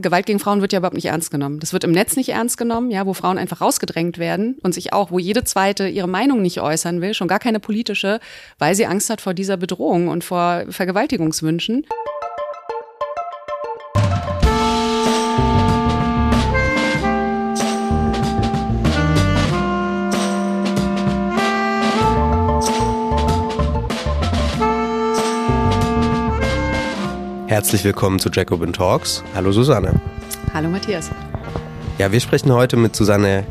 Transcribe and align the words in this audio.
Gewalt 0.00 0.26
gegen 0.26 0.38
Frauen 0.38 0.60
wird 0.60 0.72
ja 0.72 0.78
überhaupt 0.78 0.96
nicht 0.96 1.06
ernst 1.06 1.30
genommen. 1.30 1.60
Das 1.60 1.72
wird 1.72 1.84
im 1.84 1.92
Netz 1.92 2.16
nicht 2.16 2.30
ernst 2.30 2.58
genommen, 2.58 2.90
ja, 2.90 3.06
wo 3.06 3.14
Frauen 3.14 3.38
einfach 3.38 3.60
rausgedrängt 3.60 4.18
werden 4.18 4.58
und 4.62 4.74
sich 4.74 4.92
auch, 4.92 5.10
wo 5.10 5.18
jede 5.18 5.44
zweite 5.44 5.88
ihre 5.88 6.08
Meinung 6.08 6.42
nicht 6.42 6.60
äußern 6.60 7.00
will, 7.00 7.14
schon 7.14 7.28
gar 7.28 7.38
keine 7.38 7.60
politische, 7.60 8.20
weil 8.58 8.74
sie 8.74 8.86
Angst 8.86 9.10
hat 9.10 9.20
vor 9.20 9.34
dieser 9.34 9.56
Bedrohung 9.56 10.08
und 10.08 10.24
vor 10.24 10.64
Vergewaltigungswünschen. 10.68 11.86
Herzlich 27.56 27.84
willkommen 27.84 28.18
zu 28.18 28.28
Jacobin 28.30 28.74
Talks. 28.74 29.24
Hallo 29.34 29.50
Susanne. 29.50 29.98
Hallo 30.52 30.68
Matthias. 30.68 31.10
Ja, 31.96 32.12
wir 32.12 32.20
sprechen 32.20 32.52
heute 32.52 32.76
mit 32.76 32.94
Susanne 32.94 33.46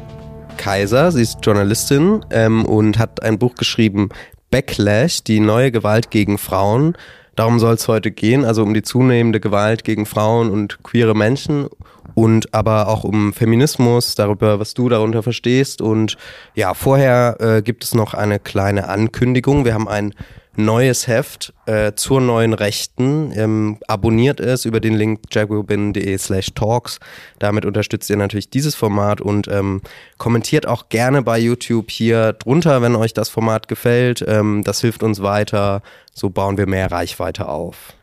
Kaiser. 0.57 1.11
Sie 1.11 1.23
ist 1.23 1.39
Journalistin 1.41 2.23
ähm, 2.29 2.65
und 2.65 2.99
hat 2.99 3.23
ein 3.23 3.39
Buch 3.39 3.55
geschrieben, 3.55 4.09
Backlash, 4.51 5.23
die 5.23 5.39
neue 5.39 5.71
Gewalt 5.71 6.11
gegen 6.11 6.37
Frauen. 6.37 6.95
Darum 7.35 7.57
soll 7.57 7.73
es 7.73 7.87
heute 7.87 8.11
gehen, 8.11 8.45
also 8.45 8.61
um 8.61 8.75
die 8.75 8.83
zunehmende 8.83 9.39
Gewalt 9.39 9.83
gegen 9.83 10.05
Frauen 10.05 10.51
und 10.51 10.83
queere 10.83 11.15
Menschen 11.15 11.67
und 12.13 12.53
aber 12.53 12.89
auch 12.89 13.05
um 13.05 13.33
Feminismus, 13.33 14.13
darüber, 14.13 14.59
was 14.59 14.75
du 14.75 14.87
darunter 14.87 15.23
verstehst. 15.23 15.81
Und 15.81 16.15
ja, 16.53 16.75
vorher 16.75 17.37
äh, 17.39 17.61
gibt 17.63 17.83
es 17.83 17.95
noch 17.95 18.13
eine 18.13 18.37
kleine 18.37 18.87
Ankündigung. 18.87 19.65
Wir 19.65 19.73
haben 19.73 19.87
ein 19.87 20.13
neues 20.57 21.07
Heft 21.07 21.53
äh, 21.65 21.93
zur 21.95 22.21
neuen 22.21 22.53
Rechten. 22.53 23.31
Ähm, 23.35 23.77
abonniert 23.87 24.39
es 24.39 24.65
über 24.65 24.79
den 24.79 24.95
Link 24.95 25.21
jacobin.de 25.31 26.17
slash 26.17 26.53
talks. 26.53 26.99
Damit 27.39 27.65
unterstützt 27.65 28.09
ihr 28.09 28.17
natürlich 28.17 28.49
dieses 28.49 28.75
Format 28.75 29.21
und 29.21 29.47
ähm, 29.47 29.81
kommentiert 30.17 30.67
auch 30.67 30.89
gerne 30.89 31.21
bei 31.21 31.39
YouTube 31.39 31.91
hier 31.91 32.33
drunter, 32.33 32.81
wenn 32.81 32.95
euch 32.95 33.13
das 33.13 33.29
Format 33.29 33.67
gefällt. 33.67 34.23
Ähm, 34.27 34.63
das 34.63 34.81
hilft 34.81 35.03
uns 35.03 35.21
weiter. 35.21 35.81
So 36.13 36.29
bauen 36.29 36.57
wir 36.57 36.67
mehr 36.67 36.91
Reichweite 36.91 37.47
auf. 37.47 37.93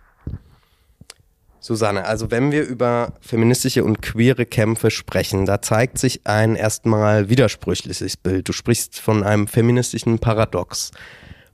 Susanne, 1.63 2.05
also 2.07 2.33
wenn 2.33 2.51
wir 2.51 2.65
über 2.65 3.13
feministische 3.21 3.85
und 3.85 4.03
queere 4.03 4.47
Kämpfe 4.47 4.91
sprechen, 4.91 5.47
da 5.47 5.63
zeigt 5.63 5.97
sich 5.97 6.23
ein 6.25 6.57
erstmal 6.57 7.29
widersprüchliches 7.29 8.17
Bild. 8.17 8.49
Du 8.49 8.53
sprichst 8.53 8.99
von 8.99 9.23
einem 9.23 9.47
feministischen 9.47 10.19
Paradox. 10.19 10.91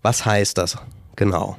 Was 0.00 0.24
heißt 0.24 0.56
das 0.56 0.78
genau? 1.18 1.58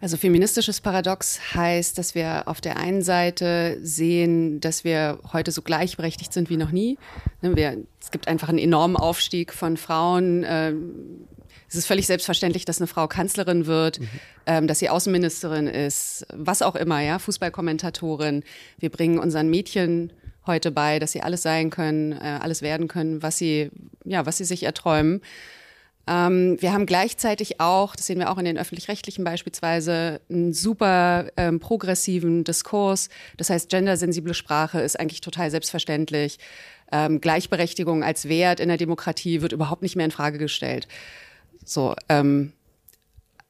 Also 0.00 0.16
feministisches 0.16 0.80
Paradox 0.80 1.40
heißt, 1.54 1.98
dass 1.98 2.14
wir 2.14 2.46
auf 2.46 2.60
der 2.60 2.76
einen 2.76 3.02
Seite 3.02 3.78
sehen, 3.82 4.60
dass 4.60 4.84
wir 4.84 5.18
heute 5.32 5.50
so 5.50 5.60
gleichberechtigt 5.60 6.32
sind 6.32 6.50
wie 6.50 6.56
noch 6.56 6.70
nie. 6.70 6.96
Ne, 7.42 7.56
wir, 7.56 7.78
es 8.00 8.12
gibt 8.12 8.28
einfach 8.28 8.48
einen 8.48 8.58
enormen 8.58 8.96
Aufstieg 8.96 9.52
von 9.52 9.76
Frauen. 9.76 10.44
Ähm, 10.46 11.26
es 11.68 11.74
ist 11.74 11.86
völlig 11.86 12.06
selbstverständlich, 12.06 12.64
dass 12.64 12.80
eine 12.80 12.86
Frau 12.86 13.08
Kanzlerin 13.08 13.66
wird, 13.66 14.00
mhm. 14.00 14.08
Ähm, 14.46 14.66
dass 14.66 14.78
sie 14.78 14.88
Außenministerin 14.88 15.66
ist, 15.66 16.26
was 16.32 16.62
auch 16.62 16.74
immer, 16.74 17.00
ja, 17.00 17.18
Fußballkommentatorin. 17.18 18.42
Wir 18.78 18.88
bringen 18.88 19.18
unseren 19.18 19.50
Mädchen 19.50 20.10
heute 20.46 20.70
bei, 20.70 20.98
dass 20.98 21.12
sie 21.12 21.22
alles 21.22 21.42
sein 21.42 21.68
können, 21.68 22.12
äh, 22.12 22.38
alles 22.40 22.62
werden 22.62 22.88
können, 22.88 23.22
was 23.22 23.36
sie, 23.36 23.70
ja, 24.04 24.24
was 24.24 24.38
sie 24.38 24.44
sich 24.44 24.62
erträumen. 24.62 25.20
Ähm, 26.08 26.56
wir 26.60 26.72
haben 26.72 26.86
gleichzeitig 26.86 27.60
auch, 27.60 27.94
das 27.94 28.06
sehen 28.06 28.18
wir 28.18 28.30
auch 28.30 28.38
in 28.38 28.46
den 28.46 28.56
öffentlich-rechtlichen 28.56 29.24
beispielsweise, 29.24 30.20
einen 30.30 30.54
super 30.54 31.26
ähm, 31.36 31.60
progressiven 31.60 32.44
Diskurs. 32.44 33.10
Das 33.36 33.50
heißt, 33.50 33.68
gendersensible 33.68 34.32
Sprache 34.32 34.80
ist 34.80 34.98
eigentlich 34.98 35.20
total 35.20 35.50
selbstverständlich. 35.50 36.38
Ähm, 36.90 37.20
Gleichberechtigung 37.20 38.02
als 38.02 38.28
Wert 38.28 38.60
in 38.60 38.68
der 38.68 38.78
Demokratie 38.78 39.42
wird 39.42 39.52
überhaupt 39.52 39.82
nicht 39.82 39.96
mehr 39.96 40.06
in 40.06 40.10
Frage 40.10 40.38
gestellt. 40.38 40.88
So, 41.64 41.94
ähm, 42.08 42.52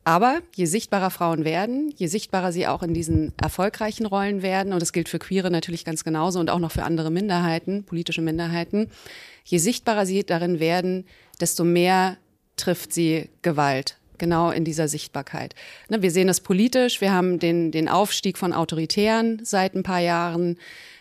aber 0.02 0.40
je 0.54 0.64
sichtbarer 0.64 1.10
Frauen 1.10 1.44
werden, 1.44 1.92
je 1.96 2.06
sichtbarer 2.06 2.50
sie 2.50 2.66
auch 2.66 2.82
in 2.82 2.94
diesen 2.94 3.34
erfolgreichen 3.40 4.06
Rollen 4.06 4.42
werden, 4.42 4.72
und 4.72 4.80
das 4.80 4.92
gilt 4.94 5.08
für 5.08 5.18
Queere 5.18 5.50
natürlich 5.50 5.84
ganz 5.84 6.02
genauso 6.02 6.40
und 6.40 6.50
auch 6.50 6.58
noch 6.58 6.72
für 6.72 6.82
andere 6.82 7.10
Minderheiten, 7.10 7.84
politische 7.84 8.22
Minderheiten, 8.22 8.90
je 9.44 9.58
sichtbarer 9.58 10.06
sie 10.06 10.24
darin 10.24 10.60
werden, 10.60 11.06
desto 11.40 11.62
mehr 11.62 12.16
trifft 12.58 12.92
sie 12.92 13.30
Gewalt 13.42 13.96
genau 14.18 14.50
in 14.50 14.64
dieser 14.64 14.88
Sichtbarkeit. 14.88 15.54
Ne, 15.88 16.02
wir 16.02 16.10
sehen 16.10 16.26
das 16.26 16.40
politisch, 16.40 17.00
wir 17.00 17.12
haben 17.12 17.38
den, 17.38 17.70
den 17.70 17.88
Aufstieg 17.88 18.36
von 18.36 18.52
Autoritären 18.52 19.40
seit 19.44 19.74
ein 19.74 19.82
paar 19.82 20.00
Jahren. 20.00 20.58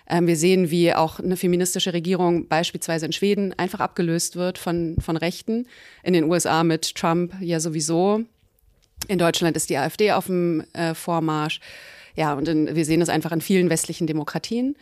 Ähm, 0.10 0.28
wir 0.28 0.38
sehen, 0.38 0.72
wie 0.72 0.94
auch 0.94 1.20
eine 1.20 1.36
feministische 1.36 1.94
Regierung 1.94 2.48
beispielsweise 2.48 3.06
in 3.06 3.12
Schweden 3.12 3.54
einfach 3.58 3.80
abgelöst 3.80 4.36
wird 4.36 4.58
von, 4.58 4.96
von 5.00 5.18
Rechten. 5.18 5.68
In 6.04 6.14
den 6.14 6.26
USA 6.26 6.64
mit 6.64 6.96
Trump 6.96 7.34
ja 7.42 7.60
sowieso. 7.60 8.22
In 9.08 9.20
Deutschland 9.20 9.58
ist 9.58 9.70
die 9.70 9.78
AfD 9.78 10.12
auf 10.12 10.28
dem 10.28 10.64
äh, 10.74 10.94
Vormarsch. 10.94 11.60
Ja, 12.16 12.34
und 12.34 12.48
in, 12.48 12.76
wir 12.76 12.86
sehen 12.86 13.00
das 13.00 13.10
einfach 13.10 13.32
in 13.32 13.42
vielen 13.42 13.70
westlichen 13.70 14.08
Demokratien. 14.08 14.76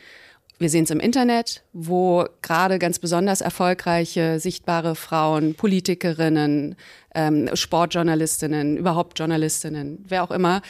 Wir 0.58 0.70
sehen 0.70 0.86
es 0.86 0.90
im 0.90 1.02
Internet, 1.02 1.64
wo 1.74 2.26
gerade 2.42 2.80
ganz 2.80 3.00
besonders 3.00 3.42
erfolgreiche, 3.42 4.40
sichtbare 4.40 4.96
Frauen, 4.96 5.56
Politikerinnen, 5.56 6.76
ähm, 7.14 7.50
Sportjournalistinnen, 7.54 8.78
überhaupt 8.78 9.20
Journalistinnen, 9.20 10.06
wer 10.08 10.24
auch 10.24 10.32
immer, 10.32 10.62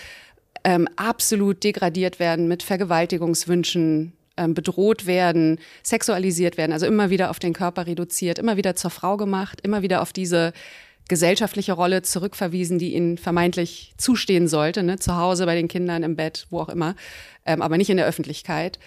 ähm, 0.64 0.88
absolut 0.96 1.64
degradiert 1.64 2.20
werden, 2.20 2.48
mit 2.48 2.64
Vergewaltigungswünschen 2.64 4.14
ähm, 4.38 4.56
bedroht 4.56 5.06
werden, 5.06 5.60
sexualisiert 5.84 6.58
werden, 6.58 6.74
also 6.74 6.88
immer 6.88 7.12
wieder 7.12 7.30
auf 7.30 7.38
den 7.38 7.54
Körper 7.54 7.86
reduziert, 7.86 8.40
immer 8.40 8.58
wieder 8.58 8.76
zur 8.76 8.90
Frau 8.90 9.18
gemacht, 9.18 9.62
immer 9.62 9.84
wieder 9.84 10.02
auf 10.02 10.12
diese 10.12 10.54
gesellschaftliche 11.08 11.74
Rolle 11.74 12.02
zurückverwiesen, 12.02 12.80
die 12.80 12.96
ihnen 12.96 13.20
vermeintlich 13.20 13.94
zustehen 13.98 14.48
sollte, 14.48 14.82
ne? 14.82 14.98
zu 14.98 15.16
Hause, 15.16 15.46
bei 15.46 15.54
den 15.54 15.68
Kindern, 15.68 16.02
im 16.02 16.16
Bett, 16.16 16.48
wo 16.50 16.60
auch 16.60 16.70
immer, 16.70 16.96
ähm, 17.46 17.62
aber 17.62 17.78
nicht 17.78 17.92
in 17.92 17.98
der 17.98 18.08
Öffentlichkeit. 18.08 18.80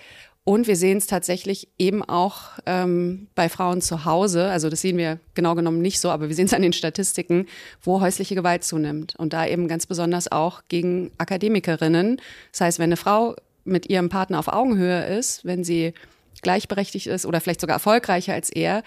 Und 0.44 0.66
wir 0.66 0.76
sehen 0.76 0.96
es 0.96 1.06
tatsächlich 1.06 1.68
eben 1.78 2.02
auch 2.02 2.52
ähm, 2.64 3.28
bei 3.34 3.50
Frauen 3.50 3.82
zu 3.82 4.06
Hause. 4.06 4.46
Also 4.46 4.70
das 4.70 4.80
sehen 4.80 4.96
wir 4.96 5.20
genau 5.34 5.54
genommen 5.54 5.82
nicht 5.82 6.00
so, 6.00 6.08
aber 6.10 6.28
wir 6.28 6.34
sehen 6.34 6.46
es 6.46 6.54
an 6.54 6.62
den 6.62 6.72
Statistiken, 6.72 7.46
wo 7.82 8.00
häusliche 8.00 8.34
Gewalt 8.34 8.64
zunimmt. 8.64 9.14
Und 9.18 9.34
da 9.34 9.46
eben 9.46 9.68
ganz 9.68 9.84
besonders 9.84 10.32
auch 10.32 10.62
gegen 10.68 11.10
Akademikerinnen. 11.18 12.18
Das 12.52 12.62
heißt, 12.62 12.78
wenn 12.78 12.84
eine 12.84 12.96
Frau 12.96 13.36
mit 13.64 13.90
ihrem 13.90 14.08
Partner 14.08 14.38
auf 14.38 14.48
Augenhöhe 14.48 15.04
ist, 15.18 15.44
wenn 15.44 15.64
sie 15.64 15.92
gleichberechtigt 16.40 17.08
ist 17.08 17.26
oder 17.26 17.40
vielleicht 17.40 17.60
sogar 17.60 17.74
erfolgreicher 17.74 18.32
als 18.32 18.48
er, 18.48 18.82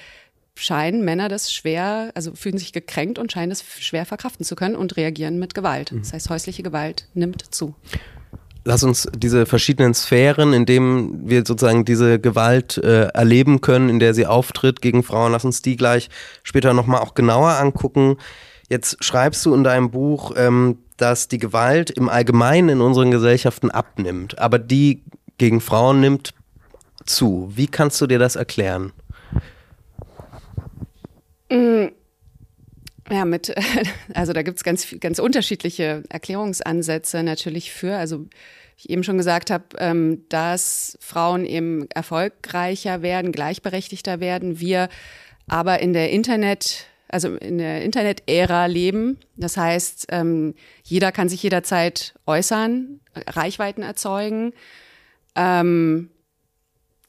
scheinen 0.56 1.04
Männer 1.04 1.30
das 1.30 1.54
schwer, 1.54 2.12
also 2.16 2.34
fühlen 2.34 2.58
sich 2.58 2.74
gekränkt 2.74 3.20
und 3.20 3.32
scheinen 3.32 3.52
es 3.52 3.64
schwer 3.80 4.06
verkraften 4.06 4.46
zu 4.46 4.56
können 4.56 4.76
und 4.76 4.98
reagieren 4.98 5.40
mit 5.40 5.54
Gewalt. 5.54 5.94
Das 5.96 6.14
heißt, 6.14 6.30
häusliche 6.30 6.64
Gewalt 6.64 7.08
nimmt 7.14 7.54
zu. 7.54 7.76
Lass 8.64 8.84
uns 8.84 9.08
diese 9.16 9.46
verschiedenen 9.48 9.94
Sphären, 9.96 10.54
in 10.54 10.66
denen 10.66 11.28
wir 11.28 11.44
sozusagen 11.46 11.84
diese 11.84 12.20
Gewalt 12.20 12.78
äh, 12.78 13.08
erleben 13.08 13.62
können, 13.62 13.90
in 13.90 14.00
der 14.00 14.14
sie 14.14 14.28
auftritt 14.28 14.82
gegen 14.82 15.02
Frauen, 15.02 15.32
lass 15.32 15.46
uns 15.46 15.64
die 15.64 15.76
gleich 15.76 16.10
später 16.44 16.74
nochmal 16.74 17.02
auch 17.02 17.16
genauer 17.16 17.52
angucken. 17.54 18.18
Jetzt 18.70 19.04
schreibst 19.04 19.46
du 19.46 19.56
in 19.56 19.64
deinem 19.64 19.90
Buch, 19.90 20.34
ähm, 20.38 20.78
dass 20.98 21.28
die 21.28 21.40
Gewalt 21.40 21.90
im 21.90 22.08
Allgemeinen 22.08 22.70
in 22.70 22.82
unseren 22.82 23.10
Gesellschaften 23.10 23.72
abnimmt, 23.72 24.38
aber 24.38 24.60
die 24.60 25.04
gegen 25.40 25.60
Frauen 25.60 26.00
nimmt 26.00 26.36
zu. 27.06 27.52
Wie 27.56 27.68
kannst 27.68 28.00
du 28.00 28.06
dir 28.06 28.20
das 28.20 28.36
erklären? 28.36 28.94
Mhm. 31.50 31.92
Ja, 33.12 33.26
mit, 33.26 33.54
also 34.14 34.32
da 34.32 34.42
gibt's 34.42 34.64
ganz, 34.64 34.96
ganz 35.00 35.20
unterschiedliche 35.20 36.04
Erklärungsansätze 36.10 37.24
natürlich 37.24 37.72
für. 37.72 37.98
Also 37.98 38.28
ich 38.78 38.90
eben 38.90 39.04
schon 39.04 39.18
gesagt 39.18 39.52
habe, 39.52 39.66
ähm, 39.78 40.24
dass 40.30 40.98
Frauen 41.02 41.46
eben 41.46 41.90
erfolgreicher 41.92 43.02
werden, 43.02 43.34
gleichberechtigter 43.34 44.20
werden, 44.22 44.60
wir 44.60 44.88
aber 45.48 45.80
in 45.82 45.92
der 45.92 46.10
Internet, 46.12 46.86
also 47.10 47.36
in 47.36 47.58
der 47.58 47.84
Internet-Ära 47.84 48.68
leben. 48.68 49.20
Das 49.36 49.58
heißt, 49.58 50.08
ähm, 50.10 50.56
jeder 50.84 51.12
kann 51.12 51.28
sich 51.28 51.44
jederzeit 51.44 52.14
äußern, 52.26 53.02
Reichweiten 53.28 53.84
erzeugen. 53.84 54.54
Ähm, 55.36 56.10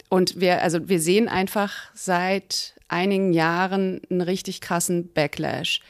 und 0.09 0.41
wir, 0.41 0.63
also 0.63 0.89
wir 0.89 1.01
sehen 1.01 1.29
einfach 1.29 1.91
seit 1.95 2.75
einigen 2.89 3.33
Jahren 3.33 4.03
einen 4.11 4.21
richtig 4.21 4.61
krassen 4.61 5.13
Backlash 5.13 5.81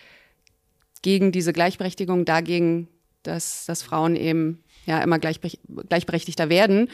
gegen 1.02 1.32
diese 1.32 1.52
Gleichberechtigung, 1.52 2.24
dagegen, 2.24 2.88
dass, 3.22 3.66
dass 3.66 3.82
Frauen 3.82 4.16
eben 4.16 4.62
ja 4.86 5.00
immer 5.02 5.18
gleichberechtigter 5.18 6.48
werden 6.48 6.88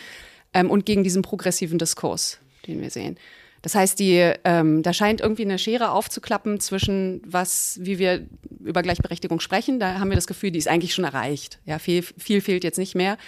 ähm, 0.53 0.71
und 0.71 0.87
gegen 0.87 1.05
diesen 1.05 1.23
progressiven 1.23 1.79
Diskurs, 1.79 2.39
den 2.67 2.81
wir 2.81 2.91
sehen. 2.91 3.19
Das 3.63 3.75
heißt, 3.75 3.99
die, 3.99 4.33
ähm, 4.45 4.83
da 4.83 4.93
scheint 4.93 5.21
irgendwie 5.21 5.43
eine 5.43 5.59
Schere 5.59 5.91
aufzuklappen 5.91 6.61
zwischen 6.61 7.21
was, 7.27 7.79
wie 7.83 7.99
wir 7.99 8.27
über 8.61 8.83
Gleichberechtigung 8.83 9.41
sprechen. 9.41 9.81
Da 9.81 9.99
haben 9.99 10.11
wir 10.11 10.15
das 10.15 10.29
Gefühl, 10.29 10.53
die 10.53 10.59
ist 10.59 10.69
eigentlich 10.69 10.95
schon 10.95 11.05
erreicht. 11.05 11.59
Ja, 11.65 11.79
viel, 11.79 12.03
viel 12.03 12.41
fehlt 12.41 12.63
jetzt 12.63 12.79
nicht 12.79 12.95
mehr. 12.95 13.19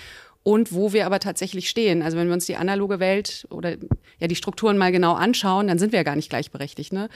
und 0.42 0.72
wo 0.72 0.92
wir 0.92 1.04
aber 1.04 1.20
tatsächlich 1.20 1.68
stehen. 1.68 2.02
Also 2.02 2.16
wenn 2.16 2.28
wir 2.28 2.34
uns 2.34 2.46
die 2.46 2.56
analoge 2.56 2.98
Welt 2.98 3.46
oder 3.50 3.76
ja 4.18 4.26
die 4.26 4.36
Strukturen 4.36 4.78
mal 4.78 4.92
genau 4.92 5.12
anschauen, 5.14 5.66
dann 5.66 5.78
sind 5.78 5.92
wir 5.92 5.98
ja 5.98 6.02
gar 6.02 6.16
nicht 6.16 6.30
gleichberechtigt. 6.30 6.92
Ne? 6.92 7.08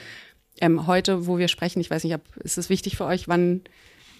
Ähm, 0.61 0.87
heute, 0.87 1.27
wo 1.27 1.37
wir 1.37 1.47
sprechen, 1.47 1.79
ich 1.79 1.89
weiß 1.89 2.03
nicht, 2.03 2.15
ob, 2.15 2.21
ist 2.37 2.57
es 2.57 2.69
wichtig 2.69 2.97
für 2.97 3.05
euch, 3.05 3.27
wann 3.27 3.61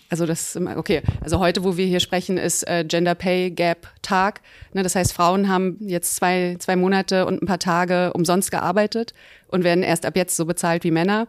also 0.09 0.25
das 0.25 0.55
okay, 0.55 1.01
also 1.21 1.39
heute, 1.39 1.63
wo 1.63 1.77
wir 1.77 1.85
hier 1.85 1.99
sprechen, 1.99 2.37
ist 2.37 2.67
äh, 2.67 2.85
Gender 2.87 3.15
Pay 3.15 3.51
Gap 3.51 3.87
Tag. 4.01 4.41
Ne, 4.73 4.83
das 4.83 4.95
heißt, 4.95 5.13
Frauen 5.13 5.49
haben 5.49 5.77
jetzt 5.79 6.15
zwei, 6.15 6.57
zwei 6.59 6.75
Monate 6.75 7.25
und 7.25 7.41
ein 7.41 7.47
paar 7.47 7.59
Tage 7.59 8.13
umsonst 8.13 8.51
gearbeitet 8.51 9.13
und 9.47 9.63
werden 9.63 9.83
erst 9.83 10.05
ab 10.05 10.15
jetzt 10.15 10.35
so 10.35 10.45
bezahlt 10.45 10.83
wie 10.83 10.91
Männer. 10.91 11.27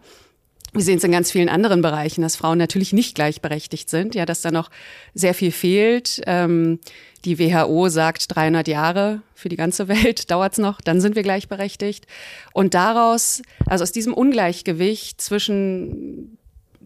Wir 0.76 0.84
sehen 0.84 0.99
es 0.99 1.05
in 1.05 1.12
ganz 1.12 1.31
vielen 1.31 1.49
anderen 1.49 1.81
Bereichen, 1.81 2.20
dass 2.20 2.37
Frauen 2.37 2.58
natürlich 2.58 2.93
nicht 2.93 3.14
gleichberechtigt 3.14 3.88
sind, 3.88 4.14
ja, 4.14 4.26
dass 4.26 4.43
da 4.43 4.50
noch 4.50 4.70
sehr 5.14 5.32
viel 5.32 5.50
fehlt. 5.50 6.20
Ähm, 6.26 6.81
die 7.25 7.38
WHO 7.38 7.88
sagt 7.88 8.37
300 8.37 8.69
Jahre 8.69 9.23
für 9.34 9.49
die 9.49 9.56
ganze 9.56 9.88
Welt 9.88 10.31
dauert's 10.31 10.58
noch, 10.58 10.82
dann 10.82 11.00
sind 11.00 11.17
wir 11.17 11.23
gleichberechtigt. 11.23 12.06
Und 12.52 12.75
daraus, 12.75 13.40
also 13.64 13.84
aus 13.84 13.93
diesem 13.93 14.12
Ungleichgewicht 14.12 15.19
zwischen 15.19 16.37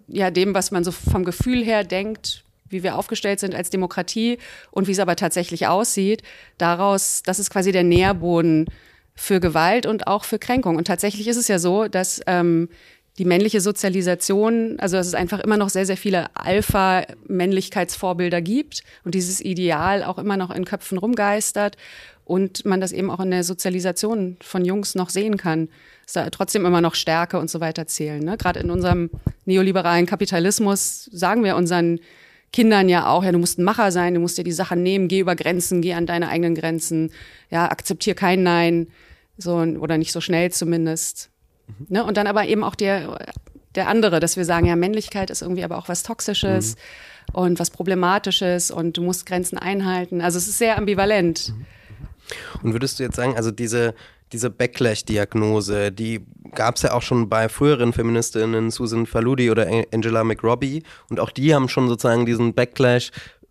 ja 0.06 0.30
dem, 0.30 0.54
was 0.54 0.70
man 0.70 0.84
so 0.84 0.92
vom 0.92 1.24
Gefühl 1.24 1.64
her 1.64 1.82
denkt, 1.82 2.44
wie 2.68 2.84
wir 2.84 2.96
aufgestellt 2.96 3.40
sind 3.40 3.56
als 3.56 3.70
Demokratie 3.70 4.38
und 4.70 4.86
wie 4.86 4.92
es 4.92 5.00
aber 5.00 5.16
tatsächlich 5.16 5.66
aussieht, 5.66 6.22
daraus, 6.58 7.22
das 7.24 7.40
ist 7.40 7.50
quasi 7.50 7.72
der 7.72 7.82
Nährboden 7.82 8.66
für 9.16 9.40
Gewalt 9.40 9.84
und 9.84 10.06
auch 10.06 10.24
für 10.24 10.38
Kränkung. 10.38 10.76
Und 10.76 10.86
tatsächlich 10.86 11.26
ist 11.26 11.36
es 11.36 11.48
ja 11.48 11.58
so, 11.58 11.88
dass 11.88 12.20
ähm, 12.26 12.68
die 13.20 13.26
männliche 13.26 13.60
Sozialisation, 13.60 14.76
also 14.78 14.96
dass 14.96 15.06
es 15.06 15.12
einfach 15.12 15.40
immer 15.40 15.58
noch 15.58 15.68
sehr, 15.68 15.84
sehr 15.84 15.98
viele 15.98 16.34
Alpha-Männlichkeitsvorbilder 16.34 18.40
gibt 18.40 18.82
und 19.04 19.14
dieses 19.14 19.42
Ideal 19.42 20.02
auch 20.04 20.16
immer 20.16 20.38
noch 20.38 20.50
in 20.50 20.64
Köpfen 20.64 20.96
rumgeistert 20.96 21.76
und 22.24 22.64
man 22.64 22.80
das 22.80 22.92
eben 22.92 23.10
auch 23.10 23.20
in 23.20 23.30
der 23.30 23.44
Sozialisation 23.44 24.38
von 24.40 24.64
Jungs 24.64 24.94
noch 24.94 25.10
sehen 25.10 25.36
kann, 25.36 25.68
dass 26.04 26.14
da 26.14 26.30
trotzdem 26.30 26.64
immer 26.64 26.80
noch 26.80 26.94
Stärke 26.94 27.38
und 27.38 27.50
so 27.50 27.60
weiter 27.60 27.86
zählen. 27.86 28.24
Ne? 28.24 28.38
Gerade 28.38 28.60
in 28.60 28.70
unserem 28.70 29.10
neoliberalen 29.44 30.06
Kapitalismus 30.06 31.04
sagen 31.12 31.44
wir 31.44 31.56
unseren 31.56 32.00
Kindern 32.54 32.88
ja 32.88 33.06
auch, 33.06 33.22
ja, 33.22 33.32
du 33.32 33.38
musst 33.38 33.58
ein 33.58 33.64
Macher 33.64 33.92
sein, 33.92 34.14
du 34.14 34.20
musst 34.20 34.38
dir 34.38 34.44
die 34.44 34.52
Sachen 34.52 34.82
nehmen, 34.82 35.08
geh 35.08 35.20
über 35.20 35.36
Grenzen, 35.36 35.82
geh 35.82 35.92
an 35.92 36.06
deine 36.06 36.30
eigenen 36.30 36.54
Grenzen, 36.54 37.12
ja, 37.50 37.70
akzeptier 37.70 38.14
kein 38.14 38.42
Nein, 38.42 38.86
so 39.36 39.56
oder 39.56 39.98
nicht 39.98 40.12
so 40.12 40.22
schnell 40.22 40.50
zumindest. 40.50 41.29
Mhm. 41.78 41.86
Ne? 41.88 42.04
Und 42.04 42.16
dann 42.16 42.26
aber 42.26 42.46
eben 42.46 42.64
auch 42.64 42.74
der, 42.74 43.18
der 43.74 43.88
andere, 43.88 44.20
dass 44.20 44.36
wir 44.36 44.44
sagen, 44.44 44.66
ja, 44.66 44.76
Männlichkeit 44.76 45.30
ist 45.30 45.42
irgendwie 45.42 45.64
aber 45.64 45.78
auch 45.78 45.88
was 45.88 46.02
Toxisches 46.02 46.76
mhm. 46.76 47.34
und 47.34 47.58
was 47.58 47.70
Problematisches 47.70 48.70
und 48.70 48.96
du 48.96 49.02
musst 49.02 49.26
Grenzen 49.26 49.58
einhalten. 49.58 50.20
Also 50.20 50.38
es 50.38 50.48
ist 50.48 50.58
sehr 50.58 50.76
ambivalent. 50.78 51.54
Mhm. 51.56 51.66
Und 52.62 52.72
würdest 52.72 52.98
du 52.98 53.02
jetzt 53.02 53.16
sagen, 53.16 53.36
also 53.36 53.50
diese, 53.50 53.94
diese 54.32 54.50
Backlash-Diagnose, 54.50 55.90
die 55.90 56.24
gab 56.54 56.76
es 56.76 56.82
ja 56.82 56.92
auch 56.92 57.02
schon 57.02 57.28
bei 57.28 57.48
früheren 57.48 57.92
Feministinnen, 57.92 58.70
Susan 58.70 59.06
Faludi 59.06 59.50
oder 59.50 59.66
Angela 59.92 60.24
McRobbie. 60.24 60.82
Und 61.08 61.20
auch 61.20 61.30
die 61.30 61.54
haben 61.54 61.68
schon 61.68 61.88
sozusagen 61.88 62.26
diesen 62.26 62.54
Backlash 62.54 63.10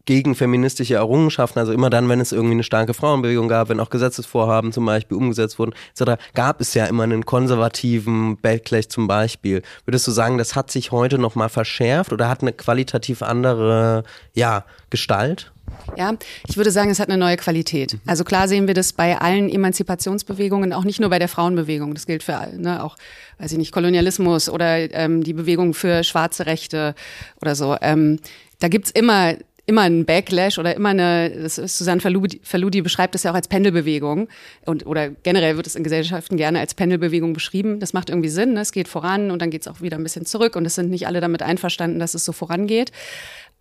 gegen 0.10 0.34
feministische 0.34 0.96
Errungenschaften, 0.96 1.60
also 1.60 1.72
immer 1.72 1.92
dann, 1.92 2.10
wenn 2.10 2.20
es 2.20 2.32
irgendwie 2.32 2.56
eine 2.56 2.64
starke 2.64 2.96
Frauenbewegung 2.96 3.48
gab, 3.48 3.70
wenn 3.70 3.80
auch 3.80 3.92
Gesetzesvorhaben 3.92 4.72
zum 4.72 4.84
Beispiel 4.84 5.16
umgesetzt 5.16 5.60
wurden, 5.60 5.74
etc., 5.96 6.20
gab 6.34 6.62
es 6.62 6.74
ja 6.74 6.88
immer 6.88 7.04
einen 7.04 7.28
konservativen 7.28 8.36
Backlash 8.38 8.88
zum 8.88 9.06
Beispiel. 9.06 9.62
Würdest 9.86 10.08
du 10.08 10.12
sagen, 10.12 10.40
das 10.40 10.56
hat 10.56 10.72
sich 10.72 10.92
heute 10.92 11.20
nochmal 11.20 11.50
verschärft 11.50 12.12
oder 12.12 12.28
hat 12.28 12.42
eine 12.42 12.54
qualitativ 12.54 13.22
andere 13.22 14.02
ja, 14.34 14.66
Gestalt? 14.90 15.52
Ja, 15.96 16.16
ich 16.48 16.58
würde 16.58 16.72
sagen, 16.72 16.90
es 16.90 17.00
hat 17.00 17.10
eine 17.10 17.20
neue 17.20 17.38
Qualität. 17.38 17.94
Mhm. 17.94 18.00
Also 18.08 18.24
klar 18.24 18.48
sehen 18.48 18.66
wir 18.66 18.74
das 18.74 18.94
bei 18.94 19.22
allen 19.22 19.48
Emanzipationsbewegungen, 19.48 20.74
auch 20.74 20.86
nicht 20.86 21.00
nur 21.00 21.12
bei 21.12 21.20
der 21.20 21.28
Frauenbewegung. 21.28 21.94
Das 21.94 22.08
gilt 22.08 22.24
für 22.24 22.50
ne, 22.58 22.84
auch, 22.84 22.98
weiß 23.38 23.52
ich 23.52 23.60
nicht, 23.60 23.72
Kolonialismus 23.72 24.50
oder 24.50 24.92
ähm, 24.92 25.24
die 25.24 25.34
Bewegung 25.34 25.76
für 25.76 26.04
schwarze 26.04 26.48
Rechte 26.48 26.96
oder 27.44 27.54
so. 27.54 27.78
Ähm, 27.80 28.18
da 28.60 28.70
gibt's 28.70 28.90
immer 28.90 29.36
immer 29.69 29.83
ein 29.83 30.04
Backlash 30.04 30.57
oder 30.57 30.75
immer 30.75 30.89
eine, 30.89 31.30
das 31.30 31.60
ist 31.60 31.77
Susanne 31.77 32.01
Faludi, 32.01 32.81
beschreibt 32.81 33.13
das 33.13 33.21
ja 33.21 33.31
auch 33.31 33.36
als 33.36 33.48
Pendelbewegung 33.48 34.27
und 34.66 34.86
oder 34.88 35.10
generell 35.10 35.57
wird 35.57 35.68
es 35.68 35.75
in 35.75 35.83
Gesellschaften 35.83 36.38
gerne 36.38 36.60
als 36.60 36.74
Pendelbewegung 36.74 37.33
beschrieben. 37.33 37.80
Das 37.80 37.94
macht 37.94 38.10
irgendwie 38.10 38.30
Sinn, 38.30 38.54
ne? 38.54 38.62
es 38.62 38.71
geht 38.71 38.88
voran 38.88 39.30
und 39.30 39.44
dann 39.44 39.51
geht 39.51 39.62
es 39.62 39.68
auch 39.68 39.80
wieder 39.80 39.98
ein 39.98 40.04
bisschen 40.04 40.25
zurück 40.25 40.56
und 40.56 40.66
es 40.66 40.74
sind 40.74 40.89
nicht 40.89 41.06
alle 41.06 41.21
damit 41.21 41.44
einverstanden, 41.44 42.00
dass 42.00 42.16
es 42.16 42.25
so 42.25 42.31
vorangeht. 42.31 42.92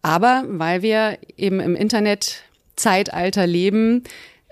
Aber 0.01 0.45
weil 0.49 0.81
wir 0.81 1.19
eben 1.37 1.61
im 1.61 1.77
Internetzeitalter 1.77 3.47
leben, 3.47 4.03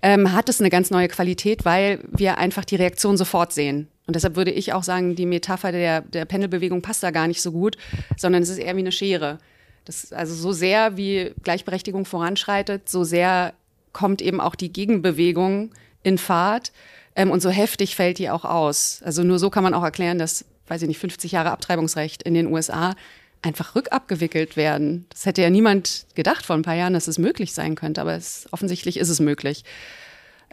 ähm, 0.02 0.32
hat 0.34 0.50
es 0.50 0.60
eine 0.60 0.68
ganz 0.68 0.90
neue 0.90 1.08
Qualität, 1.08 1.64
weil 1.64 2.00
wir 2.10 2.36
einfach 2.36 2.66
die 2.66 2.76
Reaktion 2.76 3.16
sofort 3.16 3.54
sehen. 3.54 3.88
Und 4.06 4.14
deshalb 4.14 4.36
würde 4.36 4.50
ich 4.50 4.74
auch 4.74 4.82
sagen, 4.82 5.16
die 5.16 5.26
Metapher 5.26 5.72
der, 5.72 6.02
der 6.02 6.26
Pendelbewegung 6.26 6.82
passt 6.82 7.02
da 7.02 7.10
gar 7.10 7.26
nicht 7.26 7.40
so 7.40 7.50
gut, 7.50 7.78
sondern 8.18 8.42
es 8.42 8.50
ist 8.50 8.58
eher 8.58 8.76
wie 8.76 8.80
eine 8.80 8.92
Schere. 8.92 9.38
Das, 9.86 10.12
also 10.12 10.34
so 10.34 10.52
sehr 10.52 10.96
wie 10.96 11.32
Gleichberechtigung 11.42 12.04
voranschreitet, 12.04 12.88
so 12.88 13.04
sehr 13.04 13.54
kommt 13.92 14.20
eben 14.20 14.40
auch 14.40 14.54
die 14.54 14.72
Gegenbewegung 14.72 15.70
in 16.02 16.18
Fahrt 16.18 16.72
ähm, 17.14 17.30
und 17.30 17.40
so 17.40 17.48
heftig 17.48 17.96
fällt 17.96 18.18
die 18.18 18.28
auch 18.28 18.44
aus. 18.44 19.00
Also 19.02 19.22
nur 19.22 19.38
so 19.38 19.48
kann 19.48 19.64
man 19.64 19.74
auch 19.74 19.82
erklären, 19.82 20.18
dass, 20.18 20.44
weiß 20.68 20.82
ich 20.82 20.88
nicht, 20.88 20.98
50 20.98 21.32
Jahre 21.32 21.50
Abtreibungsrecht 21.50 22.22
in 22.22 22.34
den 22.34 22.46
USA 22.48 22.94
einfach 23.42 23.74
rückabgewickelt 23.74 24.56
werden. 24.56 25.06
Das 25.10 25.24
hätte 25.24 25.42
ja 25.42 25.50
niemand 25.50 26.06
gedacht 26.14 26.44
vor 26.44 26.56
ein 26.56 26.62
paar 26.62 26.74
Jahren, 26.74 26.92
dass 26.92 27.08
es 27.08 27.18
möglich 27.18 27.54
sein 27.54 27.74
könnte, 27.74 28.00
aber 28.00 28.14
es, 28.14 28.46
offensichtlich 28.50 28.98
ist 28.98 29.08
es 29.08 29.20
möglich. 29.20 29.64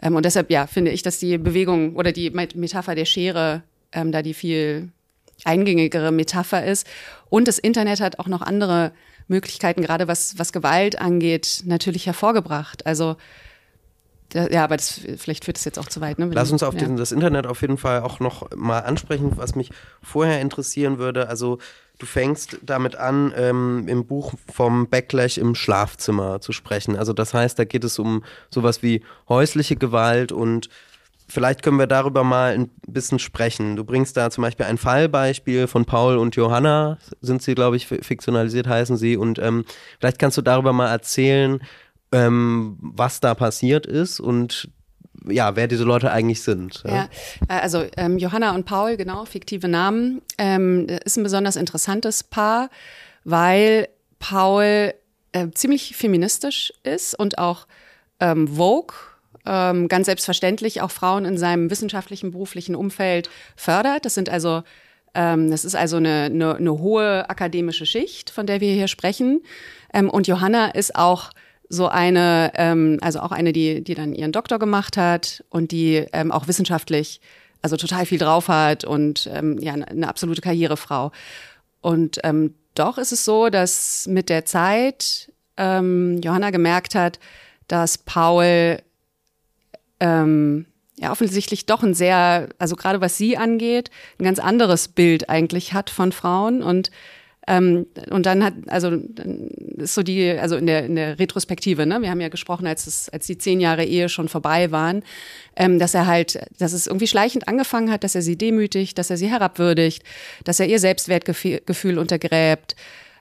Ähm, 0.00 0.16
und 0.16 0.24
deshalb, 0.24 0.50
ja, 0.50 0.66
finde 0.66 0.90
ich, 0.90 1.02
dass 1.02 1.18
die 1.18 1.36
Bewegung 1.38 1.96
oder 1.96 2.12
die 2.12 2.30
Metapher 2.30 2.94
der 2.94 3.04
Schere 3.04 3.62
ähm, 3.92 4.12
da 4.12 4.22
die 4.22 4.34
viel 4.34 4.90
eingängigere 5.44 6.12
Metapher 6.12 6.64
ist. 6.64 6.86
Und 7.28 7.48
das 7.48 7.58
Internet 7.58 8.00
hat 8.00 8.18
auch 8.18 8.28
noch 8.28 8.42
andere 8.42 8.92
Möglichkeiten, 9.28 9.82
gerade 9.82 10.08
was, 10.08 10.38
was 10.38 10.52
Gewalt 10.52 11.00
angeht, 11.00 11.62
natürlich 11.64 12.06
hervorgebracht. 12.06 12.86
Also 12.86 13.16
ja, 14.32 14.64
aber 14.64 14.76
das, 14.76 15.00
vielleicht 15.16 15.44
führt 15.44 15.58
es 15.58 15.64
jetzt 15.64 15.78
auch 15.78 15.86
zu 15.86 16.00
weit. 16.00 16.18
Ne? 16.18 16.28
Lass 16.32 16.50
uns 16.50 16.64
auf 16.64 16.74
ja. 16.74 16.80
diesen, 16.80 16.96
das 16.96 17.12
Internet 17.12 17.46
auf 17.46 17.60
jeden 17.60 17.78
Fall 17.78 18.00
auch 18.00 18.18
noch 18.18 18.50
mal 18.56 18.80
ansprechen, 18.80 19.36
was 19.36 19.54
mich 19.54 19.70
vorher 20.02 20.40
interessieren 20.40 20.98
würde. 20.98 21.28
Also 21.28 21.58
Du 21.98 22.06
fängst 22.06 22.58
damit 22.62 22.96
an, 22.96 23.32
ähm, 23.36 23.86
im 23.86 24.04
Buch 24.04 24.34
vom 24.52 24.88
Backlash 24.88 25.38
im 25.38 25.54
Schlafzimmer 25.54 26.40
zu 26.40 26.50
sprechen. 26.50 26.96
Also 26.96 27.12
das 27.12 27.32
heißt, 27.32 27.56
da 27.56 27.64
geht 27.64 27.84
es 27.84 28.00
um 28.00 28.24
sowas 28.50 28.82
wie 28.82 29.02
häusliche 29.28 29.76
Gewalt 29.76 30.32
und 30.32 30.68
vielleicht 31.28 31.62
können 31.62 31.78
wir 31.78 31.86
darüber 31.86 32.24
mal 32.24 32.52
ein 32.52 32.70
bisschen 32.86 33.18
sprechen. 33.18 33.76
Du 33.76 33.84
bringst 33.84 34.16
da 34.16 34.30
zum 34.30 34.42
Beispiel 34.42 34.66
ein 34.66 34.78
Fallbeispiel 34.78 35.66
von 35.66 35.84
Paul 35.84 36.18
und 36.18 36.36
Johanna, 36.36 36.98
sind 37.20 37.42
sie, 37.42 37.54
glaube 37.54 37.76
ich, 37.76 37.86
fiktionalisiert 37.86 38.66
heißen 38.66 38.96
sie. 38.96 39.16
Und 39.16 39.38
ähm, 39.38 39.64
vielleicht 39.98 40.18
kannst 40.18 40.36
du 40.36 40.42
darüber 40.42 40.72
mal 40.72 40.90
erzählen, 40.90 41.60
ähm, 42.12 42.76
was 42.80 43.20
da 43.20 43.34
passiert 43.34 43.86
ist 43.86 44.20
und 44.20 44.68
ja, 45.26 45.56
wer 45.56 45.68
diese 45.68 45.84
Leute 45.84 46.10
eigentlich 46.12 46.42
sind. 46.42 46.82
Ja, 46.86 47.08
äh, 47.48 47.60
also 47.60 47.84
ähm, 47.96 48.18
Johanna 48.18 48.54
und 48.54 48.66
Paul, 48.66 48.96
genau, 48.96 49.24
fiktive 49.24 49.68
Namen, 49.68 50.20
ähm, 50.38 50.86
ist 51.04 51.16
ein 51.16 51.22
besonders 51.22 51.56
interessantes 51.56 52.22
Paar, 52.22 52.68
weil 53.24 53.88
Paul 54.18 54.92
äh, 55.32 55.50
ziemlich 55.54 55.96
feministisch 55.96 56.72
ist 56.82 57.18
und 57.18 57.38
auch 57.38 57.66
ähm, 58.20 58.48
Vogue 58.48 58.94
ähm, 59.46 59.88
ganz 59.88 60.06
selbstverständlich 60.06 60.80
auch 60.80 60.90
Frauen 60.90 61.24
in 61.24 61.38
seinem 61.38 61.70
wissenschaftlichen, 61.70 62.30
beruflichen 62.30 62.74
Umfeld 62.74 63.28
fördert. 63.56 64.04
Das 64.04 64.14
sind 64.14 64.28
also 64.28 64.62
ähm, 65.14 65.50
das 65.50 65.64
ist 65.64 65.76
also 65.76 65.96
eine, 65.96 66.24
eine, 66.24 66.56
eine 66.56 66.78
hohe 66.78 67.28
akademische 67.30 67.86
Schicht, 67.86 68.30
von 68.30 68.46
der 68.46 68.60
wir 68.60 68.72
hier 68.72 68.88
sprechen. 68.88 69.42
Ähm, 69.92 70.10
und 70.10 70.26
Johanna 70.26 70.66
ist 70.66 70.96
auch 70.96 71.30
so 71.68 71.88
eine, 71.88 72.52
ähm, 72.56 72.98
also 73.00 73.20
auch 73.20 73.32
eine, 73.32 73.52
die, 73.52 73.82
die 73.82 73.94
dann 73.94 74.14
ihren 74.14 74.32
Doktor 74.32 74.58
gemacht 74.58 74.96
hat 74.96 75.44
und 75.48 75.70
die 75.70 76.06
auch 76.30 76.46
wissenschaftlich 76.46 77.20
also 77.62 77.76
total 77.78 78.04
viel 78.04 78.18
drauf 78.18 78.48
hat 78.48 78.84
und 78.84 79.24
ja, 79.24 79.72
eine 79.72 80.06
absolute 80.06 80.42
Karrierefrau. 80.42 81.12
Und 81.80 82.20
doch 82.74 82.98
ist 82.98 83.12
es 83.12 83.24
so, 83.24 83.48
dass 83.48 84.06
mit 84.06 84.28
der 84.28 84.44
Zeit 84.44 85.32
Johanna 85.58 86.50
gemerkt 86.50 86.94
hat, 86.94 87.18
dass 87.66 87.96
Paul 87.96 88.82
ähm, 90.04 90.66
ja 90.96 91.10
offensichtlich 91.10 91.66
doch 91.66 91.82
ein 91.82 91.94
sehr, 91.94 92.48
also 92.58 92.76
gerade 92.76 93.00
was 93.00 93.16
sie 93.16 93.36
angeht, 93.36 93.90
ein 94.18 94.24
ganz 94.24 94.38
anderes 94.38 94.88
Bild 94.88 95.28
eigentlich 95.28 95.72
hat 95.72 95.90
von 95.90 96.12
Frauen. 96.12 96.62
Und 96.62 96.90
ähm, 97.46 97.86
und 98.08 98.24
dann 98.24 98.42
hat, 98.42 98.54
also 98.68 98.90
ist 99.76 99.94
so 99.94 100.02
die, 100.02 100.30
also 100.30 100.56
in 100.56 100.64
der, 100.64 100.86
in 100.86 100.96
der 100.96 101.18
Retrospektive, 101.18 101.84
ne, 101.84 102.00
wir 102.00 102.08
haben 102.08 102.22
ja 102.22 102.30
gesprochen, 102.30 102.66
als 102.66 102.86
es, 102.86 103.10
als 103.10 103.26
die 103.26 103.36
zehn 103.36 103.60
Jahre 103.60 103.84
Ehe 103.84 104.08
schon 104.08 104.30
vorbei 104.30 104.70
waren, 104.70 105.02
ähm, 105.54 105.78
dass 105.78 105.92
er 105.92 106.06
halt, 106.06 106.40
dass 106.58 106.72
es 106.72 106.86
irgendwie 106.86 107.06
schleichend 107.06 107.46
angefangen 107.46 107.90
hat, 107.90 108.02
dass 108.02 108.14
er 108.14 108.22
sie 108.22 108.38
demütigt, 108.38 108.96
dass 108.96 109.10
er 109.10 109.18
sie 109.18 109.28
herabwürdigt, 109.28 110.02
dass 110.44 110.58
er 110.58 110.68
ihr 110.68 110.78
Selbstwertgefühl 110.78 111.98
untergräbt, 111.98 112.76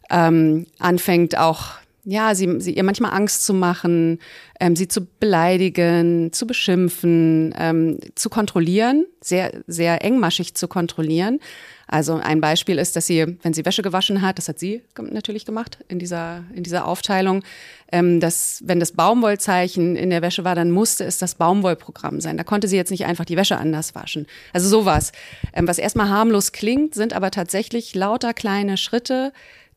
ähm, 0.10 0.68
anfängt 0.80 1.38
auch 1.38 1.83
ja, 2.05 2.36
sie, 2.36 2.60
sie 2.60 2.74
ihr 2.74 2.83
manchmal 2.83 3.13
Angst 3.13 3.45
zu 3.45 3.53
machen, 3.53 4.19
ähm, 4.60 4.75
sie 4.75 4.88
zu 4.88 5.05
beleidigen, 5.19 6.33
zu 6.33 6.45
beschimpfen, 6.45 7.53
ähm, 7.57 8.00
zu 8.15 8.29
kontrollieren, 8.29 9.05
sehr, 9.22 9.51
sehr 9.67 10.03
engmaschig 10.03 10.53
zu 10.55 10.67
kontrollieren. 10.67 11.39
Also 11.88 12.15
ein 12.15 12.41
Beispiel 12.41 12.79
ist, 12.79 12.95
dass 12.95 13.05
sie, 13.05 13.38
wenn 13.43 13.53
sie 13.53 13.65
Wäsche 13.65 13.83
gewaschen 13.83 14.22
hat, 14.22 14.38
das 14.38 14.50
hat 14.50 14.57
sie 14.60 14.81
natürlich 14.98 15.45
gemacht 15.45 15.79
in 15.88 16.00
dieser, 16.00 16.43
in 16.53 16.63
dieser 16.63 16.88
Aufteilung, 16.88 17.43
ähm, 17.91 18.19
dass 18.19 18.63
wenn 18.65 18.79
das 18.79 18.93
Baumwollzeichen 18.93 19.95
in 19.95 20.10
der 20.10 20.22
Wäsche 20.22 20.43
war, 20.43 20.55
dann 20.55 20.72
musste 20.72 21.05
es 21.05 21.19
das 21.19 21.36
Baumwollprogramm 21.36 22.19
sein. 22.19 22.36
Da 22.36 22.43
konnte 22.43 22.67
sie 22.67 22.77
jetzt 22.77 22.89
nicht 22.89 23.05
einfach 23.05 23.25
die 23.25 23.38
Wäsche 23.38 23.57
anders 23.57 23.95
waschen. 23.95 24.27
Also 24.53 24.67
sowas. 24.67 25.12
Ähm, 25.53 25.67
was 25.67 25.77
erstmal 25.77 26.10
harmlos 26.10 26.51
klingt, 26.51 26.95
sind 26.95 27.13
aber 27.13 27.31
tatsächlich 27.31 27.93
lauter 27.95 28.33
kleine 28.33 28.77
Schritte, 28.77 29.31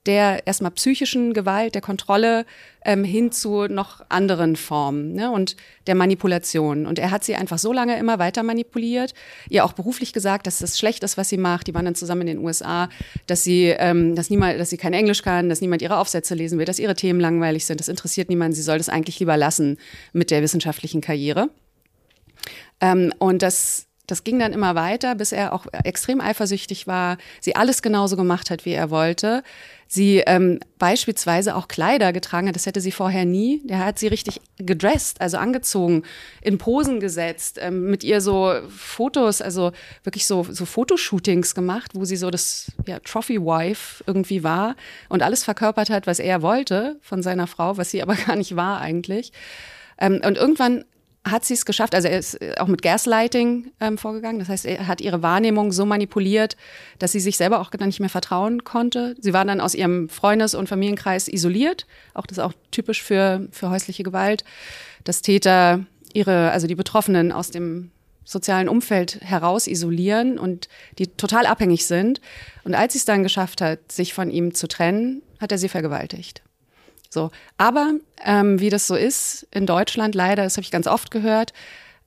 der 0.06 0.46
erstmal 0.46 0.70
psychischen 0.70 1.34
Gewalt, 1.34 1.74
der 1.74 1.82
Kontrolle 1.82 2.46
ähm, 2.84 3.04
hin 3.04 3.32
zu 3.32 3.66
noch 3.66 4.04
anderen 4.08 4.56
Formen 4.56 5.12
ne, 5.14 5.30
und 5.30 5.56
der 5.86 5.94
Manipulation. 5.94 6.86
Und 6.86 6.98
er 6.98 7.10
hat 7.10 7.24
sie 7.24 7.34
einfach 7.34 7.58
so 7.58 7.72
lange 7.72 7.98
immer 7.98 8.18
weiter 8.18 8.42
manipuliert, 8.42 9.12
ihr 9.48 9.64
auch 9.64 9.72
beruflich 9.72 10.12
gesagt, 10.12 10.46
dass 10.46 10.58
das 10.58 10.78
schlecht 10.78 11.02
ist, 11.02 11.18
was 11.18 11.28
sie 11.28 11.36
macht. 11.36 11.66
Die 11.66 11.74
waren 11.74 11.84
dann 11.84 11.94
zusammen 11.94 12.22
in 12.22 12.38
den 12.38 12.38
USA, 12.38 12.88
dass 13.26 13.42
sie, 13.42 13.74
ähm, 13.76 14.14
dass 14.14 14.30
niemand, 14.30 14.58
dass 14.58 14.70
sie 14.70 14.76
kein 14.76 14.94
Englisch 14.94 15.22
kann, 15.22 15.48
dass 15.48 15.60
niemand 15.60 15.82
ihre 15.82 15.98
Aufsätze 15.98 16.34
lesen 16.34 16.58
will, 16.58 16.64
dass 16.64 16.78
ihre 16.78 16.94
Themen 16.94 17.20
langweilig 17.20 17.66
sind. 17.66 17.80
Das 17.80 17.88
interessiert 17.88 18.28
niemanden. 18.28 18.54
Sie 18.54 18.62
soll 18.62 18.78
das 18.78 18.88
eigentlich 18.88 19.18
lieber 19.18 19.36
lassen 19.36 19.78
mit 20.12 20.30
der 20.30 20.42
wissenschaftlichen 20.42 21.00
Karriere. 21.00 21.50
Ähm, 22.80 23.12
und 23.18 23.42
das 23.42 23.86
das 24.06 24.24
ging 24.24 24.38
dann 24.38 24.52
immer 24.52 24.74
weiter, 24.74 25.14
bis 25.14 25.32
er 25.32 25.52
auch 25.52 25.66
extrem 25.84 26.20
eifersüchtig 26.20 26.86
war, 26.86 27.18
sie 27.40 27.56
alles 27.56 27.82
genauso 27.82 28.16
gemacht 28.16 28.50
hat, 28.50 28.64
wie 28.64 28.72
er 28.72 28.90
wollte. 28.90 29.42
Sie 29.88 30.18
ähm, 30.26 30.58
beispielsweise 30.78 31.54
auch 31.54 31.68
Kleider 31.68 32.12
getragen 32.12 32.48
hat, 32.48 32.56
das 32.56 32.66
hätte 32.66 32.80
sie 32.80 32.90
vorher 32.90 33.24
nie. 33.24 33.60
Der 33.64 33.84
hat 33.84 34.00
sie 34.00 34.08
richtig 34.08 34.40
gedresst, 34.58 35.20
also 35.20 35.36
angezogen, 35.36 36.02
in 36.42 36.58
Posen 36.58 36.98
gesetzt, 36.98 37.58
ähm, 37.60 37.88
mit 37.88 38.02
ihr 38.02 38.20
so 38.20 38.52
Fotos, 38.68 39.40
also 39.40 39.70
wirklich 40.02 40.26
so, 40.26 40.42
so 40.42 40.66
Fotoshootings 40.66 41.54
gemacht, 41.54 41.92
wo 41.94 42.04
sie 42.04 42.16
so 42.16 42.30
das 42.30 42.72
ja, 42.86 42.98
Trophy 42.98 43.40
Wife 43.40 44.02
irgendwie 44.06 44.42
war 44.42 44.74
und 45.08 45.22
alles 45.22 45.44
verkörpert 45.44 45.90
hat, 45.90 46.08
was 46.08 46.18
er 46.18 46.42
wollte 46.42 46.98
von 47.00 47.22
seiner 47.22 47.46
Frau, 47.46 47.76
was 47.76 47.90
sie 47.90 48.02
aber 48.02 48.14
gar 48.26 48.34
nicht 48.34 48.56
war 48.56 48.80
eigentlich. 48.80 49.32
Ähm, 49.98 50.20
und 50.24 50.36
irgendwann 50.36 50.84
hat 51.26 51.44
sie 51.44 51.54
es 51.54 51.66
geschafft, 51.66 51.94
also 51.94 52.08
er 52.08 52.18
ist 52.18 52.40
äh, 52.40 52.54
auch 52.58 52.68
mit 52.68 52.82
Gaslighting 52.82 53.72
ähm, 53.80 53.98
vorgegangen. 53.98 54.38
Das 54.38 54.48
heißt, 54.48 54.64
er 54.64 54.86
hat 54.86 55.00
ihre 55.00 55.22
Wahrnehmung 55.22 55.72
so 55.72 55.84
manipuliert, 55.84 56.56
dass 56.98 57.12
sie 57.12 57.20
sich 57.20 57.36
selber 57.36 57.60
auch 57.60 57.70
dann 57.70 57.88
nicht 57.88 58.00
mehr 58.00 58.08
vertrauen 58.08 58.64
konnte. 58.64 59.16
Sie 59.20 59.32
war 59.32 59.44
dann 59.44 59.60
aus 59.60 59.74
ihrem 59.74 60.08
Freundes- 60.08 60.54
und 60.54 60.68
Familienkreis 60.68 61.28
isoliert. 61.28 61.86
Auch 62.14 62.26
das 62.26 62.38
ist 62.38 62.44
auch 62.44 62.52
typisch 62.70 63.02
für, 63.02 63.48
für 63.50 63.70
häusliche 63.70 64.04
Gewalt, 64.04 64.44
dass 65.04 65.20
Täter 65.20 65.84
ihre, 66.12 66.52
also 66.52 66.66
die 66.66 66.74
Betroffenen 66.76 67.32
aus 67.32 67.50
dem 67.50 67.90
sozialen 68.24 68.68
Umfeld 68.68 69.20
heraus 69.20 69.66
isolieren 69.66 70.38
und 70.38 70.68
die 70.98 71.06
total 71.06 71.46
abhängig 71.46 71.86
sind. 71.86 72.20
Und 72.64 72.74
als 72.74 72.92
sie 72.92 72.98
es 72.98 73.04
dann 73.04 73.22
geschafft 73.22 73.60
hat, 73.60 73.90
sich 73.90 74.14
von 74.14 74.30
ihm 74.30 74.54
zu 74.54 74.68
trennen, 74.68 75.22
hat 75.40 75.52
er 75.52 75.58
sie 75.58 75.68
vergewaltigt. 75.68 76.42
So. 77.10 77.30
Aber 77.58 77.92
ähm, 78.24 78.60
wie 78.60 78.70
das 78.70 78.86
so 78.86 78.94
ist 78.94 79.46
in 79.50 79.66
Deutschland, 79.66 80.14
leider, 80.14 80.44
das 80.44 80.56
habe 80.56 80.62
ich 80.62 80.70
ganz 80.70 80.86
oft 80.86 81.10
gehört, 81.10 81.52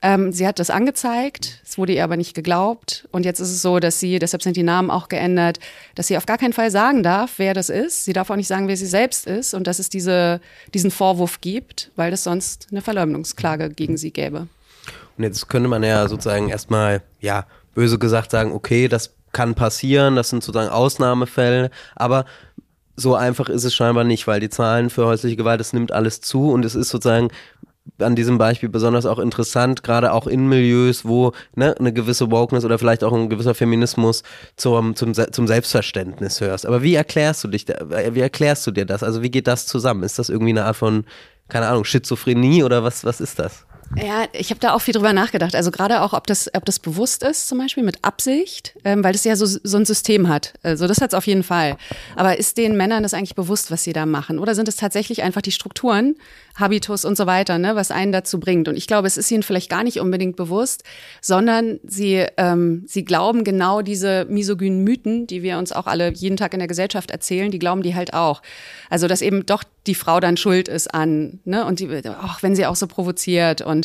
ähm, 0.02 0.32
sie 0.32 0.46
hat 0.46 0.58
das 0.58 0.70
angezeigt, 0.70 1.60
es 1.62 1.76
wurde 1.76 1.92
ihr 1.92 2.04
aber 2.04 2.16
nicht 2.16 2.34
geglaubt. 2.34 3.06
Und 3.12 3.24
jetzt 3.24 3.38
ist 3.38 3.50
es 3.50 3.60
so, 3.60 3.80
dass 3.80 4.00
sie, 4.00 4.18
deshalb 4.18 4.42
sind 4.42 4.56
die 4.56 4.62
Namen 4.62 4.90
auch 4.90 5.08
geändert, 5.08 5.58
dass 5.94 6.06
sie 6.06 6.16
auf 6.16 6.24
gar 6.24 6.38
keinen 6.38 6.54
Fall 6.54 6.70
sagen 6.70 7.02
darf, 7.02 7.34
wer 7.36 7.52
das 7.52 7.68
ist. 7.68 8.06
Sie 8.06 8.14
darf 8.14 8.30
auch 8.30 8.36
nicht 8.36 8.48
sagen, 8.48 8.66
wer 8.66 8.78
sie 8.78 8.86
selbst 8.86 9.26
ist 9.26 9.52
und 9.52 9.66
dass 9.66 9.78
es 9.78 9.90
diese, 9.90 10.40
diesen 10.72 10.90
Vorwurf 10.90 11.42
gibt, 11.42 11.90
weil 11.96 12.12
es 12.14 12.24
sonst 12.24 12.68
eine 12.70 12.80
Verleumdungsklage 12.80 13.68
gegen 13.70 13.98
sie 13.98 14.10
gäbe. 14.10 14.48
Und 15.18 15.24
jetzt 15.24 15.48
könnte 15.48 15.68
man 15.68 15.82
ja 15.82 16.08
sozusagen 16.08 16.48
erstmal, 16.48 17.02
ja, 17.20 17.46
böse 17.74 17.98
gesagt 17.98 18.30
sagen, 18.30 18.52
okay, 18.52 18.88
das 18.88 19.14
kann 19.32 19.54
passieren, 19.54 20.16
das 20.16 20.30
sind 20.30 20.42
sozusagen 20.42 20.70
Ausnahmefälle, 20.70 21.70
aber 21.94 22.24
so 22.96 23.14
einfach 23.14 23.48
ist 23.48 23.64
es 23.64 23.74
scheinbar 23.74 24.04
nicht, 24.04 24.26
weil 24.26 24.40
die 24.40 24.50
Zahlen 24.50 24.90
für 24.90 25.06
häusliche 25.06 25.36
Gewalt, 25.36 25.60
es 25.60 25.72
nimmt 25.72 25.92
alles 25.92 26.20
zu 26.20 26.50
und 26.50 26.64
es 26.64 26.74
ist 26.74 26.90
sozusagen 26.90 27.28
an 27.98 28.16
diesem 28.16 28.38
Beispiel 28.38 28.68
besonders 28.68 29.06
auch 29.06 29.18
interessant, 29.18 29.82
gerade 29.82 30.12
auch 30.12 30.26
in 30.26 30.48
Milieus, 30.48 31.04
wo 31.04 31.32
ne, 31.54 31.74
eine 31.78 31.92
gewisse 31.92 32.30
Wokeness 32.30 32.64
oder 32.64 32.78
vielleicht 32.78 33.04
auch 33.04 33.12
ein 33.12 33.28
gewisser 33.28 33.54
Feminismus 33.54 34.22
zum, 34.56 34.96
zum, 34.96 35.14
zum 35.14 35.46
Selbstverständnis 35.46 36.40
hörst. 36.40 36.66
Aber 36.66 36.82
wie 36.82 36.94
erklärst 36.94 37.44
du 37.44 37.48
dich, 37.48 37.66
wie 37.68 38.20
erklärst 38.20 38.66
du 38.66 38.70
dir 38.70 38.86
das? 38.86 39.02
Also 39.02 39.22
wie 39.22 39.30
geht 39.30 39.46
das 39.46 39.66
zusammen? 39.66 40.02
Ist 40.02 40.18
das 40.18 40.28
irgendwie 40.28 40.50
eine 40.50 40.64
Art 40.64 40.76
von, 40.76 41.04
keine 41.48 41.68
Ahnung, 41.68 41.84
Schizophrenie 41.84 42.64
oder 42.64 42.84
was, 42.84 43.04
was 43.04 43.20
ist 43.20 43.38
das? 43.38 43.66
Ja, 43.96 44.26
ich 44.32 44.50
habe 44.50 44.60
da 44.60 44.72
auch 44.72 44.80
viel 44.80 44.94
drüber 44.94 45.12
nachgedacht. 45.12 45.56
Also 45.56 45.72
gerade 45.72 46.02
auch, 46.02 46.12
ob 46.12 46.28
das, 46.28 46.48
ob 46.54 46.64
das 46.64 46.78
bewusst 46.78 47.24
ist, 47.24 47.48
zum 47.48 47.58
Beispiel 47.58 47.82
mit 47.82 48.04
Absicht, 48.04 48.74
ähm, 48.84 49.02
weil 49.02 49.12
das 49.12 49.24
ja 49.24 49.34
so, 49.34 49.46
so 49.46 49.76
ein 49.76 49.84
System 49.84 50.28
hat. 50.28 50.54
Also 50.62 50.86
das 50.86 51.00
hat 51.00 51.12
es 51.12 51.14
auf 51.14 51.26
jeden 51.26 51.42
Fall. 51.42 51.76
Aber 52.14 52.38
ist 52.38 52.56
den 52.56 52.76
Männern 52.76 53.02
das 53.02 53.14
eigentlich 53.14 53.34
bewusst, 53.34 53.72
was 53.72 53.82
sie 53.82 53.92
da 53.92 54.06
machen? 54.06 54.38
Oder 54.38 54.54
sind 54.54 54.68
es 54.68 54.76
tatsächlich 54.76 55.22
einfach 55.22 55.42
die 55.42 55.50
Strukturen, 55.50 56.14
Habitus 56.54 57.04
und 57.04 57.16
so 57.16 57.26
weiter, 57.26 57.58
ne, 57.58 57.74
was 57.74 57.90
einen 57.90 58.12
dazu 58.12 58.38
bringt? 58.38 58.68
Und 58.68 58.76
ich 58.76 58.86
glaube, 58.86 59.08
es 59.08 59.16
ist 59.16 59.30
ihnen 59.30 59.42
vielleicht 59.42 59.68
gar 59.68 59.82
nicht 59.82 59.98
unbedingt 59.98 60.36
bewusst, 60.36 60.84
sondern 61.20 61.80
sie, 61.82 62.26
ähm, 62.36 62.84
sie 62.86 63.04
glauben 63.04 63.42
genau 63.42 63.82
diese 63.82 64.24
misogynen 64.26 64.84
Mythen, 64.84 65.26
die 65.26 65.42
wir 65.42 65.58
uns 65.58 65.72
auch 65.72 65.86
alle 65.86 66.12
jeden 66.12 66.36
Tag 66.36 66.52
in 66.52 66.60
der 66.60 66.68
Gesellschaft 66.68 67.10
erzählen, 67.10 67.50
die 67.50 67.58
glauben 67.58 67.82
die 67.82 67.96
halt 67.96 68.14
auch. 68.14 68.40
Also 68.88 69.08
dass 69.08 69.20
eben 69.20 69.46
doch 69.46 69.64
die 69.86 69.94
Frau 69.94 70.20
dann 70.20 70.36
schuld 70.36 70.68
ist 70.68 70.94
an, 70.94 71.40
ne, 71.44 71.64
und 71.64 71.80
die, 71.80 71.88
auch 72.06 72.42
wenn 72.42 72.54
sie 72.54 72.66
auch 72.66 72.76
so 72.76 72.86
provoziert 72.86 73.62
und 73.62 73.79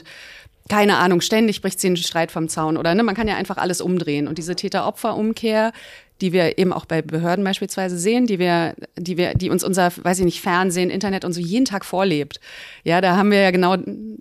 keine 0.67 0.97
Ahnung, 0.97 1.21
ständig 1.21 1.61
bricht 1.61 1.79
sie 1.79 1.87
einen 1.87 1.97
Streit 1.97 2.31
vom 2.31 2.49
Zaun 2.49 2.77
oder 2.77 2.95
ne, 2.95 3.03
man 3.03 3.15
kann 3.15 3.27
ja 3.27 3.35
einfach 3.35 3.57
alles 3.57 3.81
umdrehen. 3.81 4.27
Und 4.27 4.39
diese 4.39 4.55
Täter-Opfer-Umkehr, 4.55 5.73
die 6.21 6.33
wir 6.33 6.57
eben 6.57 6.73
auch 6.73 6.85
bei 6.85 7.01
Behörden 7.01 7.43
beispielsweise 7.43 7.99
sehen, 7.99 8.25
die 8.25 8.39
wir, 8.39 8.73
die 8.97 9.17
wir, 9.17 9.35
die 9.35 9.49
uns 9.49 9.63
unser, 9.63 9.91
weiß 9.95 10.19
ich 10.19 10.25
nicht, 10.25 10.41
Fernsehen, 10.41 10.89
Internet 10.89 11.23
und 11.23 11.33
so 11.33 11.41
jeden 11.41 11.65
Tag 11.65 11.85
vorlebt. 11.85 12.39
Ja, 12.83 13.01
da 13.01 13.15
haben 13.15 13.31
wir 13.31 13.41
ja 13.41 13.51
genau 13.51 13.77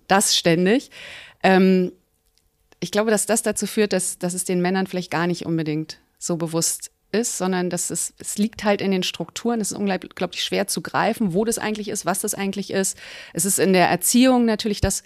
das 0.07 0.37
ständig. 0.37 0.91
Ähm, 1.43 1.93
ich 2.81 2.91
glaube, 2.91 3.11
dass 3.11 3.25
das 3.25 3.43
dazu 3.43 3.67
führt, 3.67 3.95
dass, 3.95 4.19
dass 4.19 4.35
es 4.35 4.45
den 4.45 4.61
Männern 4.61 4.87
vielleicht 4.87 5.11
gar 5.11 5.27
nicht 5.27 5.47
unbedingt 5.47 5.99
so 6.19 6.37
bewusst 6.37 6.91
ist, 7.13 7.39
sondern 7.39 7.71
dass 7.71 7.91
es, 7.91 8.13
es 8.19 8.37
liegt 8.37 8.65
halt 8.65 8.83
in 8.83 8.91
den 8.91 9.05
Strukturen. 9.05 9.61
Es 9.61 9.71
ist 9.71 9.79
unglaublich 9.79 10.43
schwer 10.43 10.67
zu 10.67 10.83
greifen, 10.83 11.33
wo 11.33 11.45
das 11.45 11.59
eigentlich 11.59 11.89
ist, 11.89 12.05
was 12.05 12.21
das 12.21 12.35
eigentlich 12.35 12.71
ist. 12.71 12.99
Es 13.33 13.45
ist 13.45 13.59
in 13.59 13.73
der 13.73 13.89
Erziehung 13.89 14.45
natürlich 14.45 14.81
das, 14.81 15.05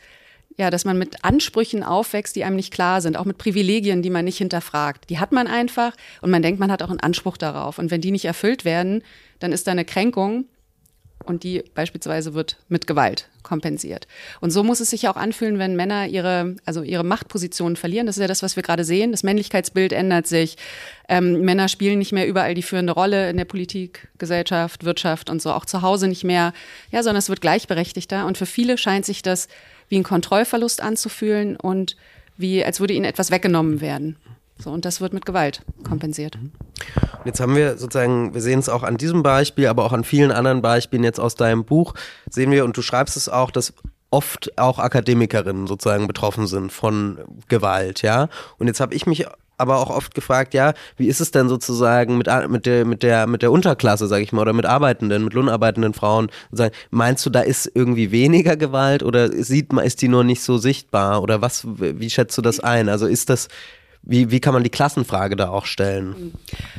ja, 0.58 0.70
dass 0.70 0.84
man 0.84 0.98
mit 0.98 1.24
Ansprüchen 1.24 1.84
aufwächst, 1.84 2.34
die 2.34 2.44
einem 2.44 2.56
nicht 2.56 2.72
klar 2.72 3.00
sind, 3.00 3.16
auch 3.16 3.24
mit 3.24 3.38
Privilegien, 3.38 4.02
die 4.02 4.10
man 4.10 4.24
nicht 4.24 4.38
hinterfragt. 4.38 5.08
Die 5.08 5.20
hat 5.20 5.30
man 5.30 5.46
einfach 5.46 5.92
und 6.20 6.30
man 6.30 6.42
denkt, 6.42 6.58
man 6.58 6.72
hat 6.72 6.82
auch 6.82 6.90
einen 6.90 7.00
Anspruch 7.00 7.36
darauf. 7.36 7.78
Und 7.78 7.90
wenn 7.92 8.00
die 8.00 8.10
nicht 8.10 8.24
erfüllt 8.24 8.64
werden, 8.64 9.02
dann 9.38 9.52
ist 9.52 9.68
da 9.68 9.70
eine 9.70 9.84
Kränkung 9.84 10.46
und 11.28 11.44
die 11.44 11.62
beispielsweise 11.74 12.34
wird 12.34 12.56
mit 12.68 12.86
Gewalt 12.86 13.28
kompensiert. 13.42 14.06
Und 14.40 14.50
so 14.50 14.62
muss 14.62 14.80
es 14.80 14.90
sich 14.90 15.08
auch 15.08 15.16
anfühlen, 15.16 15.58
wenn 15.58 15.76
Männer 15.76 16.06
ihre, 16.06 16.56
also 16.64 16.82
ihre 16.82 17.04
Machtpositionen 17.04 17.76
verlieren. 17.76 18.06
Das 18.06 18.16
ist 18.16 18.20
ja 18.20 18.26
das, 18.26 18.42
was 18.42 18.56
wir 18.56 18.62
gerade 18.62 18.84
sehen. 18.84 19.10
Das 19.10 19.22
Männlichkeitsbild 19.22 19.92
ändert 19.92 20.26
sich. 20.26 20.56
Ähm, 21.08 21.40
Männer 21.40 21.68
spielen 21.68 21.98
nicht 21.98 22.12
mehr 22.12 22.26
überall 22.26 22.54
die 22.54 22.62
führende 22.62 22.92
Rolle 22.92 23.30
in 23.30 23.36
der 23.36 23.46
Politik, 23.46 24.08
Gesellschaft, 24.18 24.84
Wirtschaft 24.84 25.30
und 25.30 25.40
so, 25.40 25.52
auch 25.52 25.64
zu 25.64 25.82
Hause 25.82 26.08
nicht 26.08 26.24
mehr. 26.24 26.52
Ja, 26.90 27.02
sondern 27.02 27.18
es 27.18 27.28
wird 27.28 27.40
gleichberechtigter. 27.40 28.26
Und 28.26 28.36
für 28.36 28.46
viele 28.46 28.76
scheint 28.76 29.06
sich 29.06 29.22
das 29.22 29.48
wie 29.88 29.96
ein 29.96 30.04
Kontrollverlust 30.04 30.82
anzufühlen 30.82 31.56
und 31.56 31.96
wie, 32.36 32.64
als 32.64 32.80
würde 32.80 32.94
ihnen 32.94 33.04
etwas 33.04 33.30
weggenommen 33.30 33.80
werden. 33.80 34.16
So, 34.62 34.70
und 34.70 34.84
das 34.84 35.00
wird 35.00 35.12
mit 35.12 35.24
Gewalt 35.24 35.62
kompensiert. 35.86 36.38
Jetzt 37.24 37.40
haben 37.40 37.54
wir 37.54 37.78
sozusagen, 37.78 38.34
wir 38.34 38.40
sehen 38.40 38.58
es 38.58 38.68
auch 38.68 38.82
an 38.82 38.96
diesem 38.96 39.22
Beispiel, 39.22 39.68
aber 39.68 39.84
auch 39.84 39.92
an 39.92 40.04
vielen 40.04 40.32
anderen 40.32 40.62
Beispielen 40.62 41.04
jetzt 41.04 41.20
aus 41.20 41.34
deinem 41.34 41.64
Buch, 41.64 41.94
sehen 42.28 42.50
wir, 42.50 42.64
und 42.64 42.76
du 42.76 42.82
schreibst 42.82 43.16
es 43.16 43.28
auch, 43.28 43.50
dass 43.50 43.72
oft 44.10 44.56
auch 44.58 44.78
Akademikerinnen 44.78 45.66
sozusagen 45.66 46.06
betroffen 46.06 46.46
sind 46.46 46.72
von 46.72 47.18
Gewalt, 47.48 48.02
ja. 48.02 48.28
Und 48.58 48.66
jetzt 48.66 48.80
habe 48.80 48.94
ich 48.94 49.06
mich 49.06 49.26
aber 49.58 49.78
auch 49.78 49.90
oft 49.90 50.14
gefragt, 50.14 50.54
ja, 50.54 50.72
wie 50.96 51.08
ist 51.08 51.20
es 51.20 51.32
denn 51.32 51.48
sozusagen 51.48 52.16
mit, 52.16 52.28
mit, 52.48 52.64
der, 52.64 52.84
mit, 52.84 53.02
der, 53.02 53.26
mit 53.26 53.42
der 53.42 53.50
Unterklasse, 53.50 54.06
sage 54.06 54.22
ich 54.22 54.32
mal, 54.32 54.42
oder 54.42 54.52
mit 54.52 54.66
arbeitenden, 54.66 55.24
mit 55.24 55.34
lohnarbeitenden 55.34 55.94
Frauen? 55.94 56.30
Sozusagen, 56.50 56.74
meinst 56.90 57.26
du, 57.26 57.30
da 57.30 57.40
ist 57.40 57.70
irgendwie 57.74 58.12
weniger 58.12 58.56
Gewalt 58.56 59.02
oder 59.02 59.30
sieht 59.30 59.72
man, 59.72 59.84
ist 59.84 60.00
die 60.00 60.08
nur 60.08 60.22
nicht 60.24 60.42
so 60.42 60.58
sichtbar? 60.58 61.22
Oder 61.22 61.42
was, 61.42 61.66
wie 61.66 62.08
schätzt 62.08 62.38
du 62.38 62.42
das 62.42 62.60
ein? 62.60 62.88
Also 62.88 63.06
ist 63.06 63.28
das, 63.30 63.48
wie, 64.02 64.30
wie 64.30 64.40
kann 64.40 64.54
man 64.54 64.62
die 64.62 64.70
Klassenfrage 64.70 65.36
da 65.36 65.50
auch 65.50 65.66
stellen? 65.66 66.32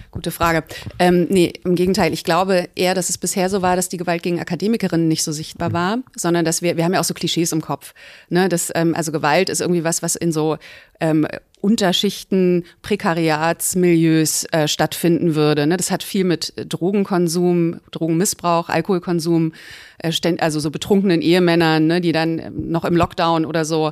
Gute 0.10 0.32
Frage. 0.32 0.64
Ähm, 0.98 1.28
nee, 1.30 1.54
im 1.64 1.76
Gegenteil. 1.76 2.12
Ich 2.14 2.24
glaube 2.24 2.70
eher, 2.76 2.96
dass 2.96 3.10
es 3.10 3.18
bisher 3.18 3.50
so 3.50 3.62
war, 3.62 3.76
dass 3.76 3.90
die 3.90 3.98
Gewalt 3.98 4.24
gegen 4.24 4.40
Akademikerinnen 4.40 5.08
nicht 5.08 5.24
so 5.24 5.32
sichtbar 5.32 5.72
war, 5.72 6.00
sondern 6.16 6.44
dass 6.44 6.62
wir, 6.62 6.78
wir 6.78 6.86
haben 6.86 6.94
ja 6.94 7.00
auch 7.00 7.06
so 7.06 7.14
Klischees 7.14 7.52
im 7.52 7.62
Kopf. 7.62 7.94
Ne? 8.30 8.50
Das, 8.50 8.72
ähm, 8.74 8.96
also 8.96 9.12
Gewalt 9.12 9.50
ist 9.50 9.62
irgendwie 9.62 9.84
was, 9.84 10.02
was 10.02 10.16
in 10.16 10.32
so 10.32 10.58
ähm, 11.00 11.28
Unterschichten, 11.62 12.64
Prekariatsmilieus 12.82 14.46
äh, 14.52 14.68
stattfinden 14.68 15.36
würde. 15.36 15.68
Ne? 15.68 15.78
Das 15.78 15.92
hat 15.92 16.04
viel 16.04 16.24
mit 16.24 16.54
Drogenkonsum, 16.58 17.82
Drogenmissbrauch, 17.92 18.70
Alkoholkonsum, 18.70 19.54
äh, 20.00 20.12
also 20.40 20.60
so 20.60 20.72
betrunkenen 20.72 21.22
Ehemännern, 21.22 21.86
ne, 21.86 22.02
die 22.02 22.12
dann 22.12 22.70
noch 22.70 22.86
im 22.86 22.96
Lockdown 22.96 23.46
oder 23.46 23.66
so 23.66 23.92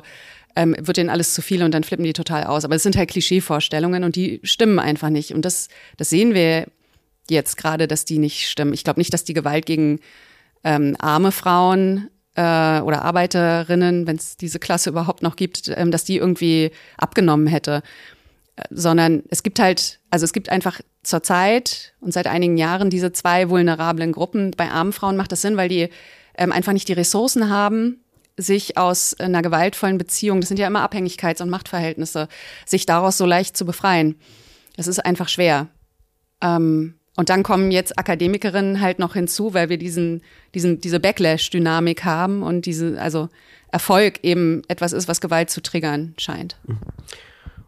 ähm, 0.58 0.74
wird 0.76 0.96
denen 0.96 1.08
alles 1.08 1.34
zu 1.34 1.40
viel 1.40 1.62
und 1.62 1.72
dann 1.72 1.84
flippen 1.84 2.04
die 2.04 2.12
total 2.12 2.42
aus. 2.42 2.64
Aber 2.64 2.74
es 2.74 2.82
sind 2.82 2.96
halt 2.96 3.08
Klischeevorstellungen 3.10 4.02
und 4.02 4.16
die 4.16 4.40
stimmen 4.42 4.80
einfach 4.80 5.08
nicht. 5.08 5.32
Und 5.32 5.44
das, 5.44 5.68
das 5.96 6.10
sehen 6.10 6.34
wir 6.34 6.66
jetzt 7.30 7.56
gerade, 7.56 7.86
dass 7.86 8.04
die 8.04 8.18
nicht 8.18 8.48
stimmen. 8.48 8.74
Ich 8.74 8.82
glaube 8.82 8.98
nicht, 8.98 9.14
dass 9.14 9.22
die 9.22 9.34
Gewalt 9.34 9.66
gegen 9.66 10.00
ähm, 10.64 10.96
arme 10.98 11.30
Frauen 11.30 12.10
äh, 12.34 12.80
oder 12.80 13.02
Arbeiterinnen, 13.02 14.08
wenn 14.08 14.16
es 14.16 14.36
diese 14.36 14.58
Klasse 14.58 14.90
überhaupt 14.90 15.22
noch 15.22 15.36
gibt, 15.36 15.68
ähm, 15.68 15.92
dass 15.92 16.02
die 16.02 16.16
irgendwie 16.16 16.72
abgenommen 16.96 17.46
hätte. 17.46 17.82
Äh, 18.56 18.62
sondern 18.70 19.22
es 19.28 19.44
gibt 19.44 19.60
halt, 19.60 20.00
also 20.10 20.24
es 20.24 20.32
gibt 20.32 20.48
einfach 20.48 20.80
zurzeit 21.04 21.94
und 22.00 22.12
seit 22.12 22.26
einigen 22.26 22.56
Jahren 22.56 22.90
diese 22.90 23.12
zwei 23.12 23.48
vulnerablen 23.48 24.10
Gruppen. 24.10 24.50
Bei 24.56 24.72
armen 24.72 24.92
Frauen 24.92 25.16
macht 25.16 25.30
das 25.30 25.42
Sinn, 25.42 25.56
weil 25.56 25.68
die 25.68 25.88
ähm, 26.36 26.50
einfach 26.50 26.72
nicht 26.72 26.88
die 26.88 26.94
Ressourcen 26.94 27.48
haben, 27.48 28.00
sich 28.38 28.78
aus 28.78 29.18
einer 29.18 29.42
gewaltvollen 29.42 29.98
Beziehung, 29.98 30.40
das 30.40 30.48
sind 30.48 30.58
ja 30.58 30.66
immer 30.66 30.88
Abhängigkeits- 30.88 31.42
und 31.42 31.50
Machtverhältnisse, 31.50 32.28
sich 32.64 32.86
daraus 32.86 33.18
so 33.18 33.26
leicht 33.26 33.56
zu 33.56 33.66
befreien. 33.66 34.14
Das 34.76 34.86
ist 34.86 35.04
einfach 35.04 35.28
schwer. 35.28 35.68
Ähm, 36.40 36.94
und 37.16 37.30
dann 37.30 37.42
kommen 37.42 37.72
jetzt 37.72 37.98
Akademikerinnen 37.98 38.80
halt 38.80 39.00
noch 39.00 39.14
hinzu, 39.14 39.52
weil 39.52 39.68
wir 39.68 39.76
diesen, 39.76 40.22
diesen, 40.54 40.80
diese 40.80 41.00
Backlash-Dynamik 41.00 42.04
haben 42.04 42.44
und 42.44 42.64
diese, 42.64 43.00
also 43.00 43.28
Erfolg 43.72 44.20
eben 44.22 44.62
etwas 44.68 44.92
ist, 44.92 45.08
was 45.08 45.20
Gewalt 45.20 45.50
zu 45.50 45.60
triggern 45.60 46.14
scheint. 46.16 46.56
Mhm. 46.66 46.78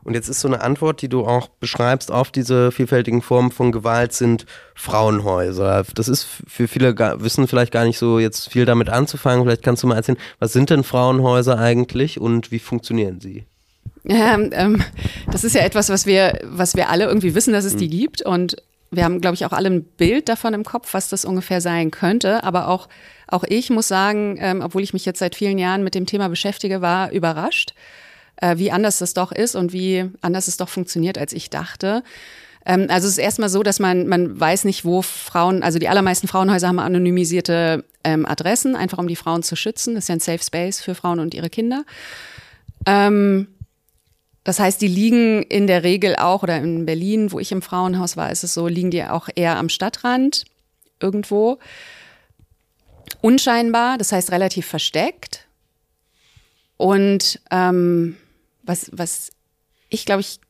Und 0.02 0.14
jetzt 0.14 0.28
ist 0.28 0.40
so 0.40 0.48
eine 0.48 0.62
Antwort, 0.62 1.02
die 1.02 1.08
du 1.08 1.24
auch 1.24 1.48
beschreibst 1.48 2.10
auf 2.10 2.30
diese 2.30 2.72
vielfältigen 2.72 3.22
Formen 3.22 3.50
von 3.50 3.70
Gewalt, 3.70 4.12
sind 4.12 4.46
Frauenhäuser. 4.74 5.84
Das 5.94 6.08
ist 6.08 6.26
für 6.46 6.68
viele 6.68 6.96
wissen 7.20 7.46
vielleicht 7.46 7.72
gar 7.72 7.84
nicht 7.84 7.98
so 7.98 8.18
jetzt 8.18 8.50
viel 8.50 8.64
damit 8.64 8.88
anzufangen. 8.88 9.44
Vielleicht 9.44 9.62
kannst 9.62 9.82
du 9.82 9.86
mal 9.86 9.96
erzählen, 9.96 10.18
was 10.38 10.52
sind 10.52 10.70
denn 10.70 10.84
Frauenhäuser 10.84 11.58
eigentlich 11.58 12.20
und 12.20 12.50
wie 12.50 12.58
funktionieren 12.58 13.20
sie? 13.20 13.44
Ähm, 14.08 14.50
ähm, 14.54 14.82
das 15.30 15.44
ist 15.44 15.54
ja 15.54 15.62
etwas, 15.62 15.90
was 15.90 16.06
wir, 16.06 16.40
was 16.44 16.74
wir 16.74 16.88
alle 16.88 17.04
irgendwie 17.04 17.34
wissen, 17.34 17.52
dass 17.52 17.64
es 17.64 17.76
die 17.76 17.86
mhm. 17.86 17.90
gibt. 17.90 18.22
Und 18.22 18.56
wir 18.90 19.04
haben, 19.04 19.20
glaube 19.20 19.34
ich, 19.34 19.44
auch 19.44 19.52
alle 19.52 19.68
ein 19.68 19.84
Bild 19.84 20.30
davon 20.30 20.54
im 20.54 20.64
Kopf, 20.64 20.94
was 20.94 21.10
das 21.10 21.26
ungefähr 21.26 21.60
sein 21.60 21.90
könnte. 21.90 22.42
Aber 22.42 22.68
auch, 22.68 22.88
auch 23.28 23.44
ich 23.46 23.68
muss 23.68 23.88
sagen, 23.88 24.38
ähm, 24.40 24.62
obwohl 24.62 24.82
ich 24.82 24.94
mich 24.94 25.04
jetzt 25.04 25.18
seit 25.18 25.34
vielen 25.34 25.58
Jahren 25.58 25.84
mit 25.84 25.94
dem 25.94 26.06
Thema 26.06 26.28
beschäftige, 26.28 26.80
war 26.80 27.12
überrascht 27.12 27.74
äh, 28.40 28.58
wie 28.58 28.70
anders 28.70 29.00
es 29.00 29.14
doch 29.14 29.32
ist 29.32 29.54
und 29.54 29.72
wie 29.72 30.10
anders 30.20 30.48
es 30.48 30.56
doch 30.56 30.68
funktioniert, 30.68 31.18
als 31.18 31.32
ich 31.32 31.50
dachte. 31.50 32.02
Ähm, 32.66 32.86
also 32.88 33.06
es 33.06 33.14
ist 33.14 33.18
erstmal 33.18 33.48
so, 33.48 33.62
dass 33.62 33.78
man, 33.78 34.06
man 34.06 34.38
weiß 34.38 34.64
nicht, 34.64 34.84
wo 34.84 35.02
Frauen, 35.02 35.62
also 35.62 35.78
die 35.78 35.88
allermeisten 35.88 36.28
Frauenhäuser 36.28 36.68
haben 36.68 36.78
anonymisierte 36.78 37.84
ähm, 38.04 38.26
Adressen, 38.26 38.76
einfach 38.76 38.98
um 38.98 39.08
die 39.08 39.16
Frauen 39.16 39.42
zu 39.42 39.56
schützen. 39.56 39.94
Das 39.94 40.04
ist 40.04 40.08
ja 40.08 40.16
ein 40.16 40.20
Safe 40.20 40.42
Space 40.42 40.80
für 40.80 40.94
Frauen 40.94 41.20
und 41.20 41.34
ihre 41.34 41.50
Kinder. 41.50 41.84
Ähm, 42.86 43.48
das 44.44 44.58
heißt, 44.58 44.80
die 44.80 44.88
liegen 44.88 45.42
in 45.42 45.66
der 45.66 45.84
Regel 45.84 46.16
auch, 46.16 46.42
oder 46.42 46.56
in 46.58 46.86
Berlin, 46.86 47.30
wo 47.30 47.38
ich 47.38 47.52
im 47.52 47.62
Frauenhaus 47.62 48.16
war, 48.16 48.32
ist 48.32 48.42
es 48.42 48.54
so, 48.54 48.68
liegen 48.68 48.90
die 48.90 49.04
auch 49.04 49.28
eher 49.34 49.56
am 49.56 49.68
Stadtrand 49.68 50.44
irgendwo. 50.98 51.58
Unscheinbar, 53.20 53.98
das 53.98 54.12
heißt 54.12 54.32
relativ 54.32 54.66
versteckt. 54.66 55.46
Und 56.78 57.40
ähm, 57.50 58.16
was, 58.70 58.90
was 58.94 59.30
ich, 59.88 60.06
glaube 60.06 60.20
ich, 60.20 60.40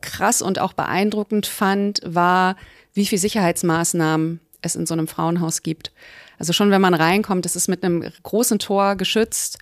krass 0.00 0.40
und 0.40 0.58
auch 0.58 0.72
beeindruckend 0.72 1.46
fand, 1.46 2.00
war, 2.04 2.56
wie 2.94 3.06
viel 3.06 3.18
Sicherheitsmaßnahmen 3.18 4.40
es 4.62 4.76
in 4.76 4.86
so 4.86 4.94
einem 4.94 5.08
Frauenhaus 5.08 5.62
gibt. 5.62 5.92
Also 6.38 6.52
schon 6.52 6.70
wenn 6.70 6.80
man 6.80 6.94
reinkommt, 6.94 7.44
es 7.46 7.56
ist 7.56 7.68
mit 7.68 7.84
einem 7.84 8.04
großen 8.22 8.58
Tor 8.58 8.96
geschützt. 8.96 9.58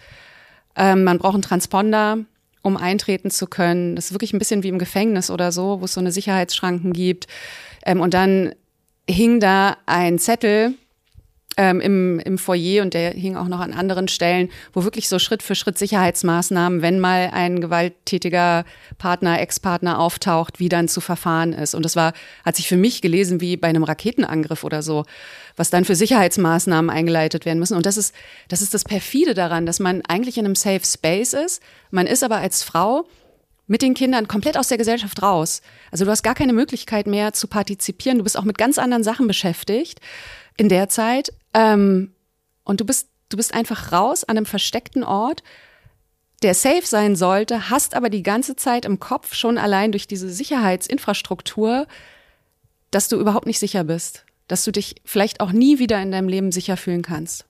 Ähm, 0.74 1.04
man 1.04 1.18
braucht 1.18 1.34
einen 1.34 1.42
Transponder, 1.42 2.18
um 2.62 2.76
eintreten 2.76 3.30
zu 3.30 3.46
können. 3.46 3.96
Das 3.96 4.06
ist 4.06 4.12
wirklich 4.12 4.34
ein 4.34 4.38
bisschen 4.38 4.62
wie 4.62 4.68
im 4.68 4.78
Gefängnis 4.78 5.30
oder 5.30 5.52
so, 5.52 5.80
wo 5.80 5.86
es 5.86 5.94
so 5.94 6.00
eine 6.00 6.12
Sicherheitsschranken 6.12 6.92
gibt. 6.92 7.26
Ähm, 7.84 8.00
und 8.00 8.12
dann 8.12 8.54
hing 9.08 9.40
da 9.40 9.78
ein 9.86 10.18
Zettel 10.18 10.74
ähm, 11.56 11.80
im, 11.80 12.18
im 12.20 12.38
Foyer 12.38 12.82
und 12.82 12.92
der 12.94 13.10
hing 13.12 13.36
auch 13.36 13.48
noch 13.48 13.60
an 13.60 13.72
anderen 13.72 14.08
Stellen, 14.08 14.50
wo 14.72 14.84
wirklich 14.84 15.08
so 15.08 15.18
Schritt 15.18 15.42
für 15.42 15.54
Schritt 15.54 15.78
Sicherheitsmaßnahmen, 15.78 16.82
wenn 16.82 17.00
mal 17.00 17.30
ein 17.32 17.60
gewalttätiger 17.60 18.64
Partner, 18.98 19.40
Ex-Partner 19.40 19.98
auftaucht, 19.98 20.60
wie 20.60 20.68
dann 20.68 20.88
zu 20.88 21.00
verfahren 21.00 21.52
ist. 21.52 21.74
Und 21.74 21.84
das 21.84 21.96
war, 21.96 22.12
hat 22.44 22.56
sich 22.56 22.68
für 22.68 22.76
mich 22.76 23.00
gelesen 23.00 23.40
wie 23.40 23.56
bei 23.56 23.68
einem 23.68 23.84
Raketenangriff 23.84 24.64
oder 24.64 24.82
so, 24.82 25.04
was 25.56 25.70
dann 25.70 25.86
für 25.86 25.96
Sicherheitsmaßnahmen 25.96 26.90
eingeleitet 26.90 27.46
werden 27.46 27.58
müssen. 27.58 27.76
Und 27.76 27.86
das 27.86 27.96
ist, 27.96 28.14
das 28.48 28.60
ist 28.60 28.74
das 28.74 28.84
perfide 28.84 29.32
daran, 29.32 29.64
dass 29.64 29.80
man 29.80 30.02
eigentlich 30.06 30.36
in 30.36 30.44
einem 30.44 30.56
Safe 30.56 30.84
Space 30.84 31.32
ist. 31.32 31.62
Man 31.90 32.06
ist 32.06 32.22
aber 32.22 32.36
als 32.36 32.62
Frau 32.62 33.06
mit 33.66 33.82
den 33.82 33.94
Kindern 33.94 34.28
komplett 34.28 34.56
aus 34.56 34.68
der 34.68 34.78
Gesellschaft 34.78 35.22
raus. 35.22 35.60
Also 35.90 36.04
du 36.04 36.10
hast 36.10 36.22
gar 36.22 36.34
keine 36.34 36.52
Möglichkeit 36.52 37.06
mehr 37.06 37.32
zu 37.32 37.48
partizipieren. 37.48 38.18
Du 38.18 38.24
bist 38.24 38.38
auch 38.38 38.44
mit 38.44 38.58
ganz 38.58 38.78
anderen 38.78 39.02
Sachen 39.02 39.26
beschäftigt 39.26 40.00
in 40.56 40.68
der 40.68 40.88
Zeit. 40.88 41.32
Ähm, 41.54 42.12
und 42.64 42.80
du 42.80 42.84
bist, 42.84 43.08
du 43.28 43.36
bist 43.36 43.54
einfach 43.54 43.92
raus 43.92 44.24
an 44.24 44.36
einem 44.36 44.46
versteckten 44.46 45.04
Ort, 45.04 45.42
der 46.42 46.54
safe 46.54 46.84
sein 46.84 47.16
sollte, 47.16 47.70
hast 47.70 47.94
aber 47.94 48.10
die 48.10 48.22
ganze 48.22 48.56
Zeit 48.56 48.84
im 48.84 49.00
Kopf 49.00 49.34
schon 49.34 49.58
allein 49.58 49.92
durch 49.92 50.06
diese 50.06 50.28
Sicherheitsinfrastruktur, 50.28 51.86
dass 52.90 53.08
du 53.08 53.18
überhaupt 53.18 53.46
nicht 53.46 53.58
sicher 53.58 53.84
bist, 53.84 54.24
dass 54.48 54.64
du 54.64 54.70
dich 54.70 54.96
vielleicht 55.04 55.40
auch 55.40 55.52
nie 55.52 55.78
wieder 55.78 56.00
in 56.00 56.12
deinem 56.12 56.28
Leben 56.28 56.52
sicher 56.52 56.76
fühlen 56.76 57.02
kannst. 57.02 57.46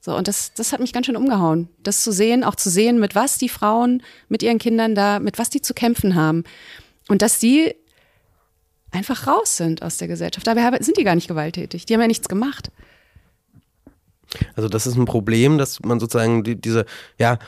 So, 0.00 0.16
und 0.16 0.28
das, 0.28 0.54
das 0.54 0.72
hat 0.72 0.80
mich 0.80 0.94
ganz 0.94 1.06
schön 1.06 1.16
umgehauen. 1.16 1.68
Das 1.82 2.02
zu 2.02 2.10
sehen, 2.10 2.42
auch 2.42 2.54
zu 2.54 2.70
sehen, 2.70 2.98
mit 2.98 3.14
was 3.14 3.36
die 3.36 3.50
Frauen 3.50 4.02
mit 4.28 4.42
ihren 4.42 4.58
Kindern 4.58 4.94
da, 4.94 5.18
mit 5.18 5.38
was 5.38 5.50
die 5.50 5.60
zu 5.60 5.74
kämpfen 5.74 6.14
haben. 6.14 6.44
Und 7.08 7.20
dass 7.20 7.38
die 7.38 7.74
einfach 8.92 9.26
raus 9.26 9.56
sind 9.56 9.82
aus 9.82 9.98
der 9.98 10.08
Gesellschaft. 10.08 10.46
Dabei 10.46 10.78
sind 10.80 10.96
die 10.96 11.04
gar 11.04 11.14
nicht 11.14 11.28
gewalttätig. 11.28 11.86
Die 11.86 11.94
haben 11.94 12.00
ja 12.00 12.06
nichts 12.06 12.28
gemacht. 12.28 12.70
Also 14.54 14.68
das 14.68 14.86
ist 14.86 14.96
ein 14.96 15.06
Problem, 15.06 15.58
dass 15.58 15.80
man 15.80 15.98
sozusagen 15.98 16.44
die, 16.44 16.60
diese, 16.60 16.86
ja, 17.18 17.38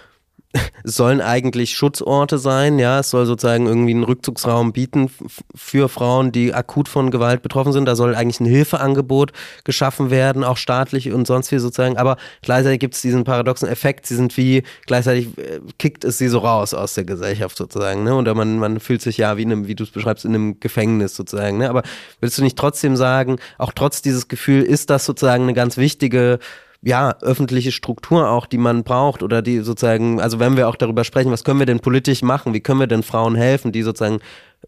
sollen 0.85 1.21
eigentlich 1.21 1.75
Schutzorte 1.75 2.39
sein, 2.39 2.79
ja, 2.79 3.01
es 3.01 3.11
soll 3.11 3.27
sozusagen 3.27 3.67
irgendwie 3.67 3.93
einen 3.93 4.05
Rückzugsraum 4.05 4.73
bieten 4.73 5.11
für 5.55 5.89
Frauen, 5.89 6.33
die 6.33 6.53
akut 6.53 6.89
von 6.89 7.11
Gewalt 7.11 7.43
betroffen 7.43 7.73
sind. 7.73 7.87
Da 7.87 7.97
soll 7.97 8.15
eigentlich 8.15 8.41
ein 8.41 8.47
Hilfeangebot 8.47 9.33
geschaffen 9.65 10.11
werden, 10.11 10.45
auch 10.45 10.57
staatlich 10.57 11.11
und 11.13 11.27
sonst 11.27 11.53
wie 11.53 11.59
sozusagen. 11.59 11.97
Aber 11.97 12.17
gleichzeitig 12.43 12.81
gibt 12.81 12.95
es 12.95 13.01
diesen 13.01 13.25
paradoxen 13.25 13.69
Effekt, 13.69 14.07
sie 14.07 14.17
sind 14.17 14.37
wie, 14.37 14.63
gleichzeitig 14.87 15.39
äh, 15.39 15.61
kickt 15.79 16.05
es 16.05 16.19
sie 16.19 16.29
so 16.29 16.39
raus 16.39 16.75
aus 16.75 16.95
der 16.95 17.05
Gesellschaft 17.05 17.57
sozusagen, 17.57 18.05
ne? 18.05 18.15
Und 18.15 18.33
man, 18.35 18.59
man 18.59 18.81
fühlt 18.81 19.03
sich 19.03 19.19
ja 19.19 19.37
wie 19.37 19.43
in 19.43 19.53
einem, 19.53 19.67
wie 19.67 19.75
du 19.75 19.85
es 19.85 19.91
beschreibst, 19.91 20.25
in 20.25 20.35
einem 20.35 20.61
Gefängnis 20.61 21.15
sozusagen, 21.15 21.59
ne? 21.59 21.71
Aber 21.71 21.83
willst 22.21 22.39
du 22.39 22.43
nicht 22.43 22.59
trotzdem 22.59 22.97
sagen, 22.97 23.39
auch 23.59 23.73
trotz 23.73 24.03
dieses 24.03 24.29
Gefühl, 24.29 24.63
ist 24.63 24.91
das 24.91 25.05
sozusagen 25.05 25.45
eine 25.45 25.55
ganz 25.55 25.77
wichtige 25.77 26.39
ja, 26.83 27.17
öffentliche 27.21 27.71
Struktur 27.71 28.29
auch, 28.29 28.47
die 28.47 28.59
man 28.59 28.83
braucht 28.83 29.23
oder 29.23 29.41
die 29.41 29.61
sozusagen, 29.61 30.21
also 30.21 30.41
wenn 30.41 30.57
wir 30.57 30.69
auch 30.69 30.77
darüber 30.77 31.05
sprechen, 31.05 31.31
was 31.31 31.45
können 31.45 31.61
wir 31.61 31.67
denn 31.67 31.81
politisch 31.81 32.23
machen, 32.23 32.55
wie 32.55 32.61
können 32.61 32.81
wir 32.81 32.89
denn 32.89 33.05
Frauen 33.05 33.37
helfen, 33.37 33.71
die 33.71 33.83
sozusagen 33.83 34.19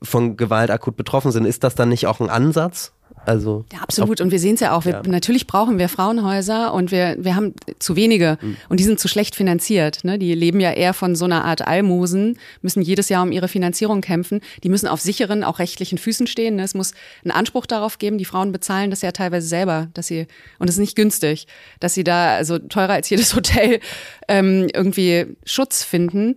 von 0.01 0.37
Gewalt 0.37 0.71
akut 0.71 0.97
betroffen 0.97 1.33
sind, 1.33 1.45
ist 1.45 1.65
das 1.65 1.75
dann 1.75 1.89
nicht 1.89 2.07
auch 2.07 2.21
ein 2.21 2.31
Ansatz? 2.31 2.93
Also 3.27 3.65
ja, 3.73 3.81
absolut. 3.81 4.21
Und 4.21 4.31
wir 4.31 4.39
sehen 4.39 4.55
es 4.55 4.61
ja 4.61 4.77
auch. 4.77 4.85
Wir, 4.85 4.93
ja. 4.93 5.03
Natürlich 5.07 5.47
brauchen 5.47 5.79
wir 5.79 5.89
Frauenhäuser 5.89 6.73
und 6.75 6.91
wir, 6.91 7.17
wir 7.19 7.37
haben 7.37 7.55
zu 7.79 7.97
wenige 7.97 8.39
mhm. 8.41 8.57
und 8.69 8.81
die 8.81 8.85
sind 8.85 9.01
zu 9.01 9.09
schlecht 9.09 9.35
finanziert. 9.35 10.05
Ne? 10.05 10.19
Die 10.19 10.35
leben 10.35 10.61
ja 10.61 10.73
eher 10.73 10.95
von 10.95 11.17
so 11.17 11.25
einer 11.25 11.45
Art 11.45 11.67
Almosen, 11.67 12.39
müssen 12.63 12.83
jedes 12.83 13.09
Jahr 13.09 13.23
um 13.23 13.33
ihre 13.33 13.49
Finanzierung 13.49 14.01
kämpfen. 14.01 14.41
Die 14.63 14.69
müssen 14.69 14.87
auf 14.87 15.01
sicheren, 15.01 15.45
auch 15.45 15.59
rechtlichen 15.59 15.99
Füßen 15.99 16.27
stehen. 16.27 16.57
Ne? 16.57 16.65
Es 16.65 16.75
muss 16.75 16.93
einen 17.23 17.33
Anspruch 17.33 17.67
darauf 17.67 17.99
geben. 17.99 18.19
Die 18.19 18.25
Frauen 18.25 18.53
bezahlen 18.53 18.91
das 18.91 19.03
ja 19.03 19.13
teilweise 19.13 19.47
selber, 19.47 19.89
dass 19.95 20.07
sie, 20.07 20.27
und 20.59 20.69
es 20.69 20.77
ist 20.77 20.81
nicht 20.81 20.97
günstig, 20.97 21.47
dass 21.81 21.95
sie 21.95 22.05
da, 22.05 22.37
also 22.37 22.59
teurer 22.59 22.93
als 22.93 23.09
jedes 23.11 23.35
Hotel, 23.37 23.81
ähm, 24.29 24.69
irgendwie 24.73 25.37
Schutz 25.45 25.83
finden. 25.83 26.35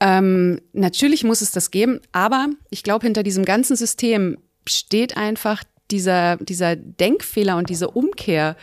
Ähm, 0.00 0.60
natürlich 0.72 1.24
muss 1.24 1.40
es 1.40 1.50
das 1.50 1.70
geben, 1.70 2.00
aber 2.12 2.48
ich 2.70 2.82
glaube, 2.82 3.06
hinter 3.06 3.22
diesem 3.22 3.44
ganzen 3.44 3.76
System 3.76 4.38
steht 4.66 5.16
einfach 5.16 5.64
dieser, 5.90 6.36
dieser 6.36 6.76
Denkfehler 6.76 7.56
und 7.56 7.70
diese 7.70 7.90
Umkehr, 7.90 8.56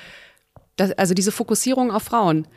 das, 0.76 0.92
also 0.94 1.14
diese 1.14 1.32
Fokussierung 1.32 1.92
auf 1.92 2.04
Frauen. 2.04 2.48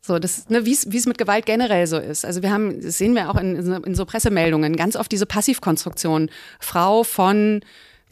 So, 0.00 0.20
das, 0.20 0.48
ne, 0.48 0.64
wie 0.64 0.72
es 0.72 1.06
mit 1.06 1.18
Gewalt 1.18 1.46
generell 1.46 1.86
so 1.88 1.98
ist. 1.98 2.24
Also 2.24 2.40
wir 2.42 2.52
haben, 2.52 2.80
das 2.80 2.96
sehen 2.96 3.14
wir 3.14 3.28
auch 3.28 3.36
in, 3.36 3.56
in 3.56 3.94
so 3.96 4.06
Pressemeldungen, 4.06 4.76
ganz 4.76 4.94
oft 4.94 5.10
diese 5.10 5.26
Passivkonstruktion. 5.26 6.30
Frau 6.60 7.02
von, 7.02 7.60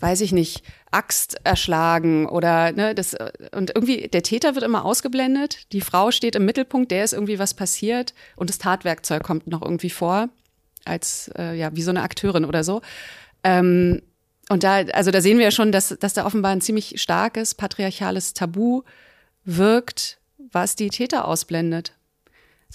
weiß 0.00 0.20
ich 0.22 0.32
nicht, 0.32 0.64
Axt 0.90 1.36
erschlagen 1.44 2.26
oder 2.26 2.72
ne, 2.72 2.94
das 2.94 3.16
und 3.52 3.72
irgendwie 3.74 4.08
der 4.08 4.22
Täter 4.22 4.54
wird 4.54 4.64
immer 4.64 4.84
ausgeblendet, 4.84 5.72
die 5.72 5.80
Frau 5.80 6.10
steht 6.10 6.36
im 6.36 6.44
Mittelpunkt, 6.44 6.90
der 6.90 7.04
ist 7.04 7.12
irgendwie 7.12 7.38
was 7.38 7.54
passiert 7.54 8.14
und 8.36 8.48
das 8.48 8.58
Tatwerkzeug 8.58 9.22
kommt 9.22 9.46
noch 9.46 9.62
irgendwie 9.62 9.90
vor 9.90 10.28
als 10.84 11.30
äh, 11.36 11.56
ja 11.56 11.74
wie 11.74 11.82
so 11.82 11.90
eine 11.90 12.02
Akteurin 12.02 12.44
oder 12.44 12.62
so. 12.62 12.80
Ähm, 13.42 14.02
und 14.48 14.62
da, 14.62 14.76
also 14.92 15.10
da 15.10 15.20
sehen 15.20 15.38
wir 15.38 15.44
ja 15.44 15.50
schon, 15.50 15.72
dass, 15.72 15.96
dass 15.98 16.14
da 16.14 16.26
offenbar 16.26 16.52
ein 16.52 16.60
ziemlich 16.60 17.00
starkes 17.00 17.54
patriarchales 17.54 18.34
Tabu 18.34 18.82
wirkt, 19.44 20.18
was 20.52 20.76
die 20.76 20.90
Täter 20.90 21.26
ausblendet. 21.26 21.92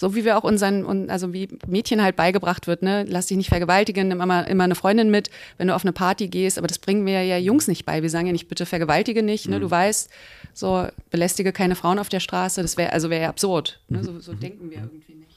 So 0.00 0.14
wie 0.14 0.24
wir 0.24 0.38
auch 0.38 0.44
unseren, 0.44 1.10
also 1.10 1.34
wie 1.34 1.48
Mädchen 1.66 2.02
halt 2.02 2.16
beigebracht 2.16 2.66
wird, 2.66 2.82
ne, 2.82 3.04
lass 3.06 3.26
dich 3.26 3.36
nicht 3.36 3.50
vergewaltigen, 3.50 4.08
nimm 4.08 4.22
immer, 4.22 4.48
immer 4.48 4.64
eine 4.64 4.74
Freundin 4.74 5.10
mit, 5.10 5.28
wenn 5.58 5.68
du 5.68 5.74
auf 5.74 5.84
eine 5.84 5.92
Party 5.92 6.28
gehst. 6.28 6.56
Aber 6.56 6.66
das 6.66 6.78
bringen 6.78 7.04
wir 7.04 7.22
ja 7.22 7.36
Jungs 7.36 7.68
nicht 7.68 7.84
bei. 7.84 8.00
Wir 8.00 8.08
sagen 8.08 8.24
ja 8.24 8.32
nicht, 8.32 8.48
bitte 8.48 8.64
vergewaltige 8.64 9.22
nicht, 9.22 9.46
ne, 9.48 9.60
du 9.60 9.66
mhm. 9.66 9.72
weißt, 9.72 10.10
so 10.54 10.86
belästige 11.10 11.52
keine 11.52 11.74
Frauen 11.74 11.98
auf 11.98 12.08
der 12.08 12.20
Straße. 12.20 12.62
Das 12.62 12.78
wäre, 12.78 12.94
also 12.94 13.10
wäre 13.10 13.24
ja 13.24 13.28
absurd. 13.28 13.80
Ne, 13.88 14.02
so, 14.02 14.18
so 14.20 14.32
denken 14.32 14.70
wir 14.70 14.78
irgendwie 14.78 15.16
nicht. 15.16 15.29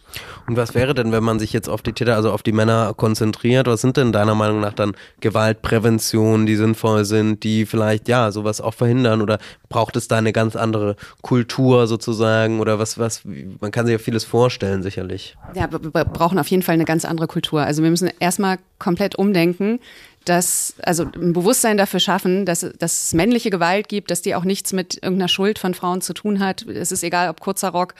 Und 0.47 0.57
was 0.57 0.75
wäre 0.75 0.93
denn, 0.93 1.11
wenn 1.11 1.23
man 1.23 1.39
sich 1.39 1.53
jetzt 1.53 1.69
auf 1.69 1.81
die 1.81 1.93
Täter, 1.93 2.15
also 2.15 2.31
auf 2.31 2.43
die 2.43 2.51
Männer 2.51 2.93
konzentriert? 2.95 3.67
Was 3.67 3.81
sind 3.81 3.97
denn 3.97 4.11
deiner 4.11 4.35
Meinung 4.35 4.59
nach 4.59 4.73
dann 4.73 4.93
Gewaltpräventionen, 5.21 6.45
die 6.45 6.55
sinnvoll 6.55 7.05
sind, 7.05 7.43
die 7.43 7.65
vielleicht 7.65 8.07
ja 8.07 8.31
sowas 8.31 8.61
auch 8.61 8.73
verhindern? 8.73 9.21
Oder 9.21 9.39
braucht 9.69 9.95
es 9.95 10.07
da 10.07 10.17
eine 10.17 10.33
ganz 10.33 10.55
andere 10.55 10.95
Kultur 11.21 11.87
sozusagen? 11.87 12.59
Oder 12.59 12.79
was, 12.79 12.97
was, 12.97 13.21
man 13.59 13.71
kann 13.71 13.85
sich 13.85 13.93
ja 13.93 13.99
vieles 13.99 14.23
vorstellen, 14.23 14.83
sicherlich. 14.83 15.37
Ja, 15.53 15.69
wir 15.71 15.79
brauchen 15.79 16.39
auf 16.39 16.47
jeden 16.47 16.63
Fall 16.63 16.73
eine 16.73 16.85
ganz 16.85 17.05
andere 17.05 17.27
Kultur. 17.27 17.61
Also 17.61 17.83
wir 17.83 17.89
müssen 17.89 18.09
erstmal 18.19 18.57
komplett 18.79 19.15
umdenken 19.15 19.79
dass, 20.25 20.75
also 20.81 21.03
ein 21.03 21.33
Bewusstsein 21.33 21.77
dafür 21.77 21.99
schaffen, 21.99 22.45
dass, 22.45 22.65
dass 22.79 23.03
es 23.03 23.13
männliche 23.13 23.49
Gewalt 23.49 23.89
gibt, 23.89 24.11
dass 24.11 24.21
die 24.21 24.35
auch 24.35 24.45
nichts 24.45 24.73
mit 24.73 24.95
irgendeiner 24.95 25.27
Schuld 25.27 25.59
von 25.59 25.73
Frauen 25.73 26.01
zu 26.01 26.13
tun 26.13 26.39
hat. 26.39 26.63
Es 26.63 26.91
ist 26.91 27.03
egal, 27.03 27.29
ob 27.29 27.41
kurzer 27.41 27.69
Rock, 27.69 27.93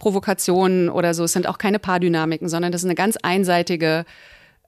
Provokationen 0.00 0.88
oder 0.90 1.14
so. 1.14 1.22
Es 1.22 1.32
sind 1.32 1.46
auch 1.46 1.58
keine 1.58 1.78
Paardynamiken, 1.78 2.48
sondern 2.48 2.72
das 2.72 2.82
ist 2.82 2.86
eine 2.86 2.96
ganz 2.96 3.16
einseitige 3.22 4.04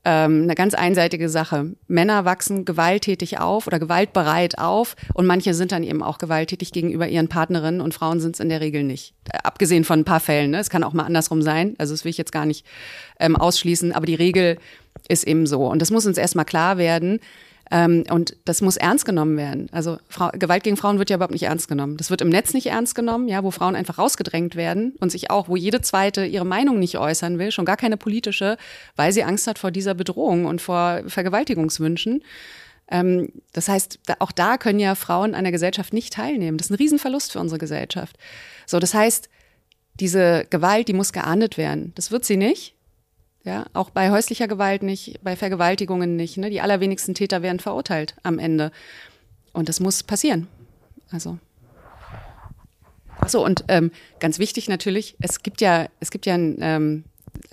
ähm, 0.04 0.42
eine 0.42 0.54
ganz 0.54 0.74
einseitige 0.74 1.28
Sache. 1.28 1.76
Männer 1.86 2.24
wachsen 2.24 2.64
gewalttätig 2.64 3.38
auf 3.38 3.66
oder 3.66 3.78
gewaltbereit 3.78 4.58
auf 4.58 4.96
und 5.14 5.26
manche 5.26 5.54
sind 5.54 5.70
dann 5.70 5.84
eben 5.84 6.02
auch 6.02 6.18
gewalttätig 6.18 6.72
gegenüber 6.72 7.06
ihren 7.06 7.28
Partnerinnen 7.28 7.80
und 7.80 7.94
Frauen 7.94 8.20
sind 8.20 8.34
es 8.34 8.40
in 8.40 8.48
der 8.48 8.60
Regel 8.60 8.82
nicht. 8.82 9.14
Abgesehen 9.44 9.84
von 9.84 10.00
ein 10.00 10.04
paar 10.04 10.20
Fällen. 10.20 10.50
Ne? 10.50 10.58
Es 10.58 10.70
kann 10.70 10.82
auch 10.82 10.92
mal 10.92 11.04
andersrum 11.04 11.42
sein. 11.42 11.76
Also 11.78 11.94
das 11.94 12.04
will 12.04 12.10
ich 12.10 12.18
jetzt 12.18 12.32
gar 12.32 12.46
nicht 12.46 12.66
ähm, 13.20 13.36
ausschließen, 13.36 13.92
aber 13.92 14.06
die 14.06 14.16
Regel 14.16 14.58
ist 15.08 15.24
eben 15.24 15.46
so. 15.46 15.66
Und 15.66 15.80
das 15.80 15.92
muss 15.92 16.06
uns 16.06 16.18
erstmal 16.18 16.44
klar 16.44 16.78
werden. 16.78 17.20
Ähm, 17.72 18.04
und 18.10 18.36
das 18.44 18.60
muss 18.60 18.76
ernst 18.76 19.06
genommen 19.06 19.38
werden. 19.38 19.68
Also 19.72 19.96
Frau, 20.10 20.28
Gewalt 20.34 20.62
gegen 20.62 20.76
Frauen 20.76 20.98
wird 20.98 21.08
ja 21.08 21.16
überhaupt 21.16 21.32
nicht 21.32 21.44
ernst 21.44 21.68
genommen. 21.68 21.96
Das 21.96 22.10
wird 22.10 22.20
im 22.20 22.28
Netz 22.28 22.52
nicht 22.52 22.66
ernst 22.66 22.94
genommen, 22.94 23.28
ja, 23.28 23.42
wo 23.42 23.50
Frauen 23.50 23.74
einfach 23.74 23.96
rausgedrängt 23.96 24.56
werden 24.56 24.94
und 25.00 25.10
sich 25.10 25.30
auch, 25.30 25.48
wo 25.48 25.56
jede 25.56 25.80
zweite 25.80 26.26
ihre 26.26 26.44
Meinung 26.44 26.78
nicht 26.78 26.98
äußern 26.98 27.38
will, 27.38 27.50
schon 27.50 27.64
gar 27.64 27.78
keine 27.78 27.96
politische, 27.96 28.58
weil 28.94 29.10
sie 29.12 29.24
Angst 29.24 29.46
hat 29.46 29.58
vor 29.58 29.70
dieser 29.70 29.94
Bedrohung 29.94 30.44
und 30.44 30.60
vor 30.60 31.00
Vergewaltigungswünschen. 31.06 32.22
Ähm, 32.90 33.32
das 33.54 33.70
heißt, 33.70 34.00
auch 34.18 34.32
da 34.32 34.58
können 34.58 34.78
ja 34.78 34.94
Frauen 34.94 35.34
an 35.34 35.44
der 35.44 35.52
Gesellschaft 35.52 35.94
nicht 35.94 36.12
teilnehmen. 36.12 36.58
Das 36.58 36.66
ist 36.66 36.72
ein 36.72 36.76
Riesenverlust 36.76 37.32
für 37.32 37.40
unsere 37.40 37.58
Gesellschaft. 37.58 38.18
So, 38.66 38.80
das 38.80 38.92
heißt, 38.92 39.30
diese 39.98 40.46
Gewalt, 40.50 40.88
die 40.88 40.92
muss 40.92 41.14
geahndet 41.14 41.56
werden. 41.56 41.92
Das 41.94 42.10
wird 42.10 42.26
sie 42.26 42.36
nicht. 42.36 42.74
Ja, 43.44 43.66
auch 43.72 43.90
bei 43.90 44.10
häuslicher 44.10 44.46
Gewalt 44.46 44.82
nicht, 44.82 45.18
bei 45.22 45.34
Vergewaltigungen 45.34 46.14
nicht. 46.14 46.36
Ne? 46.36 46.48
Die 46.50 46.60
allerwenigsten 46.60 47.14
Täter 47.14 47.42
werden 47.42 47.58
verurteilt 47.58 48.14
am 48.22 48.38
Ende. 48.38 48.70
Und 49.52 49.68
das 49.68 49.80
muss 49.80 50.02
passieren. 50.04 50.46
Also. 51.10 51.38
Achso, 53.18 53.44
und 53.44 53.64
ähm, 53.68 53.90
ganz 54.20 54.38
wichtig 54.38 54.68
natürlich, 54.68 55.16
es 55.20 55.42
gibt 55.42 55.60
ja, 55.60 55.88
es 56.00 56.10
gibt 56.10 56.26
ja 56.26 56.34
ähm, 56.34 57.04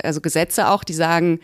also 0.02 0.22
Gesetze 0.22 0.70
auch, 0.70 0.84
die 0.84 0.94
sagen, 0.94 1.40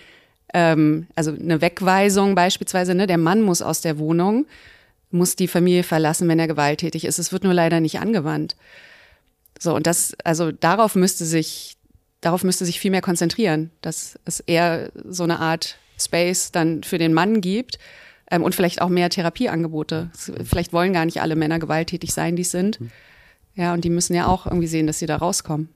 ähm, 0.53 1.07
also 1.15 1.31
eine 1.31 1.61
Wegweisung 1.61 2.35
beispielsweise, 2.35 2.95
ne, 2.95 3.07
der 3.07 3.17
Mann 3.17 3.41
muss 3.41 3.61
aus 3.61 3.81
der 3.81 3.97
Wohnung, 3.97 4.45
muss 5.11 5.35
die 5.35 5.47
Familie 5.47 5.83
verlassen, 5.83 6.27
wenn 6.27 6.39
er 6.39 6.47
gewalttätig 6.47 7.05
ist. 7.05 7.19
Es 7.19 7.31
wird 7.31 7.43
nur 7.43 7.53
leider 7.53 7.79
nicht 7.79 7.99
angewandt. 7.99 8.55
So, 9.59 9.75
und 9.75 9.87
das, 9.87 10.15
also 10.23 10.51
darauf 10.51 10.95
müsste 10.95 11.25
sich 11.25 11.77
darauf 12.25 12.43
müsste 12.43 12.65
sich 12.65 12.79
viel 12.79 12.91
mehr 12.91 13.01
konzentrieren, 13.01 13.69
dass 13.81 14.17
es 14.25 14.39
eher 14.39 14.89
so 15.07 15.23
eine 15.23 15.39
Art 15.39 15.77
Space 15.99 16.51
dann 16.51 16.83
für 16.83 16.97
den 16.97 17.13
Mann 17.13 17.39
gibt 17.39 17.77
ähm, 18.31 18.43
und 18.43 18.55
vielleicht 18.55 18.81
auch 18.81 18.89
mehr 18.89 19.09
Therapieangebote. 19.09 20.09
Vielleicht 20.43 20.73
wollen 20.73 20.91
gar 20.91 21.05
nicht 21.05 21.21
alle 21.21 21.35
Männer 21.35 21.59
gewalttätig 21.59 22.13
sein, 22.13 22.35
die 22.35 22.41
es 22.41 22.51
sind. 22.51 22.79
Ja, 23.53 23.73
und 23.73 23.83
die 23.85 23.91
müssen 23.91 24.15
ja 24.15 24.25
auch 24.25 24.47
irgendwie 24.47 24.67
sehen, 24.67 24.87
dass 24.87 24.99
sie 24.99 25.05
da 25.05 25.17
rauskommen. 25.17 25.69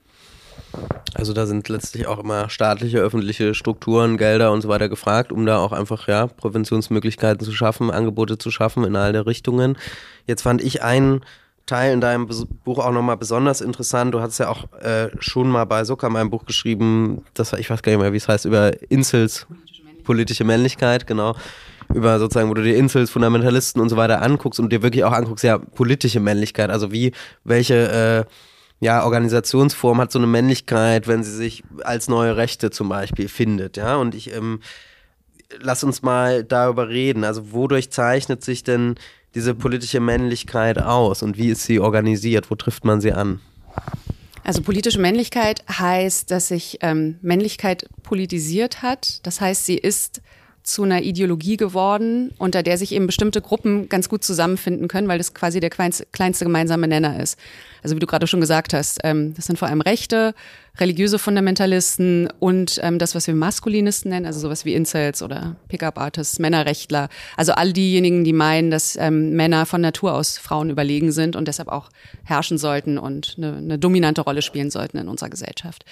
Also 1.13 1.33
da 1.33 1.45
sind 1.45 1.69
letztlich 1.69 2.07
auch 2.07 2.19
immer 2.19 2.49
staatliche, 2.49 2.99
öffentliche 2.99 3.53
Strukturen, 3.53 4.17
Gelder 4.17 4.51
und 4.51 4.61
so 4.61 4.69
weiter 4.69 4.89
gefragt, 4.89 5.31
um 5.31 5.45
da 5.45 5.59
auch 5.59 5.71
einfach 5.71 6.07
ja 6.07 6.27
Präventionsmöglichkeiten 6.27 7.45
zu 7.45 7.51
schaffen, 7.51 7.91
Angebote 7.91 8.37
zu 8.37 8.51
schaffen 8.51 8.83
in 8.83 8.95
alle 8.95 9.25
Richtungen. 9.25 9.77
Jetzt 10.25 10.41
fand 10.41 10.61
ich 10.61 10.81
einen 10.81 11.21
Teil 11.69 11.93
in 11.93 12.01
deinem 12.01 12.27
Buch 12.63 12.79
auch 12.79 12.91
nochmal 12.91 13.17
besonders 13.17 13.61
interessant. 13.61 14.13
Du 14.13 14.21
hast 14.21 14.37
ja 14.39 14.49
auch 14.49 14.71
äh, 14.81 15.09
schon 15.19 15.49
mal 15.49 15.65
bei 15.65 15.83
Zucker 15.83 16.09
mein 16.09 16.29
Buch 16.29 16.45
geschrieben, 16.45 17.23
das 17.33 17.53
ich 17.53 17.69
weiß 17.69 17.81
gar 17.83 17.91
nicht 17.91 18.01
mehr, 18.01 18.11
wie 18.13 18.17
es 18.17 18.27
heißt, 18.27 18.45
über 18.45 18.71
Insels, 18.89 19.45
politische 19.47 19.83
Männlichkeit, 19.83 20.05
politische 20.05 20.43
Männlichkeit 20.43 21.07
genau. 21.07 21.35
Über 21.93 22.19
sozusagen, 22.19 22.49
wo 22.49 22.53
du 22.53 22.61
dir 22.61 22.75
Insels, 22.75 23.09
Fundamentalisten 23.09 23.81
und 23.81 23.89
so 23.89 23.97
weiter 23.97 24.21
anguckst 24.21 24.59
und 24.59 24.71
dir 24.71 24.83
wirklich 24.83 25.03
auch 25.03 25.11
anguckst, 25.11 25.43
ja, 25.43 25.57
politische 25.57 26.19
Männlichkeit. 26.19 26.69
Also 26.69 26.91
wie, 26.91 27.13
welche 27.43 28.25
äh, 28.29 28.85
ja, 28.85 29.03
Organisationsform 29.03 29.99
hat 29.99 30.11
so 30.11 30.19
eine 30.19 30.27
Männlichkeit, 30.27 31.07
wenn 31.07 31.23
sie 31.23 31.35
sich 31.35 31.63
als 31.83 32.07
neue 32.07 32.37
Rechte 32.37 32.69
zum 32.69 32.89
Beispiel 32.89 33.27
findet, 33.27 33.77
ja. 33.77 33.95
Und 33.97 34.13
ich 34.13 34.33
ähm, 34.35 34.59
lass 35.59 35.83
uns 35.83 36.01
mal 36.01 36.43
darüber 36.43 36.89
reden. 36.89 37.23
Also 37.23 37.51
wodurch 37.51 37.91
zeichnet 37.91 38.43
sich 38.43 38.63
denn 38.63 38.95
diese 39.35 39.53
politische 39.53 39.99
Männlichkeit 39.99 40.79
aus 40.79 41.21
und 41.21 41.37
wie 41.37 41.49
ist 41.49 41.63
sie 41.63 41.79
organisiert? 41.79 42.49
Wo 42.49 42.55
trifft 42.55 42.85
man 42.85 43.01
sie 43.01 43.13
an? 43.13 43.39
Also 44.43 44.61
politische 44.61 44.99
Männlichkeit 44.99 45.63
heißt, 45.69 46.31
dass 46.31 46.47
sich 46.47 46.79
ähm, 46.81 47.19
Männlichkeit 47.21 47.87
politisiert 48.01 48.81
hat. 48.81 49.25
Das 49.25 49.41
heißt, 49.41 49.65
sie 49.65 49.77
ist 49.77 50.21
zu 50.63 50.83
einer 50.83 51.01
Ideologie 51.01 51.57
geworden, 51.57 52.33
unter 52.37 52.63
der 52.63 52.77
sich 52.77 52.91
eben 52.91 53.07
bestimmte 53.07 53.41
Gruppen 53.41 53.89
ganz 53.89 54.09
gut 54.09 54.23
zusammenfinden 54.23 54.87
können, 54.87 55.07
weil 55.07 55.17
das 55.17 55.33
quasi 55.33 55.59
der 55.59 55.69
kleinste 55.69 56.45
gemeinsame 56.45 56.87
Nenner 56.87 57.21
ist. 57.21 57.37
Also 57.83 57.95
wie 57.95 57.99
du 57.99 58.07
gerade 58.07 58.27
schon 58.27 58.41
gesagt 58.41 58.73
hast, 58.73 58.99
ähm, 59.03 59.33
das 59.35 59.45
sind 59.45 59.57
vor 59.57 59.67
allem 59.67 59.81
Rechte, 59.81 60.33
religiöse 60.79 61.19
Fundamentalisten 61.19 62.29
und 62.39 62.79
ähm, 62.81 62.99
das, 62.99 63.15
was 63.15 63.27
wir 63.27 63.35
Maskulinisten 63.35 64.11
nennen, 64.11 64.25
also 64.25 64.39
sowas 64.39 64.65
wie 64.65 64.73
Incels 64.73 65.21
oder 65.21 65.55
Pickup-Artists, 65.67 66.39
Männerrechtler. 66.39 67.09
Also 67.35 67.53
all 67.53 67.73
diejenigen, 67.73 68.23
die 68.23 68.33
meinen, 68.33 68.71
dass 68.71 68.95
ähm, 68.95 69.31
Männer 69.31 69.65
von 69.65 69.81
Natur 69.81 70.13
aus 70.13 70.37
Frauen 70.37 70.69
überlegen 70.69 71.11
sind 71.11 71.35
und 71.35 71.47
deshalb 71.47 71.69
auch 71.69 71.89
herrschen 72.23 72.57
sollten 72.57 72.97
und 72.97 73.35
eine, 73.37 73.57
eine 73.57 73.79
dominante 73.79 74.21
Rolle 74.21 74.41
spielen 74.41 74.71
sollten 74.71 74.97
in 74.97 75.07
unserer 75.07 75.29
Gesellschaft. 75.29 75.85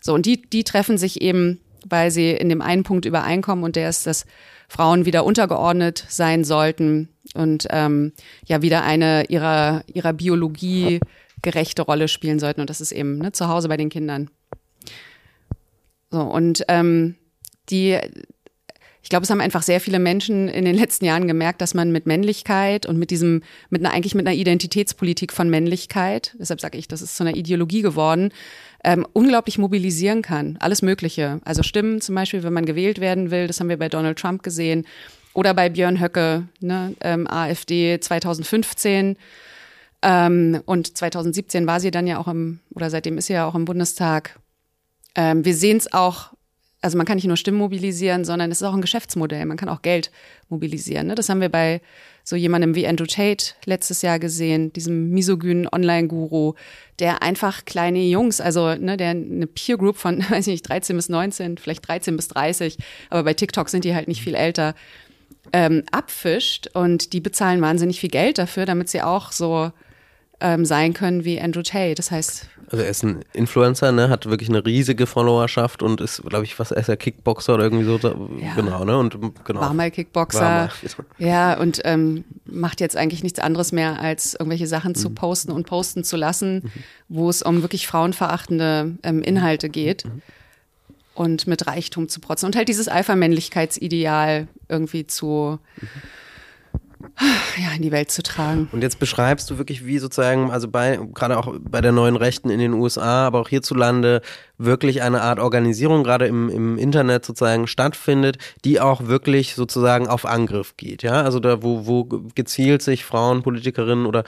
So, 0.00 0.14
und 0.14 0.26
die, 0.26 0.42
die 0.42 0.64
treffen 0.64 0.98
sich 0.98 1.20
eben 1.20 1.60
weil 1.88 2.10
sie 2.10 2.30
in 2.30 2.48
dem 2.48 2.62
einen 2.62 2.82
Punkt 2.82 3.04
übereinkommen 3.04 3.64
und 3.64 3.76
der 3.76 3.88
ist, 3.88 4.06
dass 4.06 4.26
Frauen 4.68 5.04
wieder 5.04 5.24
untergeordnet 5.24 6.04
sein 6.08 6.44
sollten 6.44 7.08
und 7.34 7.66
ähm, 7.70 8.12
ja 8.46 8.62
wieder 8.62 8.84
eine 8.84 9.24
ihrer, 9.28 9.82
ihrer 9.86 10.12
Biologie 10.12 11.00
gerechte 11.42 11.82
Rolle 11.82 12.08
spielen 12.08 12.38
sollten. 12.38 12.60
Und 12.60 12.70
das 12.70 12.80
ist 12.80 12.92
eben 12.92 13.18
ne, 13.18 13.32
zu 13.32 13.48
Hause 13.48 13.68
bei 13.68 13.76
den 13.76 13.88
Kindern. 13.88 14.30
So, 16.10 16.20
und 16.20 16.64
ähm, 16.68 17.14
die, 17.70 17.98
ich 19.02 19.08
glaube, 19.08 19.24
es 19.24 19.30
haben 19.30 19.40
einfach 19.40 19.62
sehr 19.62 19.80
viele 19.80 19.98
Menschen 19.98 20.48
in 20.48 20.64
den 20.64 20.74
letzten 20.74 21.04
Jahren 21.04 21.28
gemerkt, 21.28 21.60
dass 21.60 21.72
man 21.72 21.92
mit 21.92 22.06
Männlichkeit 22.06 22.84
und 22.84 22.98
mit 22.98 23.10
diesem, 23.10 23.42
mit 23.70 23.84
einer, 23.84 23.94
eigentlich 23.94 24.14
mit 24.14 24.26
einer 24.26 24.36
Identitätspolitik 24.36 25.32
von 25.32 25.48
Männlichkeit, 25.48 26.34
deshalb 26.38 26.60
sage 26.60 26.78
ich, 26.78 26.88
das 26.88 27.00
ist 27.00 27.16
zu 27.16 27.22
einer 27.22 27.36
Ideologie 27.36 27.82
geworden, 27.82 28.32
ähm, 28.82 29.06
unglaublich 29.12 29.58
mobilisieren 29.58 30.22
kann. 30.22 30.56
Alles 30.60 30.82
Mögliche. 30.82 31.40
Also 31.44 31.62
Stimmen 31.62 32.00
zum 32.00 32.14
Beispiel, 32.14 32.42
wenn 32.42 32.52
man 32.52 32.66
gewählt 32.66 33.00
werden 33.00 33.30
will, 33.30 33.46
das 33.46 33.60
haben 33.60 33.68
wir 33.68 33.78
bei 33.78 33.88
Donald 33.88 34.18
Trump 34.18 34.42
gesehen. 34.42 34.86
Oder 35.32 35.54
bei 35.54 35.68
Björn 35.68 36.00
Höcke, 36.00 36.48
ne, 36.60 36.94
ähm, 37.02 37.28
AfD 37.28 38.00
2015. 38.00 39.16
Ähm, 40.02 40.62
und 40.64 40.96
2017 40.96 41.66
war 41.66 41.80
sie 41.80 41.90
dann 41.90 42.06
ja 42.06 42.18
auch 42.18 42.28
im, 42.28 42.60
oder 42.74 42.90
seitdem 42.90 43.18
ist 43.18 43.26
sie 43.26 43.34
ja 43.34 43.46
auch 43.46 43.54
im 43.54 43.64
Bundestag. 43.64 44.38
Ähm, 45.14 45.44
wir 45.44 45.54
sehen 45.54 45.76
es 45.76 45.92
auch 45.92 46.32
also 46.82 46.96
man 46.96 47.06
kann 47.06 47.16
nicht 47.16 47.26
nur 47.26 47.36
Stimmen 47.36 47.58
mobilisieren, 47.58 48.24
sondern 48.24 48.50
es 48.50 48.62
ist 48.62 48.66
auch 48.66 48.74
ein 48.74 48.80
Geschäftsmodell. 48.80 49.44
Man 49.44 49.56
kann 49.56 49.68
auch 49.68 49.82
Geld 49.82 50.10
mobilisieren. 50.48 51.08
Ne? 51.08 51.14
Das 51.14 51.28
haben 51.28 51.40
wir 51.40 51.50
bei 51.50 51.82
so 52.24 52.36
jemandem 52.36 52.74
wie 52.74 52.86
Andrew 52.86 53.06
Tate 53.06 53.54
letztes 53.64 54.02
Jahr 54.02 54.18
gesehen, 54.18 54.72
diesem 54.72 55.10
misogynen 55.10 55.68
Online-Guru, 55.70 56.54
der 56.98 57.22
einfach 57.22 57.64
kleine 57.64 58.00
Jungs, 58.00 58.40
also 58.40 58.74
ne, 58.74 58.96
der 58.96 59.10
eine 59.10 59.46
Peer 59.46 59.76
Group 59.76 59.96
von, 59.96 60.18
weiß 60.30 60.46
ich 60.46 60.52
nicht, 60.52 60.68
13 60.68 60.96
bis 60.96 61.08
19, 61.08 61.58
vielleicht 61.58 61.86
13 61.86 62.16
bis 62.16 62.28
30, 62.28 62.78
aber 63.10 63.24
bei 63.24 63.34
TikTok 63.34 63.68
sind 63.68 63.84
die 63.84 63.94
halt 63.94 64.08
nicht 64.08 64.22
viel 64.22 64.34
älter, 64.34 64.74
ähm, 65.52 65.82
abfischt 65.90 66.68
und 66.74 67.12
die 67.12 67.20
bezahlen 67.20 67.60
wahnsinnig 67.60 68.00
viel 68.00 68.10
Geld 68.10 68.38
dafür, 68.38 68.66
damit 68.66 68.88
sie 68.88 69.02
auch 69.02 69.32
so 69.32 69.72
ähm, 70.40 70.64
sein 70.64 70.94
können 70.94 71.24
wie 71.24 71.40
Andrew 71.40 71.62
Tate. 71.62 71.94
Das 71.94 72.10
heißt. 72.10 72.48
Also 72.70 72.84
er 72.84 72.90
ist 72.90 73.02
ein 73.02 73.24
Influencer, 73.32 73.90
ne, 73.90 74.08
hat 74.08 74.26
wirklich 74.26 74.48
eine 74.48 74.64
riesige 74.64 75.06
Followerschaft 75.06 75.82
und 75.82 76.00
ist, 76.00 76.22
glaube 76.22 76.44
ich, 76.44 76.56
was, 76.58 76.70
er 76.70 76.80
ist 76.80 76.88
ja 76.88 76.94
Kickboxer 76.94 77.54
oder 77.54 77.64
irgendwie 77.64 77.84
so. 77.84 77.98
Ja. 77.98 78.54
Genau, 78.54 78.84
ne? 78.84 78.96
Und 78.96 79.18
genau. 79.44 79.60
War 79.60 79.74
mal 79.74 79.90
Kickboxer. 79.90 80.40
War 80.40 80.66
mal. 80.66 80.70
Ja, 81.18 81.58
und 81.58 81.80
ähm, 81.84 82.24
macht 82.44 82.80
jetzt 82.80 82.96
eigentlich 82.96 83.22
nichts 83.22 83.40
anderes 83.40 83.72
mehr, 83.72 84.00
als 84.00 84.34
irgendwelche 84.34 84.68
Sachen 84.68 84.92
mhm. 84.92 84.96
zu 84.96 85.10
posten 85.10 85.50
und 85.50 85.66
posten 85.66 86.04
zu 86.04 86.16
lassen, 86.16 86.54
mhm. 86.54 86.70
wo 87.08 87.28
es 87.28 87.42
um 87.42 87.62
wirklich 87.62 87.86
frauenverachtende 87.86 88.96
ähm, 89.02 89.22
Inhalte 89.22 89.68
geht. 89.68 90.04
Mhm. 90.04 90.22
Und 91.12 91.46
mit 91.46 91.66
Reichtum 91.66 92.08
zu 92.08 92.20
protzen 92.20 92.46
und 92.46 92.56
halt 92.56 92.68
dieses 92.68 92.88
Alpha-Männlichkeitsideal 92.88 94.46
irgendwie 94.68 95.06
zu, 95.06 95.58
mhm 95.80 95.88
ja, 97.56 97.72
in 97.76 97.82
die 97.82 97.92
Welt 97.92 98.10
zu 98.10 98.22
tragen. 98.22 98.68
Und 98.72 98.82
jetzt 98.82 98.98
beschreibst 98.98 99.50
du 99.50 99.58
wirklich, 99.58 99.86
wie 99.86 99.98
sozusagen, 99.98 100.50
also 100.50 100.68
bei, 100.68 100.98
gerade 101.14 101.38
auch 101.38 101.54
bei 101.60 101.80
der 101.80 101.92
neuen 101.92 102.16
Rechten 102.16 102.50
in 102.50 102.58
den 102.58 102.72
USA, 102.74 103.26
aber 103.26 103.40
auch 103.40 103.48
hierzulande, 103.48 104.20
wirklich 104.58 105.02
eine 105.02 105.22
Art 105.22 105.38
Organisierung 105.38 106.04
gerade 106.04 106.26
im, 106.26 106.48
im 106.50 106.78
Internet 106.78 107.24
sozusagen 107.24 107.66
stattfindet, 107.66 108.38
die 108.64 108.80
auch 108.80 109.06
wirklich 109.06 109.54
sozusagen 109.54 110.06
auf 110.06 110.26
Angriff 110.26 110.76
geht. 110.76 111.02
Ja, 111.02 111.22
also 111.22 111.40
da, 111.40 111.62
wo, 111.62 111.86
wo 111.86 112.04
gezielt 112.34 112.82
sich 112.82 113.04
Frauen, 113.04 113.42
Politikerinnen 113.42 114.06
oder 114.06 114.24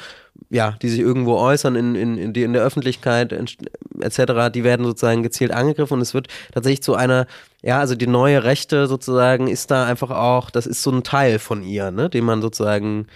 ja, 0.50 0.72
die 0.82 0.88
sich 0.90 1.00
irgendwo 1.00 1.36
äußern 1.36 1.76
in, 1.76 1.94
in, 1.94 2.18
in, 2.18 2.32
die, 2.32 2.42
in 2.42 2.52
der 2.52 2.62
Öffentlichkeit 2.62 3.32
etc., 3.32 4.50
die 4.52 4.64
werden 4.64 4.84
sozusagen 4.84 5.22
gezielt 5.22 5.50
angegriffen 5.50 5.94
und 5.94 6.00
es 6.00 6.12
wird 6.12 6.28
tatsächlich 6.52 6.82
zu 6.82 6.94
einer, 6.94 7.26
ja, 7.62 7.78
also 7.78 7.94
die 7.94 8.06
neue 8.06 8.44
Rechte 8.44 8.86
sozusagen 8.86 9.48
ist 9.48 9.70
da 9.70 9.86
einfach 9.86 10.10
auch, 10.10 10.50
das 10.50 10.66
ist 10.66 10.82
so 10.82 10.90
ein 10.90 11.04
Teil 11.04 11.38
von 11.38 11.62
ihr, 11.62 11.90
ne, 11.90 12.10
den 12.10 12.24
man 12.24 12.42
sozusagen, 12.42 13.06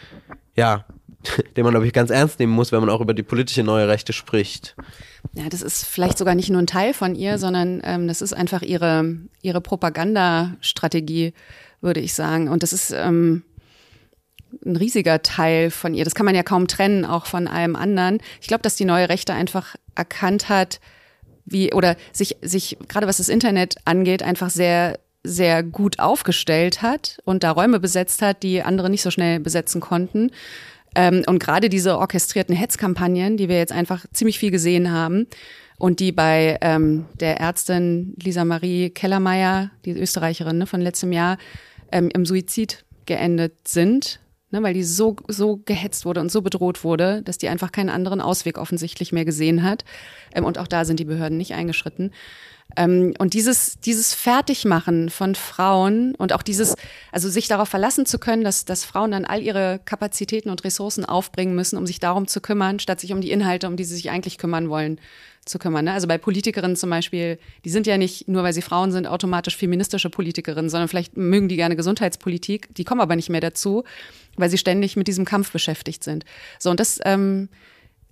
ja, 0.54 0.86
den 1.56 1.64
man, 1.64 1.72
glaube 1.72 1.86
ich, 1.86 1.92
ganz 1.92 2.10
ernst 2.10 2.38
nehmen 2.38 2.52
muss, 2.52 2.72
wenn 2.72 2.80
man 2.80 2.90
auch 2.90 3.00
über 3.00 3.14
die 3.14 3.22
politische 3.22 3.62
neue 3.62 3.88
Rechte 3.88 4.12
spricht. 4.12 4.76
Ja, 5.34 5.48
das 5.50 5.62
ist 5.62 5.84
vielleicht 5.84 6.18
sogar 6.18 6.34
nicht 6.34 6.50
nur 6.50 6.62
ein 6.62 6.66
Teil 6.66 6.94
von 6.94 7.14
ihr, 7.14 7.38
sondern 7.38 7.82
ähm, 7.84 8.08
das 8.08 8.22
ist 8.22 8.32
einfach 8.32 8.62
ihre, 8.62 9.16
ihre 9.42 9.60
Propagandastrategie, 9.60 11.34
würde 11.80 12.00
ich 12.00 12.14
sagen. 12.14 12.48
Und 12.48 12.62
das 12.62 12.72
ist 12.72 12.92
ähm, 12.92 13.42
ein 14.64 14.76
riesiger 14.76 15.22
Teil 15.22 15.70
von 15.70 15.94
ihr. 15.94 16.04
Das 16.04 16.14
kann 16.14 16.26
man 16.26 16.34
ja 16.34 16.42
kaum 16.42 16.66
trennen, 16.66 17.04
auch 17.04 17.26
von 17.26 17.48
allem 17.48 17.76
anderen. 17.76 18.18
Ich 18.40 18.48
glaube, 18.48 18.62
dass 18.62 18.76
die 18.76 18.84
neue 18.84 19.08
Rechte 19.08 19.32
einfach 19.32 19.76
erkannt 19.94 20.48
hat, 20.48 20.80
wie, 21.44 21.72
oder 21.72 21.96
sich, 22.12 22.36
sich, 22.42 22.76
gerade 22.88 23.06
was 23.06 23.18
das 23.18 23.28
Internet 23.28 23.76
angeht, 23.84 24.22
einfach 24.22 24.50
sehr, 24.50 24.98
sehr 25.22 25.62
gut 25.62 25.98
aufgestellt 25.98 26.82
hat 26.82 27.18
und 27.24 27.42
da 27.42 27.52
Räume 27.52 27.80
besetzt 27.80 28.22
hat, 28.22 28.42
die 28.42 28.62
andere 28.62 28.90
nicht 28.90 29.02
so 29.02 29.10
schnell 29.10 29.40
besetzen 29.40 29.80
konnten. 29.80 30.30
Ähm, 30.94 31.22
und 31.26 31.38
gerade 31.38 31.68
diese 31.68 31.98
orchestrierten 31.98 32.54
Hetzkampagnen, 32.54 33.36
die 33.36 33.48
wir 33.48 33.58
jetzt 33.58 33.72
einfach 33.72 34.06
ziemlich 34.12 34.38
viel 34.38 34.50
gesehen 34.50 34.90
haben 34.90 35.26
und 35.78 36.00
die 36.00 36.12
bei 36.12 36.58
ähm, 36.60 37.06
der 37.14 37.38
Ärztin 37.38 38.14
Lisa 38.20 38.44
Marie 38.44 38.90
Kellermeier, 38.90 39.70
die 39.84 39.92
Österreicherin 39.92 40.58
ne, 40.58 40.66
von 40.66 40.80
letztem 40.80 41.12
Jahr, 41.12 41.38
ähm, 41.92 42.08
im 42.12 42.24
Suizid 42.24 42.84
geendet 43.04 43.68
sind, 43.68 44.20
ne, 44.56 44.62
weil 44.62 44.74
die 44.74 44.82
so, 44.82 45.16
so 45.28 45.60
gehetzt 45.64 46.04
wurde 46.04 46.20
und 46.20 46.30
so 46.30 46.42
bedroht 46.42 46.84
wurde, 46.84 47.22
dass 47.22 47.38
die 47.38 47.48
einfach 47.48 47.72
keinen 47.72 47.90
anderen 47.90 48.20
Ausweg 48.20 48.58
offensichtlich 48.58 49.12
mehr 49.12 49.24
gesehen 49.24 49.62
hat. 49.62 49.84
Ähm, 50.34 50.44
und 50.44 50.58
auch 50.58 50.66
da 50.66 50.84
sind 50.84 51.00
die 51.00 51.04
Behörden 51.04 51.38
nicht 51.38 51.54
eingeschritten. 51.54 52.12
Ähm, 52.76 53.14
und 53.18 53.34
dieses, 53.34 53.80
dieses 53.80 54.14
Fertigmachen 54.14 55.10
von 55.10 55.34
Frauen 55.34 56.14
und 56.14 56.32
auch 56.32 56.42
dieses, 56.42 56.74
also 57.12 57.28
sich 57.28 57.48
darauf 57.48 57.68
verlassen 57.68 58.06
zu 58.06 58.18
können, 58.18 58.44
dass, 58.44 58.64
dass 58.64 58.84
Frauen 58.84 59.10
dann 59.10 59.24
all 59.24 59.42
ihre 59.42 59.80
Kapazitäten 59.84 60.50
und 60.50 60.64
Ressourcen 60.64 61.04
aufbringen 61.04 61.54
müssen, 61.54 61.76
um 61.76 61.86
sich 61.86 62.00
darum 62.00 62.26
zu 62.26 62.40
kümmern, 62.40 62.78
statt 62.78 63.00
sich 63.00 63.12
um 63.12 63.20
die 63.20 63.30
Inhalte, 63.30 63.66
um 63.66 63.76
die 63.76 63.84
sie 63.84 63.96
sich 63.96 64.10
eigentlich 64.10 64.38
kümmern 64.38 64.68
wollen, 64.68 65.00
zu 65.46 65.58
kümmern. 65.58 65.86
Ne? 65.86 65.92
Also 65.92 66.06
bei 66.06 66.18
Politikerinnen 66.18 66.76
zum 66.76 66.90
Beispiel, 66.90 67.38
die 67.64 67.70
sind 67.70 67.86
ja 67.86 67.96
nicht, 67.96 68.28
nur 68.28 68.42
weil 68.42 68.52
sie 68.52 68.62
Frauen 68.62 68.92
sind, 68.92 69.06
automatisch 69.06 69.56
feministische 69.56 70.10
Politikerinnen, 70.10 70.68
sondern 70.68 70.88
vielleicht 70.88 71.16
mögen 71.16 71.48
die 71.48 71.56
gerne 71.56 71.76
Gesundheitspolitik, 71.76 72.74
die 72.74 72.84
kommen 72.84 73.00
aber 73.00 73.16
nicht 73.16 73.30
mehr 73.30 73.40
dazu, 73.40 73.84
weil 74.36 74.50
sie 74.50 74.58
ständig 74.58 74.96
mit 74.96 75.08
diesem 75.08 75.24
Kampf 75.24 75.52
beschäftigt 75.52 76.04
sind. 76.04 76.24
So, 76.58 76.70
und 76.70 76.80
das 76.80 76.98
ähm, 77.04 77.48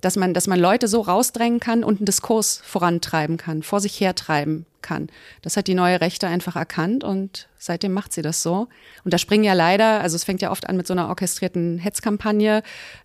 dass 0.05 0.17
man, 0.17 0.35
dass 0.35 0.47
man 0.47 0.61
Leute 0.61 0.87
so 0.87 1.01
rausdrängen 1.01 1.61
kann 1.61 1.83
und 1.83 1.99
einen 1.99 2.07
Diskurs 2.07 2.61
vorantreiben 2.62 3.37
kann, 3.37 3.62
vor 3.62 3.81
sich 3.81 3.99
hertreiben 4.01 4.67
kann. 4.83 5.09
Das 5.40 5.57
hat 5.57 5.67
die 5.67 5.75
neue 5.75 6.01
Rechte 6.01 6.29
einfach 6.29 6.57
erkannt 6.57 7.03
und 7.03 7.49
seitdem 7.59 7.93
macht 7.93 8.12
sie 8.12 8.21
das 8.21 8.43
so. 8.43 8.69
Und 9.03 9.14
da 9.14 9.19
springen 9.19 9.43
ja 9.43 9.55
leider, 9.55 10.03
also 10.03 10.14
es 10.14 10.25
fängt 10.25 10.43
ja 10.43 10.51
oft 10.51 10.69
an 10.69 10.77
mit 10.77 10.87
so 10.87 10.93
einer 10.93 11.09
orchestrierten 11.09 11.79
Hetzkampagne 11.79 12.62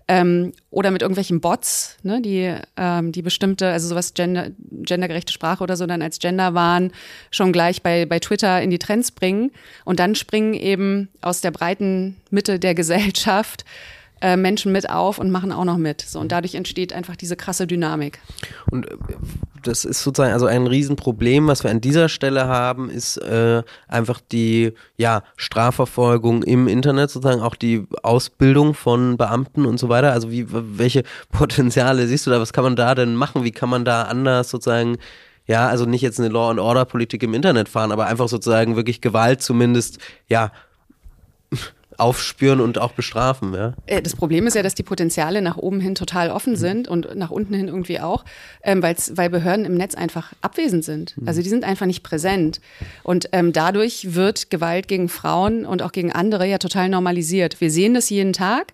ähm, 0.10 0.52
oder 0.70 0.92
mit 0.92 1.02
irgendwelchen 1.02 1.40
Bots, 1.40 1.96
ne, 2.04 2.22
die, 2.22 2.54
ähm, 2.76 3.14
die 3.14 3.22
bestimmte, 3.22 3.70
also 3.70 3.88
sowas 3.88 4.14
gender, 4.14 4.50
gendergerechte 4.70 5.32
Sprache 5.32 5.64
oder 5.64 5.78
so 5.78 5.86
dann 5.86 6.02
als 6.02 6.20
Gender 6.20 6.54
waren, 6.54 6.92
schon 7.32 7.54
gleich 7.54 7.82
bei, 7.82 8.06
bei 8.06 8.20
Twitter 8.20 8.62
in 8.62 8.70
die 8.70 8.80
Trends 8.80 9.12
bringen. 9.12 9.52
Und 9.86 10.02
dann 10.02 10.16
springen 10.16 10.54
eben 10.54 11.08
aus 11.22 11.40
der 11.40 11.52
breiten 11.52 12.18
Mitte 12.30 12.60
der 12.60 12.76
Gesellschaft 12.80 13.64
äh, 14.22 14.36
Menschen 14.36 14.72
mit 14.72 14.90
auf 14.90 15.20
und 15.20 15.32
machen 15.32 15.52
auch 15.52 15.66
noch 15.66 15.78
mit. 15.78 16.02
So, 16.02 16.20
und 16.20 16.32
dadurch 16.32 16.56
entsteht 16.56 16.94
einfach 16.94 17.16
diese 17.16 17.36
krasse 17.36 17.68
Dynamik. 17.68 18.20
Und 18.72 18.90
äh, 18.90 18.96
das 19.64 19.86
ist 19.86 20.04
sozusagen 20.04 20.34
also 20.34 20.46
ein 20.46 20.68
Riesenproblem, 20.68 21.48
was 21.48 21.64
wir 21.64 21.72
an 21.72 21.82
dieser 21.82 22.10
Stelle 22.10 22.48
haben, 22.48 22.90
ist 22.90 23.18
äh, 23.18 23.64
einfach 23.88 24.22
die 24.32 24.74
ja, 24.98 25.24
Strafverfolgung 25.36 26.44
im 26.44 26.68
Internet, 26.68 27.10
sozusagen 27.10 27.42
auch 27.42 27.56
die 27.56 27.86
Ausbildung 28.04 28.74
von 28.74 29.18
Beamten 29.18 29.66
und 29.66 29.80
so 29.80 29.90
weiter. 29.90 30.14
Also 30.14 30.32
wie, 30.32 30.48
welche 30.50 31.04
Potenziale 31.32 32.08
siehst 32.08 32.28
du 32.28 32.32
da? 32.32 32.40
Was 32.40 32.54
kann 32.54 32.64
man 32.64 32.76
da 32.76 32.96
denn 32.96 33.16
machen? 33.16 33.44
Wie 33.44 33.52
kann 33.52 33.70
man 33.70 33.86
da 33.86 34.04
anders 34.04 34.50
sozusagen 34.50 34.98
ja, 35.50 35.68
also 35.68 35.86
nicht 35.86 36.04
jetzt 36.04 36.20
eine 36.20 36.30
Law 36.30 36.52
and 36.52 36.60
Order 36.60 36.86
Politik 36.86 37.24
im 37.24 37.34
Internet 37.34 37.70
fahren, 37.70 37.92
aber 37.92 38.06
einfach 38.06 38.28
sozusagen 38.28 38.76
wirklich 38.76 39.02
Gewalt 39.02 39.42
zumindest, 39.42 39.98
ja, 40.28 40.52
aufspüren 42.00 42.62
und 42.62 42.78
auch 42.78 42.92
bestrafen. 42.92 43.54
Ja? 43.54 43.74
Äh, 43.86 44.02
das 44.02 44.16
Problem 44.16 44.48
ist 44.48 44.56
ja, 44.56 44.64
dass 44.64 44.76
die 44.76 44.84
Potenziale 44.84 45.42
nach 45.42 45.58
oben 45.58 45.80
hin 45.80 45.96
total 45.96 46.32
offen 46.32 46.54
mhm. 46.54 46.58
sind 46.58 46.88
und 46.88 47.16
nach 47.16 47.32
unten 47.32 47.54
hin 47.54 47.68
irgendwie 47.68 48.00
auch, 48.00 48.26
ähm, 48.64 48.82
weil 48.82 49.30
Behörden 49.30 49.66
im 49.66 49.76
Netz 49.76 49.96
einfach 49.96 50.34
abwesend 50.42 50.84
sind. 50.84 51.18
Mhm. 51.18 51.28
Also 51.28 51.42
die 51.42 51.50
sind 51.50 51.64
einfach 51.64 51.86
nicht 51.86 52.04
präsent. 52.04 52.62
Und 53.04 53.30
ähm, 53.32 53.54
dadurch 53.54 54.16
wird 54.16 54.50
Gewalt 54.50 54.88
gegen 54.88 55.10
Frauen 55.10 55.66
und 55.66 55.82
auch 55.82 55.92
gegen 55.92 56.12
andere 56.12 56.48
ja 56.48 56.58
total 56.58 56.90
normalisiert. 56.90 57.62
Wir 57.62 57.72
sehen 57.72 57.94
das 57.94 58.10
jeden 58.10 58.34
Tag. 58.34 58.74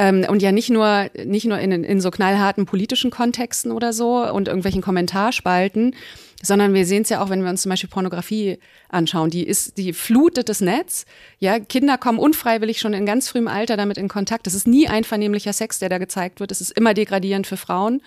Ähm, 0.00 0.24
und 0.26 0.40
ja 0.40 0.50
nicht 0.50 0.70
nur, 0.70 1.10
nicht 1.26 1.44
nur 1.44 1.58
in, 1.58 1.84
in 1.84 2.00
so 2.00 2.10
knallharten 2.10 2.64
politischen 2.64 3.10
Kontexten 3.10 3.70
oder 3.70 3.92
so 3.92 4.26
und 4.26 4.48
irgendwelchen 4.48 4.80
Kommentarspalten, 4.80 5.94
sondern 6.42 6.72
wir 6.72 6.86
sehen 6.86 7.02
es 7.02 7.10
ja 7.10 7.22
auch, 7.22 7.28
wenn 7.28 7.42
wir 7.42 7.50
uns 7.50 7.60
zum 7.60 7.68
Beispiel 7.68 7.90
Pornografie 7.90 8.58
anschauen. 8.88 9.28
Die 9.28 9.46
ist, 9.46 9.76
die 9.76 9.92
flutet 9.92 10.48
das 10.48 10.62
Netz. 10.62 11.04
Ja, 11.38 11.58
Kinder 11.58 11.98
kommen 11.98 12.18
unfreiwillig 12.18 12.80
schon 12.80 12.94
in 12.94 13.04
ganz 13.04 13.28
frühem 13.28 13.46
Alter 13.46 13.76
damit 13.76 13.98
in 13.98 14.08
Kontakt. 14.08 14.46
Es 14.46 14.54
ist 14.54 14.66
nie 14.66 14.88
einvernehmlicher 14.88 15.52
Sex, 15.52 15.78
der 15.80 15.90
da 15.90 15.98
gezeigt 15.98 16.40
wird. 16.40 16.50
Es 16.50 16.62
ist 16.62 16.70
immer 16.70 16.94
degradierend 16.94 17.46
für 17.46 17.58
Frauen. 17.58 18.00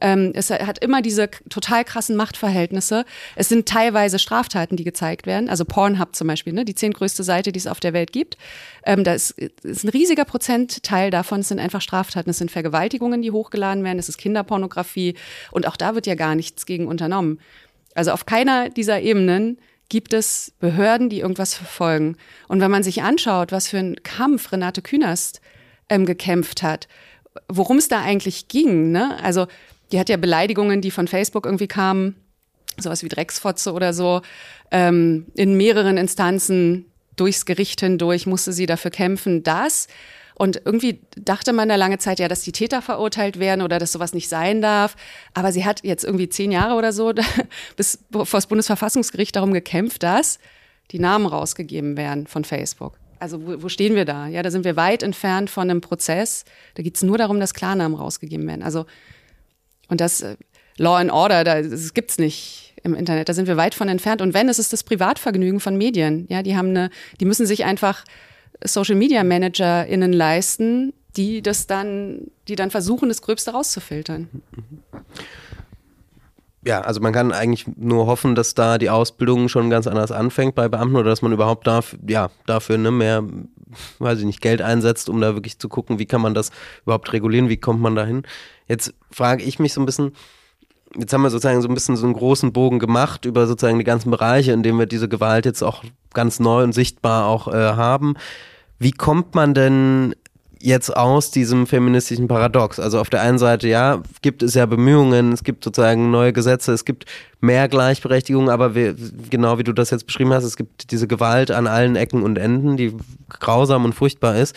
Ähm, 0.00 0.32
es 0.34 0.50
hat 0.50 0.82
immer 0.82 1.02
diese 1.02 1.30
total 1.48 1.84
krassen 1.84 2.16
Machtverhältnisse. 2.16 3.04
Es 3.36 3.48
sind 3.48 3.68
teilweise 3.68 4.18
Straftaten, 4.18 4.76
die 4.76 4.84
gezeigt 4.84 5.26
werden. 5.26 5.48
Also 5.48 5.64
Pornhub 5.64 6.16
zum 6.16 6.26
Beispiel, 6.26 6.52
ne? 6.52 6.64
die 6.64 6.74
zehntgrößte 6.74 7.22
Seite, 7.22 7.52
die 7.52 7.58
es 7.58 7.66
auf 7.66 7.80
der 7.80 7.92
Welt 7.92 8.12
gibt. 8.12 8.36
Ähm, 8.84 9.04
da 9.04 9.14
ist, 9.14 9.32
ist 9.32 9.84
ein 9.84 9.88
riesiger 9.90 10.24
Prozentteil 10.24 11.10
davon 11.10 11.42
sind 11.42 11.60
einfach 11.60 11.82
Straftaten. 11.82 12.30
Es 12.30 12.38
sind 12.38 12.50
Vergewaltigungen, 12.50 13.22
die 13.22 13.30
hochgeladen 13.30 13.84
werden. 13.84 13.98
Es 13.98 14.08
ist 14.08 14.18
Kinderpornografie. 14.18 15.14
Und 15.50 15.66
auch 15.66 15.76
da 15.76 15.94
wird 15.94 16.06
ja 16.06 16.14
gar 16.14 16.34
nichts 16.34 16.66
gegen 16.66 16.86
unternommen. 16.86 17.40
Also 17.94 18.12
auf 18.12 18.24
keiner 18.24 18.70
dieser 18.70 19.00
Ebenen 19.00 19.58
gibt 19.88 20.14
es 20.14 20.52
Behörden, 20.60 21.10
die 21.10 21.20
irgendwas 21.20 21.54
verfolgen. 21.54 22.16
Und 22.48 22.60
wenn 22.60 22.70
man 22.70 22.82
sich 22.82 23.02
anschaut, 23.02 23.52
was 23.52 23.68
für 23.68 23.78
ein 23.78 24.02
Kampf 24.02 24.52
Renate 24.52 24.80
Künast 24.80 25.40
ähm, 25.88 26.06
gekämpft 26.06 26.62
hat, 26.62 26.88
worum 27.48 27.76
es 27.76 27.88
da 27.88 28.00
eigentlich 28.00 28.48
ging, 28.48 28.92
ne? 28.92 29.18
Also 29.22 29.46
die 29.92 29.98
hat 29.98 30.08
ja 30.08 30.16
Beleidigungen, 30.16 30.80
die 30.80 30.90
von 30.90 31.08
Facebook 31.08 31.46
irgendwie 31.46 31.68
kamen, 31.68 32.16
sowas 32.78 33.02
wie 33.02 33.08
Drecksfotze 33.08 33.72
oder 33.72 33.92
so, 33.92 34.22
ähm, 34.70 35.26
in 35.34 35.56
mehreren 35.56 35.96
Instanzen 35.96 36.86
durchs 37.16 37.44
Gericht 37.44 37.80
hindurch 37.80 38.26
musste 38.26 38.52
sie 38.52 38.66
dafür 38.66 38.90
kämpfen, 38.90 39.42
dass 39.42 39.88
Und 40.34 40.62
irgendwie 40.64 41.00
dachte 41.16 41.52
man 41.52 41.68
da 41.68 41.76
lange 41.76 41.98
Zeit 41.98 42.18
ja, 42.18 42.28
dass 42.28 42.40
die 42.40 42.52
Täter 42.52 42.80
verurteilt 42.80 43.38
werden 43.38 43.60
oder 43.60 43.78
dass 43.78 43.92
sowas 43.92 44.14
nicht 44.14 44.30
sein 44.30 44.62
darf. 44.62 44.96
Aber 45.34 45.52
sie 45.52 45.66
hat 45.66 45.84
jetzt 45.84 46.02
irgendwie 46.02 46.30
zehn 46.30 46.50
Jahre 46.50 46.76
oder 46.76 46.94
so 46.94 47.12
bis 47.76 47.98
vor 48.10 48.24
das 48.24 48.46
Bundesverfassungsgericht 48.46 49.36
darum 49.36 49.52
gekämpft, 49.52 50.02
dass 50.02 50.38
die 50.92 50.98
Namen 50.98 51.26
rausgegeben 51.26 51.98
werden 51.98 52.26
von 52.26 52.44
Facebook. 52.44 52.98
Also 53.18 53.46
wo, 53.46 53.64
wo 53.64 53.68
stehen 53.68 53.94
wir 53.94 54.06
da? 54.06 54.28
Ja, 54.28 54.42
da 54.42 54.50
sind 54.50 54.64
wir 54.64 54.76
weit 54.76 55.02
entfernt 55.02 55.50
von 55.50 55.68
einem 55.68 55.82
Prozess. 55.82 56.46
Da 56.74 56.82
geht 56.82 56.96
es 56.96 57.02
nur 57.02 57.18
darum, 57.18 57.38
dass 57.38 57.52
Klarnamen 57.52 57.98
rausgegeben 57.98 58.46
werden. 58.48 58.62
Also 58.62 58.86
und 59.90 60.00
das 60.00 60.22
äh, 60.22 60.36
Law 60.78 60.96
and 60.96 61.10
Order, 61.10 61.44
da, 61.44 61.60
das 61.60 61.92
gibt's 61.92 62.18
nicht 62.18 62.74
im 62.82 62.94
Internet. 62.94 63.28
Da 63.28 63.34
sind 63.34 63.46
wir 63.46 63.56
weit 63.56 63.74
von 63.74 63.88
entfernt. 63.88 64.22
Und 64.22 64.32
wenn, 64.32 64.48
es 64.48 64.58
ist 64.58 64.72
das 64.72 64.82
Privatvergnügen 64.82 65.60
von 65.60 65.76
Medien. 65.76 66.26
Ja, 66.30 66.42
die 66.42 66.56
haben 66.56 66.70
eine, 66.70 66.90
die 67.20 67.26
müssen 67.26 67.44
sich 67.44 67.64
einfach 67.64 68.04
Social 68.64 68.94
Media 68.94 69.22
ManagerInnen 69.24 70.12
leisten, 70.12 70.92
die 71.16 71.42
das 71.42 71.66
dann, 71.66 72.30
die 72.48 72.56
dann 72.56 72.70
versuchen, 72.70 73.08
das 73.08 73.20
Gröbste 73.22 73.50
rauszufiltern. 73.52 74.28
Ja, 76.64 76.82
also 76.82 77.00
man 77.00 77.12
kann 77.12 77.32
eigentlich 77.32 77.66
nur 77.76 78.06
hoffen, 78.06 78.34
dass 78.34 78.54
da 78.54 78.76
die 78.76 78.90
Ausbildung 78.90 79.48
schon 79.48 79.70
ganz 79.70 79.86
anders 79.86 80.12
anfängt 80.12 80.54
bei 80.54 80.68
Beamten 80.68 80.96
oder 80.96 81.08
dass 81.08 81.22
man 81.22 81.32
überhaupt 81.32 81.66
darf, 81.66 81.96
ja, 82.06 82.30
dafür 82.46 82.76
ne, 82.76 82.90
mehr, 82.90 83.24
weiß 83.98 84.20
ich 84.20 84.24
nicht, 84.24 84.40
Geld 84.40 84.62
einsetzt, 84.62 85.08
um 85.08 85.20
da 85.20 85.34
wirklich 85.34 85.58
zu 85.58 85.68
gucken, 85.68 85.98
wie 85.98 86.06
kann 86.06 86.20
man 86.20 86.34
das 86.34 86.50
überhaupt 86.82 87.12
regulieren, 87.12 87.48
wie 87.48 87.56
kommt 87.56 87.80
man 87.80 87.94
dahin. 87.94 88.22
Jetzt 88.68 88.94
frage 89.10 89.42
ich 89.42 89.58
mich 89.58 89.72
so 89.72 89.80
ein 89.80 89.86
bisschen, 89.86 90.12
jetzt 90.96 91.12
haben 91.12 91.22
wir 91.22 91.30
sozusagen 91.30 91.62
so 91.62 91.68
ein 91.68 91.74
bisschen 91.74 91.96
so 91.96 92.06
einen 92.06 92.14
großen 92.14 92.52
Bogen 92.52 92.78
gemacht 92.78 93.24
über 93.24 93.46
sozusagen 93.46 93.78
die 93.78 93.84
ganzen 93.84 94.10
Bereiche, 94.10 94.52
in 94.52 94.62
denen 94.62 94.78
wir 94.78 94.86
diese 94.86 95.08
Gewalt 95.08 95.46
jetzt 95.46 95.62
auch 95.62 95.84
ganz 96.14 96.40
neu 96.40 96.62
und 96.62 96.72
sichtbar 96.72 97.26
auch 97.26 97.48
äh, 97.48 97.52
haben. 97.52 98.14
Wie 98.78 98.92
kommt 98.92 99.34
man 99.34 99.54
denn 99.54 100.14
jetzt 100.60 100.96
aus 100.96 101.30
diesem 101.30 101.66
feministischen 101.66 102.28
Paradox? 102.28 102.78
Also 102.78 103.00
auf 103.00 103.10
der 103.10 103.22
einen 103.22 103.38
Seite, 103.38 103.68
ja, 103.68 104.02
gibt 104.22 104.42
es 104.42 104.54
ja 104.54 104.66
Bemühungen, 104.66 105.32
es 105.32 105.44
gibt 105.44 105.64
sozusagen 105.64 106.10
neue 106.10 106.32
Gesetze, 106.32 106.72
es 106.72 106.84
gibt 106.84 107.06
mehr 107.40 107.68
Gleichberechtigung, 107.68 108.50
aber 108.50 108.74
wir, 108.74 108.94
genau 109.30 109.58
wie 109.58 109.64
du 109.64 109.72
das 109.72 109.90
jetzt 109.90 110.06
beschrieben 110.06 110.32
hast, 110.32 110.44
es 110.44 110.56
gibt 110.56 110.90
diese 110.90 111.08
Gewalt 111.08 111.50
an 111.50 111.66
allen 111.66 111.96
Ecken 111.96 112.22
und 112.22 112.36
Enden, 112.36 112.76
die 112.76 112.94
grausam 113.28 113.84
und 113.84 113.94
furchtbar 113.94 114.36
ist. 114.36 114.54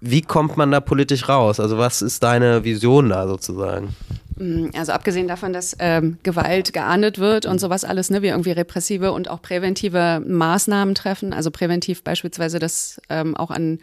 Wie 0.00 0.20
kommt 0.20 0.58
man 0.58 0.70
da 0.70 0.80
politisch 0.80 1.28
raus? 1.28 1.58
Also 1.58 1.78
was 1.78 2.02
ist 2.02 2.22
deine 2.22 2.62
Vision 2.62 3.08
da 3.08 3.26
sozusagen? 3.26 3.94
Mm, 4.36 4.66
also 4.76 4.92
abgesehen 4.92 5.28
davon, 5.28 5.52
dass 5.52 5.76
ähm, 5.78 6.18
Gewalt 6.22 6.72
geahndet 6.72 7.18
wird 7.18 7.46
und 7.46 7.58
sowas 7.58 7.84
alles, 7.84 8.10
ne, 8.10 8.20
wir 8.20 8.32
irgendwie 8.32 8.52
repressive 8.52 9.12
und 9.12 9.30
auch 9.30 9.40
präventive 9.40 10.22
Maßnahmen 10.26 10.94
treffen. 10.94 11.32
Also 11.32 11.50
präventiv 11.50 12.02
beispielsweise, 12.02 12.58
dass 12.58 13.00
ähm, 13.08 13.36
auch 13.36 13.50
an 13.50 13.78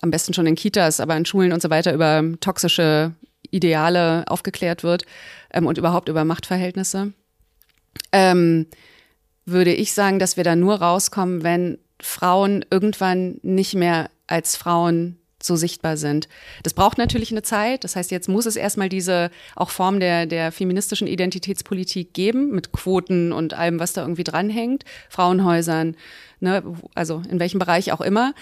am 0.00 0.10
besten 0.10 0.34
schon 0.34 0.46
in 0.46 0.54
Kitas, 0.54 1.00
aber 1.00 1.16
in 1.16 1.24
Schulen 1.24 1.52
und 1.52 1.62
so 1.62 1.70
weiter 1.70 1.92
über 1.92 2.22
toxische 2.40 3.12
Ideale 3.50 4.24
aufgeklärt 4.28 4.82
wird 4.82 5.04
ähm, 5.52 5.66
und 5.66 5.78
überhaupt 5.78 6.08
über 6.08 6.24
Machtverhältnisse. 6.24 7.12
Ähm, 8.12 8.66
würde 9.44 9.72
ich 9.72 9.92
sagen, 9.92 10.18
dass 10.18 10.36
wir 10.36 10.44
da 10.44 10.56
nur 10.56 10.76
rauskommen, 10.76 11.42
wenn 11.42 11.78
Frauen 12.00 12.64
irgendwann 12.70 13.38
nicht 13.42 13.74
mehr 13.74 14.10
als 14.26 14.56
Frauen 14.56 15.18
so 15.42 15.56
sichtbar 15.56 15.96
sind. 15.96 16.28
Das 16.64 16.74
braucht 16.74 16.98
natürlich 16.98 17.30
eine 17.30 17.42
Zeit. 17.42 17.84
Das 17.84 17.96
heißt, 17.96 18.10
jetzt 18.10 18.28
muss 18.28 18.46
es 18.46 18.56
erstmal 18.56 18.88
diese 18.88 19.30
auch 19.54 19.70
Form 19.70 20.00
der, 20.00 20.26
der 20.26 20.50
feministischen 20.52 21.06
Identitätspolitik 21.06 22.12
geben, 22.12 22.50
mit 22.50 22.72
Quoten 22.72 23.32
und 23.32 23.54
allem, 23.54 23.78
was 23.78 23.92
da 23.92 24.02
irgendwie 24.02 24.24
dranhängt, 24.24 24.84
Frauenhäusern, 25.08 25.96
ne, 26.40 26.62
also 26.94 27.22
in 27.30 27.38
welchem 27.38 27.60
Bereich 27.60 27.92
auch 27.92 28.00
immer. 28.00 28.34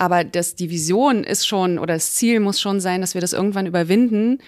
Aber 0.00 0.24
das, 0.24 0.54
die 0.54 0.70
Vision 0.70 1.24
ist 1.24 1.46
schon, 1.46 1.78
oder 1.78 1.92
das 1.92 2.14
Ziel 2.14 2.40
muss 2.40 2.58
schon 2.58 2.80
sein, 2.80 3.02
dass 3.02 3.12
wir 3.12 3.20
das 3.20 3.34
irgendwann 3.34 3.66
überwinden 3.66 4.38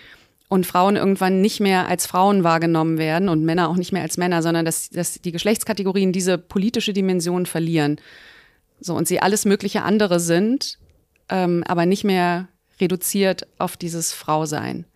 und 0.49 0.65
Frauen 0.65 0.97
irgendwann 0.97 1.43
nicht 1.43 1.61
mehr 1.61 1.89
als 1.89 2.07
Frauen 2.07 2.43
wahrgenommen 2.43 2.97
werden 2.97 3.29
und 3.29 3.45
Männer 3.45 3.69
auch 3.69 3.77
nicht 3.77 3.93
mehr 3.93 4.01
als 4.01 4.17
Männer, 4.17 4.41
sondern 4.41 4.65
dass, 4.65 4.89
dass 4.89 5.21
die 5.21 5.31
Geschlechtskategorien 5.31 6.11
diese 6.11 6.39
politische 6.39 6.95
Dimension 6.95 7.45
verlieren. 7.45 8.01
So, 8.81 8.95
und 8.95 9.07
sie 9.07 9.21
alles 9.21 9.45
mögliche 9.45 9.83
andere 9.83 10.21
sind, 10.21 10.79
ähm, 11.29 11.63
aber 11.67 11.85
nicht 11.85 12.05
mehr 12.05 12.49
reduziert 12.81 13.47
auf 13.59 13.77
dieses 13.77 14.15
Frausein. 14.15 14.87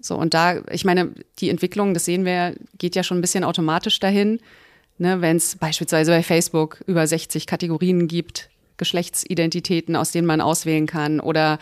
So, 0.00 0.16
und 0.16 0.34
da, 0.34 0.62
ich 0.72 0.84
meine, 0.84 1.14
die 1.38 1.48
Entwicklung, 1.48 1.94
das 1.94 2.06
sehen 2.06 2.24
wir, 2.24 2.56
geht 2.76 2.96
ja 2.96 3.04
schon 3.04 3.18
ein 3.18 3.22
bisschen 3.22 3.44
automatisch 3.44 4.00
dahin. 4.00 4.40
Ne, 4.98 5.20
Wenn 5.20 5.36
es 5.36 5.54
beispielsweise 5.54 6.10
bei 6.10 6.24
Facebook 6.24 6.82
über 6.88 7.06
60 7.06 7.46
Kategorien 7.46 8.08
gibt, 8.08 8.50
Geschlechtsidentitäten, 8.76 9.96
aus 9.96 10.12
denen 10.12 10.26
man 10.26 10.40
auswählen 10.40 10.86
kann. 10.86 11.20
Oder 11.20 11.58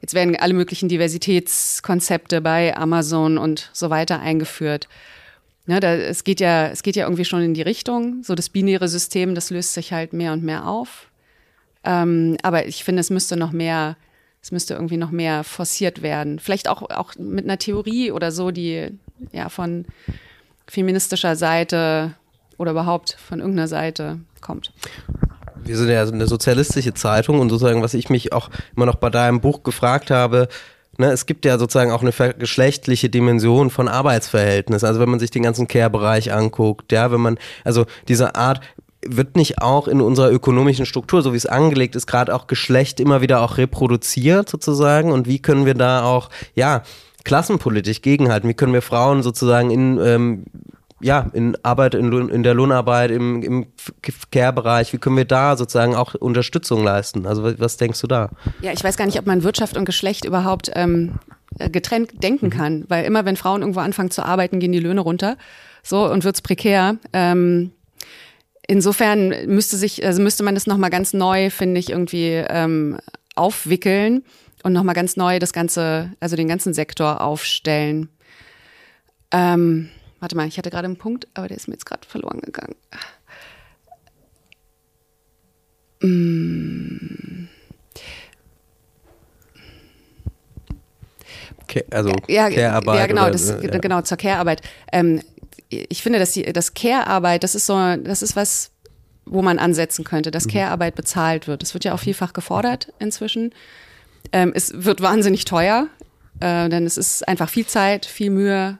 jetzt 0.00 0.14
werden 0.14 0.36
alle 0.36 0.54
möglichen 0.54 0.88
Diversitätskonzepte 0.88 2.40
bei 2.40 2.76
Amazon 2.76 3.38
und 3.38 3.70
so 3.72 3.90
weiter 3.90 4.20
eingeführt. 4.20 4.88
Ne, 5.66 5.80
da, 5.80 5.94
es, 5.94 6.24
geht 6.24 6.40
ja, 6.40 6.68
es 6.68 6.82
geht 6.82 6.96
ja 6.96 7.04
irgendwie 7.04 7.26
schon 7.26 7.42
in 7.42 7.54
die 7.54 7.62
Richtung. 7.62 8.22
So 8.22 8.34
das 8.34 8.48
binäre 8.48 8.88
System, 8.88 9.34
das 9.34 9.50
löst 9.50 9.74
sich 9.74 9.92
halt 9.92 10.12
mehr 10.12 10.32
und 10.32 10.42
mehr 10.42 10.66
auf. 10.66 11.10
Ähm, 11.84 12.36
aber 12.42 12.66
ich 12.66 12.84
finde, 12.84 13.00
es 13.00 13.10
müsste 13.10 13.36
noch 13.36 13.52
mehr, 13.52 13.96
es 14.42 14.50
müsste 14.50 14.74
irgendwie 14.74 14.96
noch 14.96 15.10
mehr 15.10 15.44
forciert 15.44 16.02
werden. 16.02 16.38
Vielleicht 16.38 16.68
auch, 16.68 16.82
auch 16.90 17.14
mit 17.16 17.44
einer 17.44 17.58
Theorie 17.58 18.12
oder 18.12 18.32
so, 18.32 18.50
die 18.50 18.98
ja 19.32 19.48
von 19.48 19.84
feministischer 20.66 21.36
Seite 21.36 22.14
oder 22.56 22.72
überhaupt 22.72 23.16
von 23.18 23.40
irgendeiner 23.40 23.68
Seite 23.68 24.20
kommt. 24.40 24.72
Wir 25.68 25.76
sind 25.76 25.90
ja 25.90 26.02
eine 26.02 26.26
sozialistische 26.26 26.94
Zeitung 26.94 27.40
und 27.40 27.50
sozusagen, 27.50 27.82
was 27.82 27.94
ich 27.94 28.08
mich 28.08 28.32
auch 28.32 28.48
immer 28.74 28.86
noch 28.86 28.96
bei 28.96 29.10
deinem 29.10 29.40
Buch 29.40 29.62
gefragt 29.62 30.10
habe, 30.10 30.48
Ne, 31.00 31.12
es 31.12 31.26
gibt 31.26 31.44
ja 31.44 31.58
sozusagen 31.58 31.92
auch 31.92 32.02
eine 32.02 32.10
geschlechtliche 32.34 33.08
Dimension 33.08 33.70
von 33.70 33.86
Arbeitsverhältnissen. 33.86 34.84
Also 34.84 34.98
wenn 34.98 35.08
man 35.08 35.20
sich 35.20 35.30
den 35.30 35.44
ganzen 35.44 35.68
Care-Bereich 35.68 36.32
anguckt, 36.32 36.90
ja, 36.90 37.12
wenn 37.12 37.20
man, 37.20 37.38
also 37.62 37.86
diese 38.08 38.34
Art, 38.34 38.62
wird 39.06 39.36
nicht 39.36 39.62
auch 39.62 39.86
in 39.86 40.00
unserer 40.00 40.32
ökonomischen 40.32 40.86
Struktur, 40.86 41.22
so 41.22 41.32
wie 41.32 41.36
es 41.36 41.46
angelegt 41.46 41.94
ist, 41.94 42.08
gerade 42.08 42.34
auch 42.34 42.48
Geschlecht 42.48 42.98
immer 42.98 43.20
wieder 43.20 43.42
auch 43.42 43.58
reproduziert 43.58 44.48
sozusagen? 44.48 45.12
Und 45.12 45.28
wie 45.28 45.38
können 45.38 45.66
wir 45.66 45.74
da 45.74 46.02
auch, 46.02 46.30
ja, 46.56 46.82
klassenpolitisch 47.22 48.02
gegenhalten? 48.02 48.48
Wie 48.48 48.54
können 48.54 48.72
wir 48.72 48.82
Frauen 48.82 49.22
sozusagen 49.22 49.70
in, 49.70 50.00
ähm, 50.02 50.44
ja, 51.00 51.26
in 51.32 51.56
Arbeit, 51.62 51.94
in, 51.94 52.12
in 52.28 52.42
der 52.42 52.54
Lohnarbeit, 52.54 53.10
im, 53.10 53.42
im 53.42 53.66
Care-Bereich, 54.30 54.92
wie 54.92 54.98
können 54.98 55.16
wir 55.16 55.24
da 55.24 55.56
sozusagen 55.56 55.94
auch 55.94 56.14
Unterstützung 56.14 56.82
leisten? 56.82 57.26
Also 57.26 57.44
was, 57.44 57.58
was, 57.58 57.76
denkst 57.76 58.00
du 58.00 58.06
da? 58.06 58.30
Ja, 58.60 58.72
ich 58.72 58.82
weiß 58.82 58.96
gar 58.96 59.06
nicht, 59.06 59.18
ob 59.18 59.26
man 59.26 59.44
Wirtschaft 59.44 59.76
und 59.76 59.84
Geschlecht 59.84 60.24
überhaupt 60.24 60.70
ähm, 60.74 61.18
getrennt 61.70 62.22
denken 62.22 62.46
mhm. 62.46 62.50
kann, 62.50 62.84
weil 62.88 63.04
immer 63.04 63.24
wenn 63.24 63.36
Frauen 63.36 63.62
irgendwo 63.62 63.80
anfangen 63.80 64.10
zu 64.10 64.24
arbeiten, 64.24 64.58
gehen 64.58 64.72
die 64.72 64.80
Löhne 64.80 65.00
runter. 65.00 65.36
So 65.82 66.10
und 66.10 66.24
wird's 66.24 66.42
prekär. 66.42 66.96
Ähm, 67.12 67.70
insofern 68.66 69.28
müsste 69.46 69.76
sich, 69.76 70.04
also 70.04 70.20
müsste 70.20 70.42
man 70.42 70.54
das 70.54 70.66
nochmal 70.66 70.90
ganz 70.90 71.12
neu, 71.12 71.50
finde 71.50 71.78
ich, 71.78 71.90
irgendwie 71.90 72.44
ähm, 72.48 72.98
aufwickeln 73.36 74.24
und 74.64 74.72
nochmal 74.72 74.94
ganz 74.94 75.16
neu 75.16 75.38
das 75.38 75.52
Ganze, 75.52 76.12
also 76.18 76.34
den 76.34 76.48
ganzen 76.48 76.74
Sektor 76.74 77.20
aufstellen. 77.20 78.08
Ähm, 79.30 79.90
warte 80.20 80.36
mal, 80.36 80.46
ich 80.46 80.58
hatte 80.58 80.70
gerade 80.70 80.86
einen 80.86 80.96
Punkt, 80.96 81.28
aber 81.34 81.48
der 81.48 81.56
ist 81.56 81.68
mir 81.68 81.74
jetzt 81.74 81.86
gerade 81.86 82.06
verloren 82.06 82.40
gegangen. 82.40 82.74
Mm. 86.00 87.48
also 91.90 92.12
ja, 92.28 92.48
Care-Arbeit. 92.48 92.98
Ja, 92.98 93.06
genau, 93.06 93.30
das, 93.30 93.48
ja. 93.48 93.78
genau 93.78 94.00
zur 94.02 94.16
Care-Arbeit. 94.16 94.62
Ähm, 94.92 95.22
ich 95.68 96.02
finde, 96.02 96.18
dass 96.18 96.32
die, 96.32 96.44
das 96.44 96.74
Care-Arbeit, 96.74 97.44
das 97.44 97.54
ist 97.54 97.66
so, 97.66 97.74
das 97.96 98.22
ist 98.22 98.36
was, 98.36 98.70
wo 99.26 99.42
man 99.42 99.58
ansetzen 99.58 100.04
könnte, 100.04 100.30
dass 100.30 100.46
mhm. 100.46 100.52
Care-Arbeit 100.52 100.94
bezahlt 100.94 101.46
wird. 101.46 101.62
Das 101.62 101.74
wird 101.74 101.84
ja 101.84 101.94
auch 101.94 102.00
vielfach 102.00 102.32
gefordert 102.32 102.92
inzwischen. 102.98 103.52
Ähm, 104.32 104.52
es 104.54 104.72
wird 104.74 105.02
wahnsinnig 105.02 105.44
teuer, 105.44 105.88
äh, 106.40 106.68
denn 106.68 106.86
es 106.86 106.96
ist 106.96 107.26
einfach 107.26 107.48
viel 107.48 107.66
Zeit, 107.66 108.06
viel 108.06 108.30
Mühe 108.30 108.78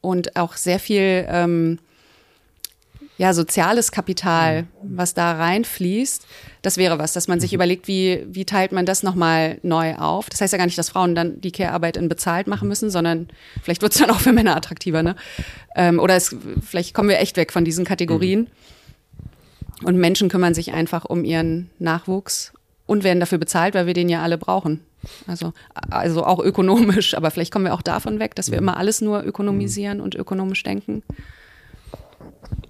und 0.00 0.36
auch 0.36 0.56
sehr 0.56 0.78
viel 0.78 1.26
ähm, 1.28 1.78
ja, 3.20 3.34
soziales 3.34 3.92
Kapital, 3.92 4.62
mhm. 4.62 4.96
was 4.96 5.12
da 5.12 5.32
reinfließt. 5.32 6.26
Das 6.62 6.78
wäre 6.78 6.98
was, 6.98 7.12
dass 7.12 7.28
man 7.28 7.38
sich 7.38 7.52
mhm. 7.52 7.56
überlegt, 7.56 7.86
wie, 7.86 8.24
wie 8.26 8.46
teilt 8.46 8.72
man 8.72 8.86
das 8.86 9.02
nochmal 9.02 9.58
neu 9.62 9.94
auf. 9.96 10.30
Das 10.30 10.40
heißt 10.40 10.54
ja 10.54 10.56
gar 10.56 10.64
nicht, 10.64 10.78
dass 10.78 10.88
Frauen 10.88 11.14
dann 11.14 11.38
die 11.38 11.52
Care-Arbeit 11.52 11.98
in 11.98 12.08
bezahlt 12.08 12.46
machen 12.46 12.66
müssen, 12.66 12.88
sondern 12.88 13.28
vielleicht 13.62 13.82
wird 13.82 13.92
es 13.92 13.98
dann 13.98 14.08
auch 14.08 14.20
für 14.20 14.32
Männer 14.32 14.56
attraktiver. 14.56 15.02
Ne? 15.02 15.16
Ähm, 15.76 15.98
oder 15.98 16.16
es, 16.16 16.34
vielleicht 16.66 16.94
kommen 16.94 17.10
wir 17.10 17.18
echt 17.18 17.36
weg 17.36 17.52
von 17.52 17.62
diesen 17.62 17.84
Kategorien. 17.84 18.48
Mhm. 19.82 19.86
Und 19.86 19.96
Menschen 19.98 20.30
kümmern 20.30 20.54
sich 20.54 20.72
einfach 20.72 21.04
um 21.04 21.22
ihren 21.22 21.68
Nachwuchs 21.78 22.54
und 22.90 23.04
werden 23.04 23.20
dafür 23.20 23.38
bezahlt, 23.38 23.74
weil 23.74 23.86
wir 23.86 23.94
den 23.94 24.08
ja 24.08 24.20
alle 24.20 24.36
brauchen. 24.36 24.80
Also, 25.28 25.52
also 25.90 26.24
auch 26.24 26.40
ökonomisch, 26.40 27.14
aber 27.14 27.30
vielleicht 27.30 27.52
kommen 27.52 27.64
wir 27.64 27.72
auch 27.72 27.82
davon 27.82 28.18
weg, 28.18 28.34
dass 28.34 28.50
wir 28.50 28.58
immer 28.58 28.76
alles 28.76 29.00
nur 29.00 29.22
ökonomisieren 29.22 30.00
und 30.00 30.16
ökonomisch 30.16 30.64
denken. 30.64 31.04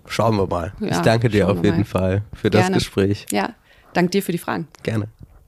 Schauen 0.05 0.37
wir 0.37 0.47
mal. 0.47 0.75
Ja, 0.79 0.89
ich 0.89 0.99
danke 0.99 1.31
dir 1.31 1.49
auf 1.49 1.65
jeden 1.65 1.79
mal. 1.79 1.85
Fall 1.87 2.23
für 2.35 2.51
das 2.51 2.71
Gespräch. 2.71 3.25
Ja, 3.33 3.55
danke 3.95 4.11
dir 4.11 4.23
für 4.23 4.33
die 4.33 4.39
Fragen. 4.39 4.69
Gerne. 4.83 5.09